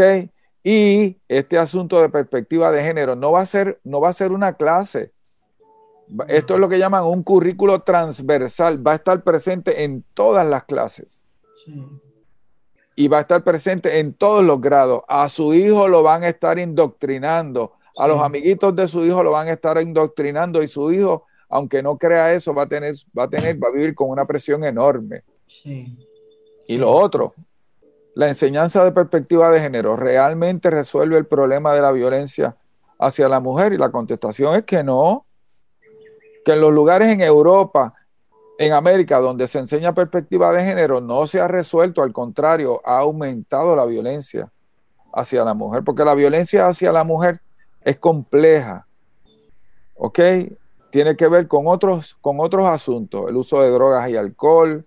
[0.64, 4.32] Y este asunto de perspectiva de género no va a ser, no va a ser
[4.32, 5.14] una clase.
[6.28, 8.86] Esto es lo que llaman un currículo transversal.
[8.86, 11.24] Va a estar presente en todas las clases.
[12.96, 15.04] Y va a estar presente en todos los grados.
[15.08, 17.74] A su hijo lo van a estar indoctrinando.
[17.98, 20.62] A los amiguitos de su hijo lo van a estar indoctrinando.
[20.62, 23.72] Y su hijo, aunque no crea eso, va a tener, va a tener, va a
[23.72, 25.24] vivir con una presión enorme.
[26.68, 27.34] Y lo otro,
[28.16, 32.58] la enseñanza de perspectiva de género realmente resuelve el problema de la violencia
[33.00, 35.26] hacia la mujer y la contestación es que no,
[36.46, 37.94] que en los lugares en Europa,
[38.58, 43.00] en América, donde se enseña perspectiva de género, no se ha resuelto, al contrario, ha
[43.00, 44.52] aumentado la violencia
[45.14, 47.42] hacia la mujer, porque la violencia hacia la mujer
[47.82, 48.88] es compleja,
[49.96, 50.20] ¿ok?
[50.92, 54.86] Tiene que ver con otros, con otros asuntos, el uso de drogas y alcohol,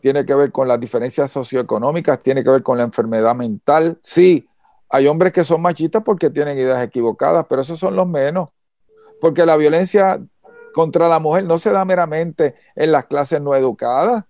[0.00, 3.98] tiene que ver con las diferencias socioeconómicas, tiene que ver con la enfermedad mental.
[4.02, 4.48] Sí,
[4.88, 8.50] hay hombres que son machistas porque tienen ideas equivocadas, pero esos son los menos.
[9.20, 10.20] Porque la violencia
[10.72, 14.24] contra la mujer no se da meramente en las clases no educadas.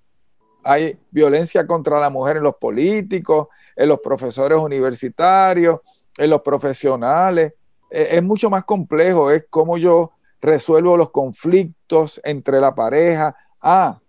[0.64, 5.80] Hay violencia contra la mujer en los políticos, en los profesores universitarios,
[6.16, 7.54] en los profesionales.
[7.90, 13.34] E, es mucho más complejo, es cómo yo resuelvo los conflictos entre la pareja.
[13.60, 14.00] Ah,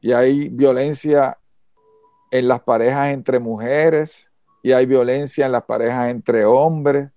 [0.00, 1.38] y hay violencia
[2.30, 4.30] en las parejas entre mujeres
[4.62, 7.10] y hay violencia en las parejas entre hombres.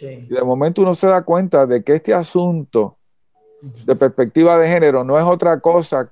[0.00, 2.98] Y de momento uno se da cuenta de que este asunto
[3.62, 6.10] de perspectiva de género no es otra cosa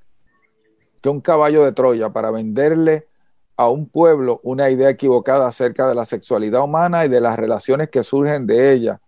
[1.03, 3.09] que un caballo de Troya para venderle
[3.57, 7.91] a un pueblo una idea equivocada acerca de la sexualidad humana y de las relaciones
[7.91, 9.01] que surgen de ella.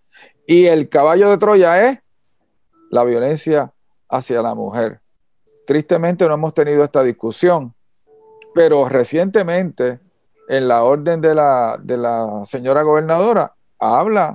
[0.47, 1.99] Y el caballo de Troya es
[2.91, 3.73] la violencia
[4.09, 5.01] hacia la mujer.
[5.67, 7.75] Tristemente no hemos tenido esta discusión,
[8.55, 10.01] pero recientemente
[10.49, 14.35] en la orden de la, de la señora gobernadora habla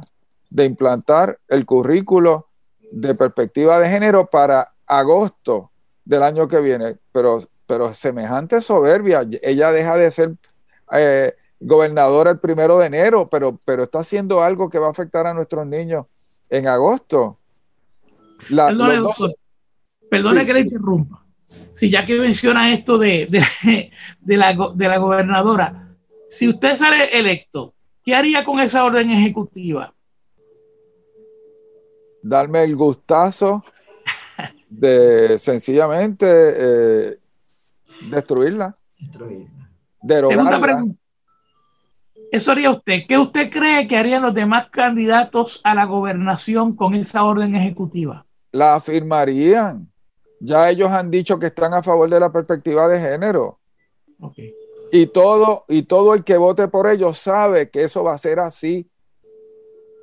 [0.50, 2.47] de implantar el currículo
[2.92, 5.72] de perspectiva de género para agosto
[6.06, 10.36] del año que viene, pero, pero semejante soberbia, ella deja de ser
[10.94, 15.28] eh, gobernadora el primero de enero, pero, pero está haciendo algo que va a afectar
[15.28, 16.06] a nuestros niños
[16.50, 17.40] en agosto.
[18.50, 18.68] La,
[20.10, 21.26] Perdone que le interrumpa.
[21.74, 23.28] Si ya que menciona esto de,
[24.22, 25.96] de, la, de la gobernadora,
[26.30, 27.74] si usted sale electo,
[28.04, 29.94] ¿qué haría con esa orden ejecutiva
[32.22, 33.64] darme el gustazo
[34.70, 37.18] de sencillamente eh,
[38.10, 38.76] destruirla.
[40.02, 40.86] Derogarla.
[42.32, 43.04] Eso haría usted.
[43.08, 48.26] ¿Qué usted cree que harían los demás candidatos a la gobernación con esa orden ejecutiva?
[48.52, 49.90] La afirmarían.
[50.40, 53.60] Ya ellos han dicho que están a favor de la perspectiva de género.
[54.92, 58.40] Y todo, y todo el que vote por ellos sabe que eso va a ser
[58.40, 58.90] así.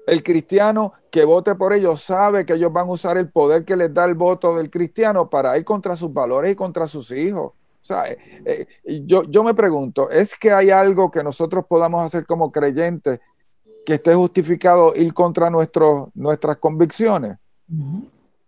[0.07, 3.77] El cristiano que vote por ellos sabe que ellos van a usar el poder que
[3.77, 7.53] les da el voto del cristiano para ir contra sus valores y contra sus hijos.
[7.85, 8.67] O sea, eh, eh,
[9.05, 13.21] yo, yo me pregunto, ¿es que hay algo que nosotros podamos hacer como creyentes
[13.85, 17.37] que esté justificado ir contra nuestros nuestras convicciones?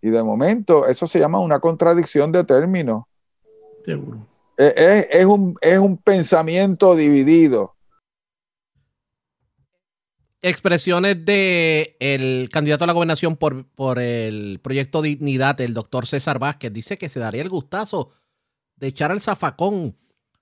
[0.01, 3.05] Y de momento, eso se llama una contradicción de términos.
[3.85, 4.19] Seguro.
[4.59, 7.76] Eh, es, un, es un pensamiento dividido.
[10.43, 16.39] Expresiones de el candidato a la gobernación por, por el proyecto Dignidad, el doctor César
[16.39, 18.13] Vázquez, dice que se daría el gustazo
[18.77, 19.97] de echar al zafacón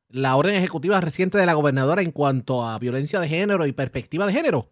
[0.08, 4.26] la orden ejecutiva reciente de la gobernadora en cuanto a violencia de género y perspectiva
[4.26, 4.70] de género.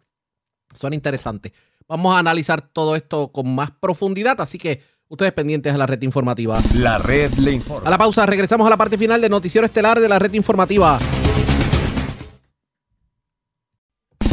[0.75, 1.53] Son interesantes.
[1.89, 6.01] Vamos a analizar todo esto con más profundidad, así que ustedes pendientes a la red
[6.03, 6.59] informativa.
[6.75, 7.87] La red le informa.
[7.87, 10.99] A la pausa, regresamos a la parte final del noticiero estelar de la red informativa.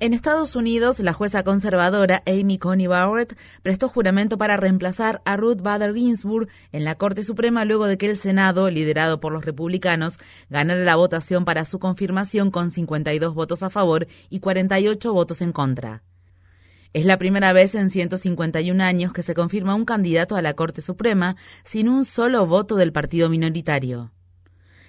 [0.00, 5.60] En Estados Unidos, la jueza conservadora Amy Coney Barrett prestó juramento para reemplazar a Ruth
[5.60, 10.20] Bader Ginsburg en la Corte Suprema luego de que el Senado, liderado por los republicanos,
[10.50, 15.50] ganara la votación para su confirmación con 52 votos a favor y 48 votos en
[15.50, 16.04] contra.
[16.92, 20.80] Es la primera vez en 151 años que se confirma un candidato a la Corte
[20.80, 21.34] Suprema
[21.64, 24.12] sin un solo voto del partido minoritario.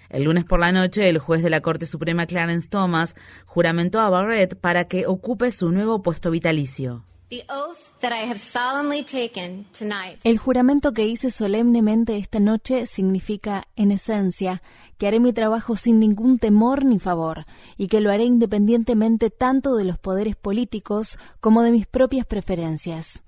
[0.09, 3.15] El lunes por la noche, el juez de la Corte Suprema Clarence Thomas
[3.45, 7.03] juramentó a Barrett para que ocupe su nuevo puesto vitalicio.
[10.23, 14.63] El juramento que hice solemnemente esta noche significa, en esencia,
[14.97, 17.45] que haré mi trabajo sin ningún temor ni favor
[17.77, 23.21] y que lo haré independientemente tanto de los poderes políticos como de mis propias preferencias.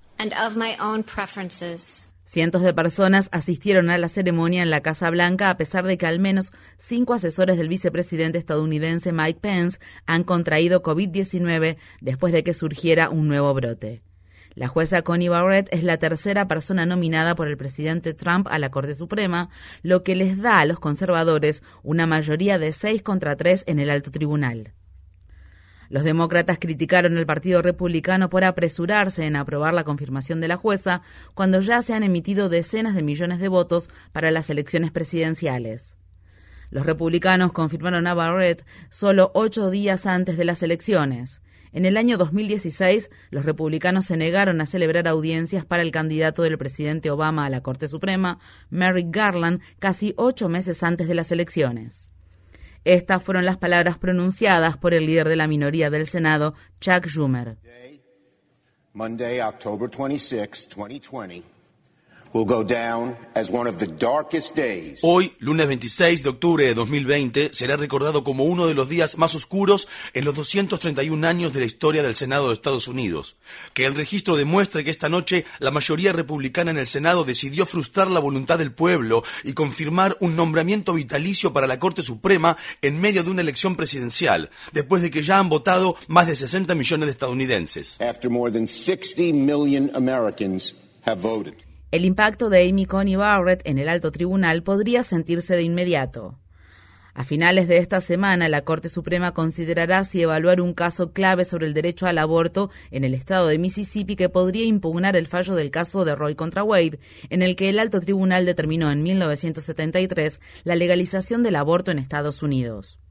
[2.32, 6.06] Cientos de personas asistieron a la ceremonia en la Casa Blanca a pesar de que
[6.06, 12.54] al menos cinco asesores del vicepresidente estadounidense Mike Pence han contraído COVID-19 después de que
[12.54, 14.00] surgiera un nuevo brote.
[14.54, 18.70] La jueza Connie Barrett es la tercera persona nominada por el presidente Trump a la
[18.70, 19.50] Corte Suprema,
[19.82, 23.90] lo que les da a los conservadores una mayoría de seis contra tres en el
[23.90, 24.72] alto tribunal.
[25.92, 31.02] Los demócratas criticaron al Partido Republicano por apresurarse en aprobar la confirmación de la jueza
[31.34, 35.94] cuando ya se han emitido decenas de millones de votos para las elecciones presidenciales.
[36.70, 41.42] Los republicanos confirmaron a Barrett solo ocho días antes de las elecciones.
[41.72, 46.56] En el año 2016, los republicanos se negaron a celebrar audiencias para el candidato del
[46.56, 48.38] presidente Obama a la Corte Suprema,
[48.70, 52.11] Merrick Garland, casi ocho meses antes de las elecciones.
[52.84, 57.58] Estas fueron las palabras pronunciadas por el líder de la minoría del Senado, Chuck Schumer.
[58.94, 61.51] Monday, October 26, 2020.
[65.02, 69.34] Hoy, lunes 26 de octubre de 2020, será recordado como uno de los días más
[69.34, 73.36] oscuros en los 231 años de la historia del Senado de Estados Unidos.
[73.74, 78.10] Que el registro demuestre que esta noche la mayoría republicana en el Senado decidió frustrar
[78.10, 83.24] la voluntad del pueblo y confirmar un nombramiento vitalicio para la Corte Suprema en medio
[83.24, 87.12] de una elección presidencial, después de que ya han votado más de 60 millones de
[87.12, 87.98] estadounidenses.
[91.92, 96.38] El impacto de Amy Coney Barrett en el alto tribunal podría sentirse de inmediato.
[97.12, 101.66] A finales de esta semana, la Corte Suprema considerará si evaluar un caso clave sobre
[101.66, 105.70] el derecho al aborto en el estado de Mississippi que podría impugnar el fallo del
[105.70, 106.98] caso de Roy contra Wade,
[107.28, 112.42] en el que el alto tribunal determinó en 1973 la legalización del aborto en Estados
[112.42, 113.01] Unidos.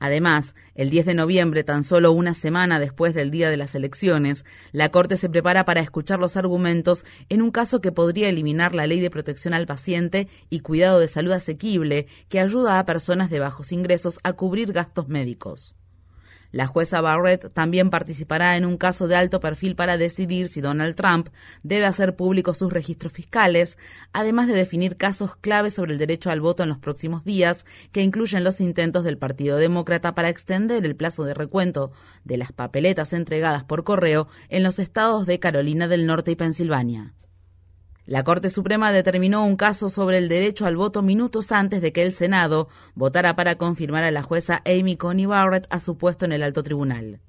[0.00, 4.46] Además, el 10 de noviembre, tan solo una semana después del día de las elecciones,
[4.72, 8.86] la Corte se prepara para escuchar los argumentos en un caso que podría eliminar la
[8.86, 13.40] ley de protección al paciente y cuidado de salud asequible que ayuda a personas de
[13.40, 15.74] bajos ingresos a cubrir gastos médicos.
[16.52, 20.96] La jueza Barrett también participará en un caso de alto perfil para decidir si Donald
[20.96, 21.28] Trump
[21.62, 23.78] debe hacer públicos sus registros fiscales,
[24.12, 28.02] además de definir casos claves sobre el derecho al voto en los próximos días, que
[28.02, 31.92] incluyen los intentos del Partido Demócrata para extender el plazo de recuento
[32.24, 37.14] de las papeletas entregadas por correo en los estados de Carolina del Norte y Pensilvania.
[38.10, 42.02] La Corte Suprema determinó un caso sobre el derecho al voto minutos antes de que
[42.02, 46.32] el Senado votara para confirmar a la jueza Amy Coney Barrett a su puesto en
[46.32, 47.20] el alto tribunal.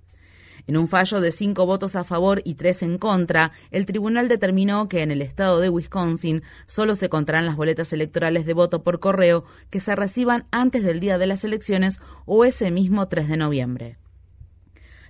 [0.66, 4.90] En un fallo de cinco votos a favor y tres en contra, el tribunal determinó
[4.90, 9.00] que en el estado de Wisconsin solo se contarán las boletas electorales de voto por
[9.00, 13.38] correo que se reciban antes del día de las elecciones o ese mismo 3 de
[13.38, 14.01] noviembre.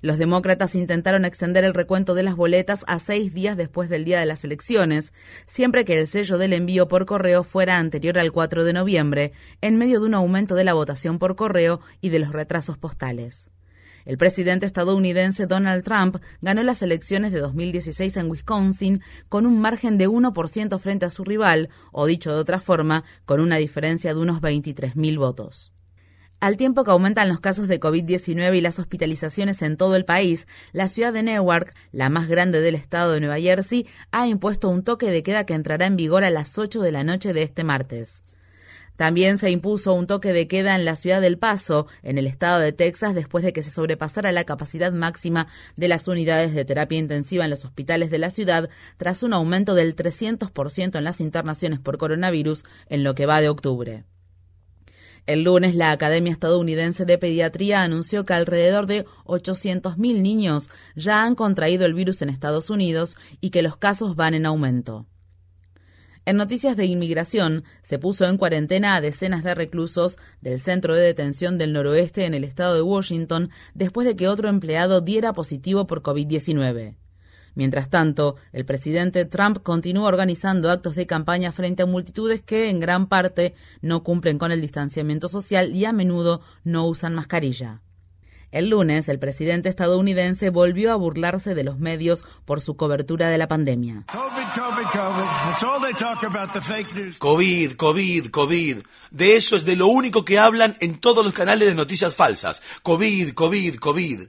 [0.01, 4.19] Los demócratas intentaron extender el recuento de las boletas a seis días después del día
[4.19, 5.13] de las elecciones,
[5.45, 9.77] siempre que el sello del envío por correo fuera anterior al 4 de noviembre, en
[9.77, 13.51] medio de un aumento de la votación por correo y de los retrasos postales.
[14.03, 19.99] El presidente estadounidense Donald Trump ganó las elecciones de 2016 en Wisconsin con un margen
[19.99, 24.19] de 1% frente a su rival, o dicho de otra forma, con una diferencia de
[24.19, 25.71] unos 23.000 votos.
[26.41, 30.47] Al tiempo que aumentan los casos de COVID-19 y las hospitalizaciones en todo el país,
[30.71, 34.83] la ciudad de Newark, la más grande del estado de Nueva Jersey, ha impuesto un
[34.83, 37.63] toque de queda que entrará en vigor a las 8 de la noche de este
[37.63, 38.23] martes.
[38.95, 42.59] También se impuso un toque de queda en la ciudad del Paso, en el estado
[42.59, 45.45] de Texas, después de que se sobrepasara la capacidad máxima
[45.75, 49.75] de las unidades de terapia intensiva en los hospitales de la ciudad, tras un aumento
[49.75, 54.05] del 300% en las internaciones por coronavirus en lo que va de octubre.
[55.27, 61.35] El lunes, la Academia Estadounidense de Pediatría anunció que alrededor de 800.000 niños ya han
[61.35, 65.05] contraído el virus en Estados Unidos y que los casos van en aumento.
[66.25, 71.01] En noticias de inmigración, se puso en cuarentena a decenas de reclusos del centro de
[71.01, 75.87] detención del noroeste en el estado de Washington después de que otro empleado diera positivo
[75.87, 76.95] por COVID-19.
[77.55, 82.79] Mientras tanto, el presidente Trump continúa organizando actos de campaña frente a multitudes que en
[82.79, 87.81] gran parte no cumplen con el distanciamiento social y a menudo no usan mascarilla.
[88.51, 93.37] El lunes, el presidente estadounidense volvió a burlarse de los medios por su cobertura de
[93.37, 94.03] la pandemia.
[97.17, 98.77] COVID, COVID, COVID.
[99.11, 102.61] De eso es de lo único que hablan en todos los canales de noticias falsas.
[102.83, 104.21] COVID, COVID, COVID.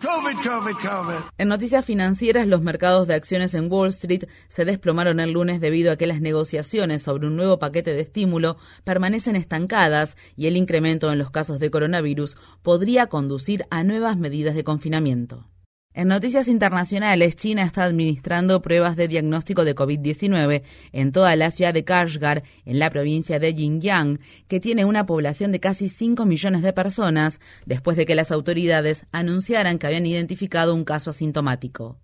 [1.38, 5.90] En noticias financieras, los mercados de acciones en Wall Street se desplomaron el lunes debido
[5.90, 11.10] a que las negociaciones sobre un nuevo paquete de estímulo permanecen estancadas y el incremento
[11.10, 15.48] en los casos de coronavirus podría conducir a nuevas medidas de confinamiento.
[15.94, 20.62] En noticias internacionales, China está administrando pruebas de diagnóstico de COVID-19
[20.92, 24.18] en toda la ciudad de Kashgar, en la provincia de Xinjiang,
[24.48, 29.04] que tiene una población de casi 5 millones de personas, después de que las autoridades
[29.12, 31.98] anunciaran que habían identificado un caso asintomático.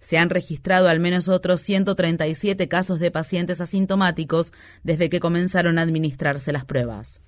[0.00, 4.52] Se han registrado al menos otros 137 casos de pacientes asintomáticos
[4.82, 7.22] desde que comenzaron a administrarse las pruebas.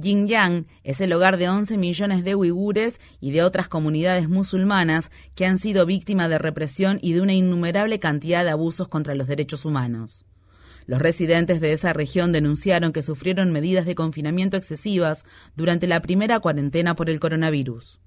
[0.00, 5.46] Xinjiang es el hogar de 11 millones de uigures y de otras comunidades musulmanas que
[5.46, 9.64] han sido víctimas de represión y de una innumerable cantidad de abusos contra los derechos
[9.64, 10.26] humanos.
[10.86, 16.40] Los residentes de esa región denunciaron que sufrieron medidas de confinamiento excesivas durante la primera
[16.40, 17.98] cuarentena por el coronavirus.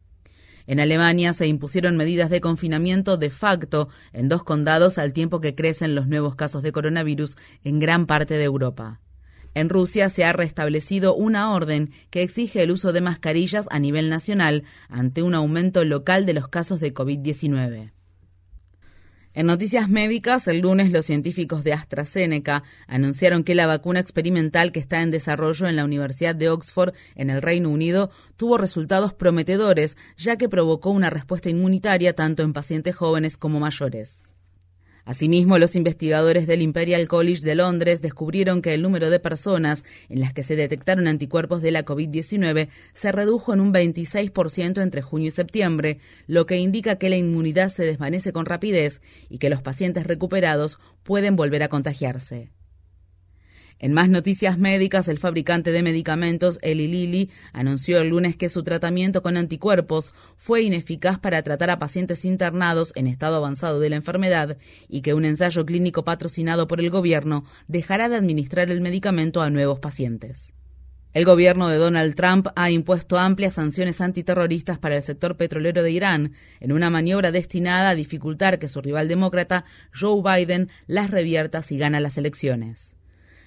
[0.68, 5.55] En Alemania se impusieron medidas de confinamiento de facto en dos condados al tiempo que
[5.55, 8.99] crecen los nuevos casos de coronavirus en gran parte de Europa.
[9.53, 14.10] En Rusia se ha restablecido una orden que exige el uso de mascarillas a nivel
[14.10, 17.91] nacional ante un aumento local de los casos de COVID-19.
[19.34, 24.82] En noticias médicas, el lunes los científicos de AstraZeneca anunciaron que la vacuna experimental que
[24.82, 29.95] está en desarrollo en la Universidad de Oxford en el Reino Unido tuvo resultados prometedores,
[30.18, 34.22] ya que provocó una respuesta inmunitaria tanto en pacientes jóvenes como mayores.
[35.06, 40.19] Asimismo, los investigadores del Imperial College de Londres descubrieron que el número de personas en
[40.19, 45.28] las que se detectaron anticuerpos de la COVID-19 se redujo en un 26% entre junio
[45.28, 49.61] y septiembre, lo que indica que la inmunidad se desvanece con rapidez y que los
[49.61, 52.52] pacientes recuperados pueden volver a contagiarse.
[53.84, 58.62] En más noticias médicas, el fabricante de medicamentos Eli Lilly anunció el lunes que su
[58.62, 63.95] tratamiento con anticuerpos fue ineficaz para tratar a pacientes internados en estado avanzado de la
[63.95, 69.41] enfermedad y que un ensayo clínico patrocinado por el gobierno dejará de administrar el medicamento
[69.41, 70.53] a nuevos pacientes.
[71.12, 75.90] El gobierno de Donald Trump ha impuesto amplias sanciones antiterroristas para el sector petrolero de
[75.90, 81.64] Irán, en una maniobra destinada a dificultar que su rival demócrata, Joe Biden, las revierta
[81.64, 82.95] si gana las elecciones.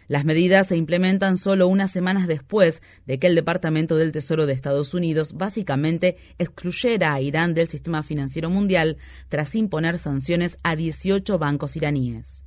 [0.07, 4.53] Las medidas se implementan solo unas semanas después de que el Departamento del Tesoro de
[4.53, 8.99] Estados Unidos básicamente excluyera a Irán del sistema financiero mundial
[9.29, 12.45] tras imponer sanciones a 18 bancos iraníes.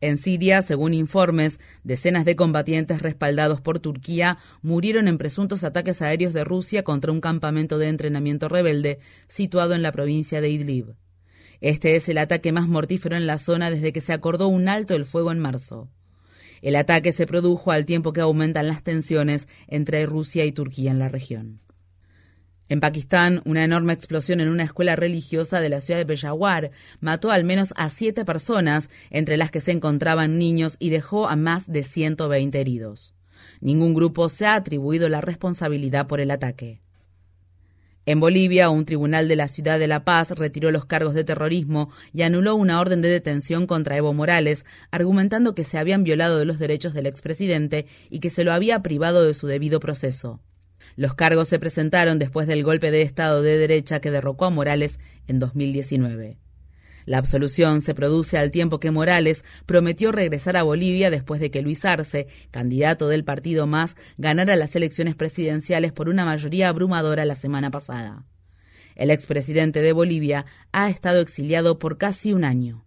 [0.00, 6.32] En Siria, según informes, decenas de combatientes respaldados por Turquía murieron en presuntos ataques aéreos
[6.32, 8.98] de Rusia contra un campamento de entrenamiento rebelde
[9.28, 10.96] situado en la provincia de Idlib.
[11.60, 14.96] Este es el ataque más mortífero en la zona desde que se acordó un alto
[14.96, 15.88] el fuego en marzo.
[16.62, 20.98] El ataque se produjo al tiempo que aumentan las tensiones entre Rusia y Turquía en
[20.98, 21.60] la región.
[22.68, 26.70] En Pakistán, una enorme explosión en una escuela religiosa de la ciudad de Peshawar
[27.00, 31.36] mató al menos a siete personas, entre las que se encontraban niños, y dejó a
[31.36, 33.14] más de 120 heridos.
[33.60, 36.81] Ningún grupo se ha atribuido la responsabilidad por el ataque.
[38.04, 41.88] En Bolivia, un tribunal de la ciudad de La Paz retiró los cargos de terrorismo
[42.12, 46.58] y anuló una orden de detención contra Evo Morales, argumentando que se habían violado los
[46.58, 50.40] derechos del expresidente y que se lo había privado de su debido proceso.
[50.96, 54.98] Los cargos se presentaron después del golpe de Estado de derecha que derrocó a Morales
[55.28, 56.38] en 2019.
[57.04, 61.62] La absolución se produce al tiempo que Morales prometió regresar a Bolivia después de que
[61.62, 67.34] Luis Arce, candidato del partido Más, ganara las elecciones presidenciales por una mayoría abrumadora la
[67.34, 68.24] semana pasada.
[68.94, 72.84] El expresidente de Bolivia ha estado exiliado por casi un año.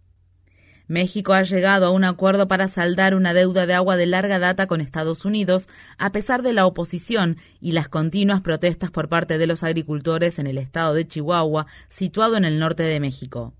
[0.88, 4.68] México ha llegado a un acuerdo para saldar una deuda de agua de larga data
[4.68, 5.68] con Estados Unidos,
[5.98, 10.46] a pesar de la oposición y las continuas protestas por parte de los agricultores en
[10.46, 13.52] el estado de Chihuahua, situado en el norte de México.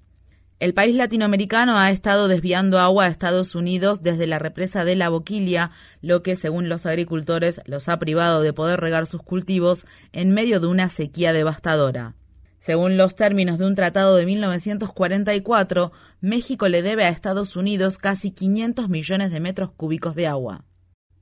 [0.59, 5.11] El país latinoamericano ha estado desviando agua a Estados Unidos desde la represa de la
[5.11, 5.70] Boquilia,
[6.01, 10.59] lo que, según los agricultores, los ha privado de poder regar sus cultivos en medio
[10.59, 12.15] de una sequía devastadora.
[12.59, 15.93] Según los términos de un tratado de 1944,
[16.23, 20.65] México le debe a Estados Unidos casi 500 millones de metros cúbicos de agua.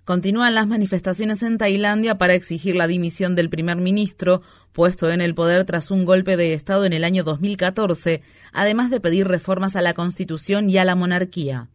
[0.04, 5.34] Continúan las manifestaciones en Tailandia para exigir la dimisión del primer ministro, puesto en el
[5.34, 8.20] poder tras un golpe de Estado en el año 2014,
[8.52, 11.70] además de pedir reformas a la Constitución y a la monarquía.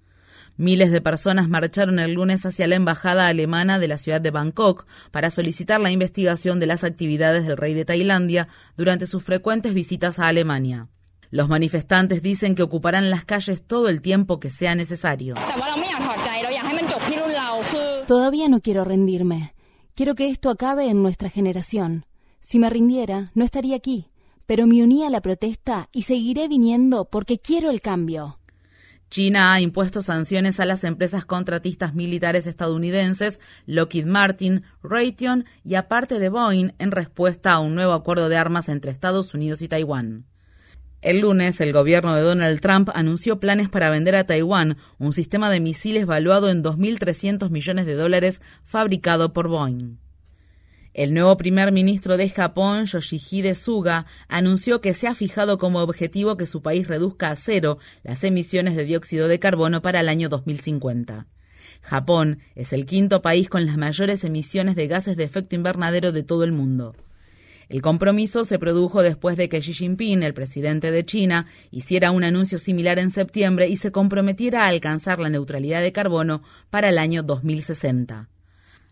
[0.57, 4.85] Miles de personas marcharon el lunes hacia la embajada alemana de la ciudad de Bangkok
[5.09, 8.47] para solicitar la investigación de las actividades del rey de Tailandia
[8.77, 10.87] durante sus frecuentes visitas a Alemania.
[11.31, 15.35] Los manifestantes dicen que ocuparán las calles todo el tiempo que sea necesario.
[18.09, 19.53] Todavía no quiero rendirme.
[19.93, 22.07] Quiero que esto acabe en nuestra generación.
[22.41, 24.09] Si me rindiera, no estaría aquí,
[24.47, 28.39] pero me uní a la protesta y seguiré viniendo porque quiero el cambio.
[29.11, 36.17] China ha impuesto sanciones a las empresas contratistas militares estadounidenses Lockheed Martin, Raytheon y aparte
[36.17, 40.25] de Boeing en respuesta a un nuevo acuerdo de armas entre Estados Unidos y Taiwán.
[41.01, 45.49] El lunes, el gobierno de Donald Trump anunció planes para vender a Taiwán un sistema
[45.49, 49.97] de misiles valuado en 2.300 millones de dólares fabricado por Boeing.
[50.93, 56.35] El nuevo primer ministro de Japón, Yoshihide Suga, anunció que se ha fijado como objetivo
[56.35, 60.27] que su país reduzca a cero las emisiones de dióxido de carbono para el año
[60.27, 61.27] 2050.
[61.81, 66.23] Japón es el quinto país con las mayores emisiones de gases de efecto invernadero de
[66.23, 66.93] todo el mundo.
[67.69, 72.23] El compromiso se produjo después de que Xi Jinping, el presidente de China, hiciera un
[72.23, 76.41] anuncio similar en septiembre y se comprometiera a alcanzar la neutralidad de carbono
[76.71, 78.27] para el año 2060.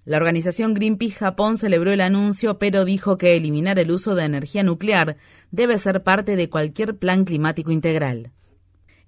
[0.06, 4.62] La organización Greenpeace Japón celebró el anuncio, pero dijo que eliminar el uso de energía
[4.62, 5.18] nuclear
[5.52, 8.32] debe ser parte de cualquier plan climático integral.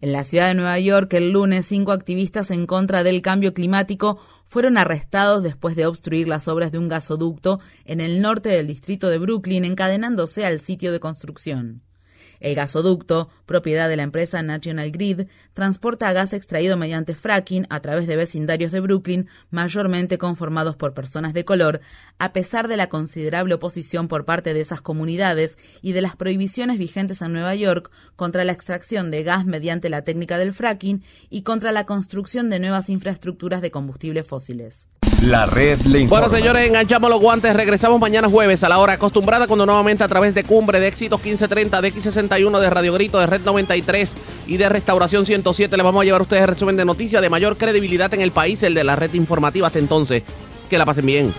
[0.01, 4.17] En la ciudad de Nueva York, el lunes, cinco activistas en contra del cambio climático
[4.45, 9.09] fueron arrestados después de obstruir las obras de un gasoducto en el norte del distrito
[9.09, 11.81] de Brooklyn, encadenándose al sitio de construcción.
[12.40, 18.07] El gasoducto, propiedad de la empresa National Grid, transporta gas extraído mediante fracking a través
[18.07, 21.82] de vecindarios de Brooklyn, mayormente conformados por personas de color,
[22.18, 26.78] a pesar de la considerable oposición por parte de esas comunidades y de las prohibiciones
[26.78, 31.41] vigentes en Nueva York contra la extracción de gas mediante la técnica del fracking y
[31.41, 34.88] contra la construcción de nuevas infraestructuras de combustibles fósiles.
[35.21, 36.27] La red le informa.
[36.27, 37.53] Bueno, señores, enganchamos los guantes.
[37.53, 41.19] Regresamos mañana jueves a la hora acostumbrada, cuando nuevamente a través de Cumbre, de Éxitos
[41.21, 44.13] 1530, de X61, de Radio Grito, de Red 93
[44.47, 47.29] y de Restauración 107, les vamos a llevar a ustedes el resumen de noticias de
[47.29, 49.67] mayor credibilidad en el país, el de la red informativa.
[49.67, 50.23] Hasta entonces,
[50.69, 51.33] que la pasen bien.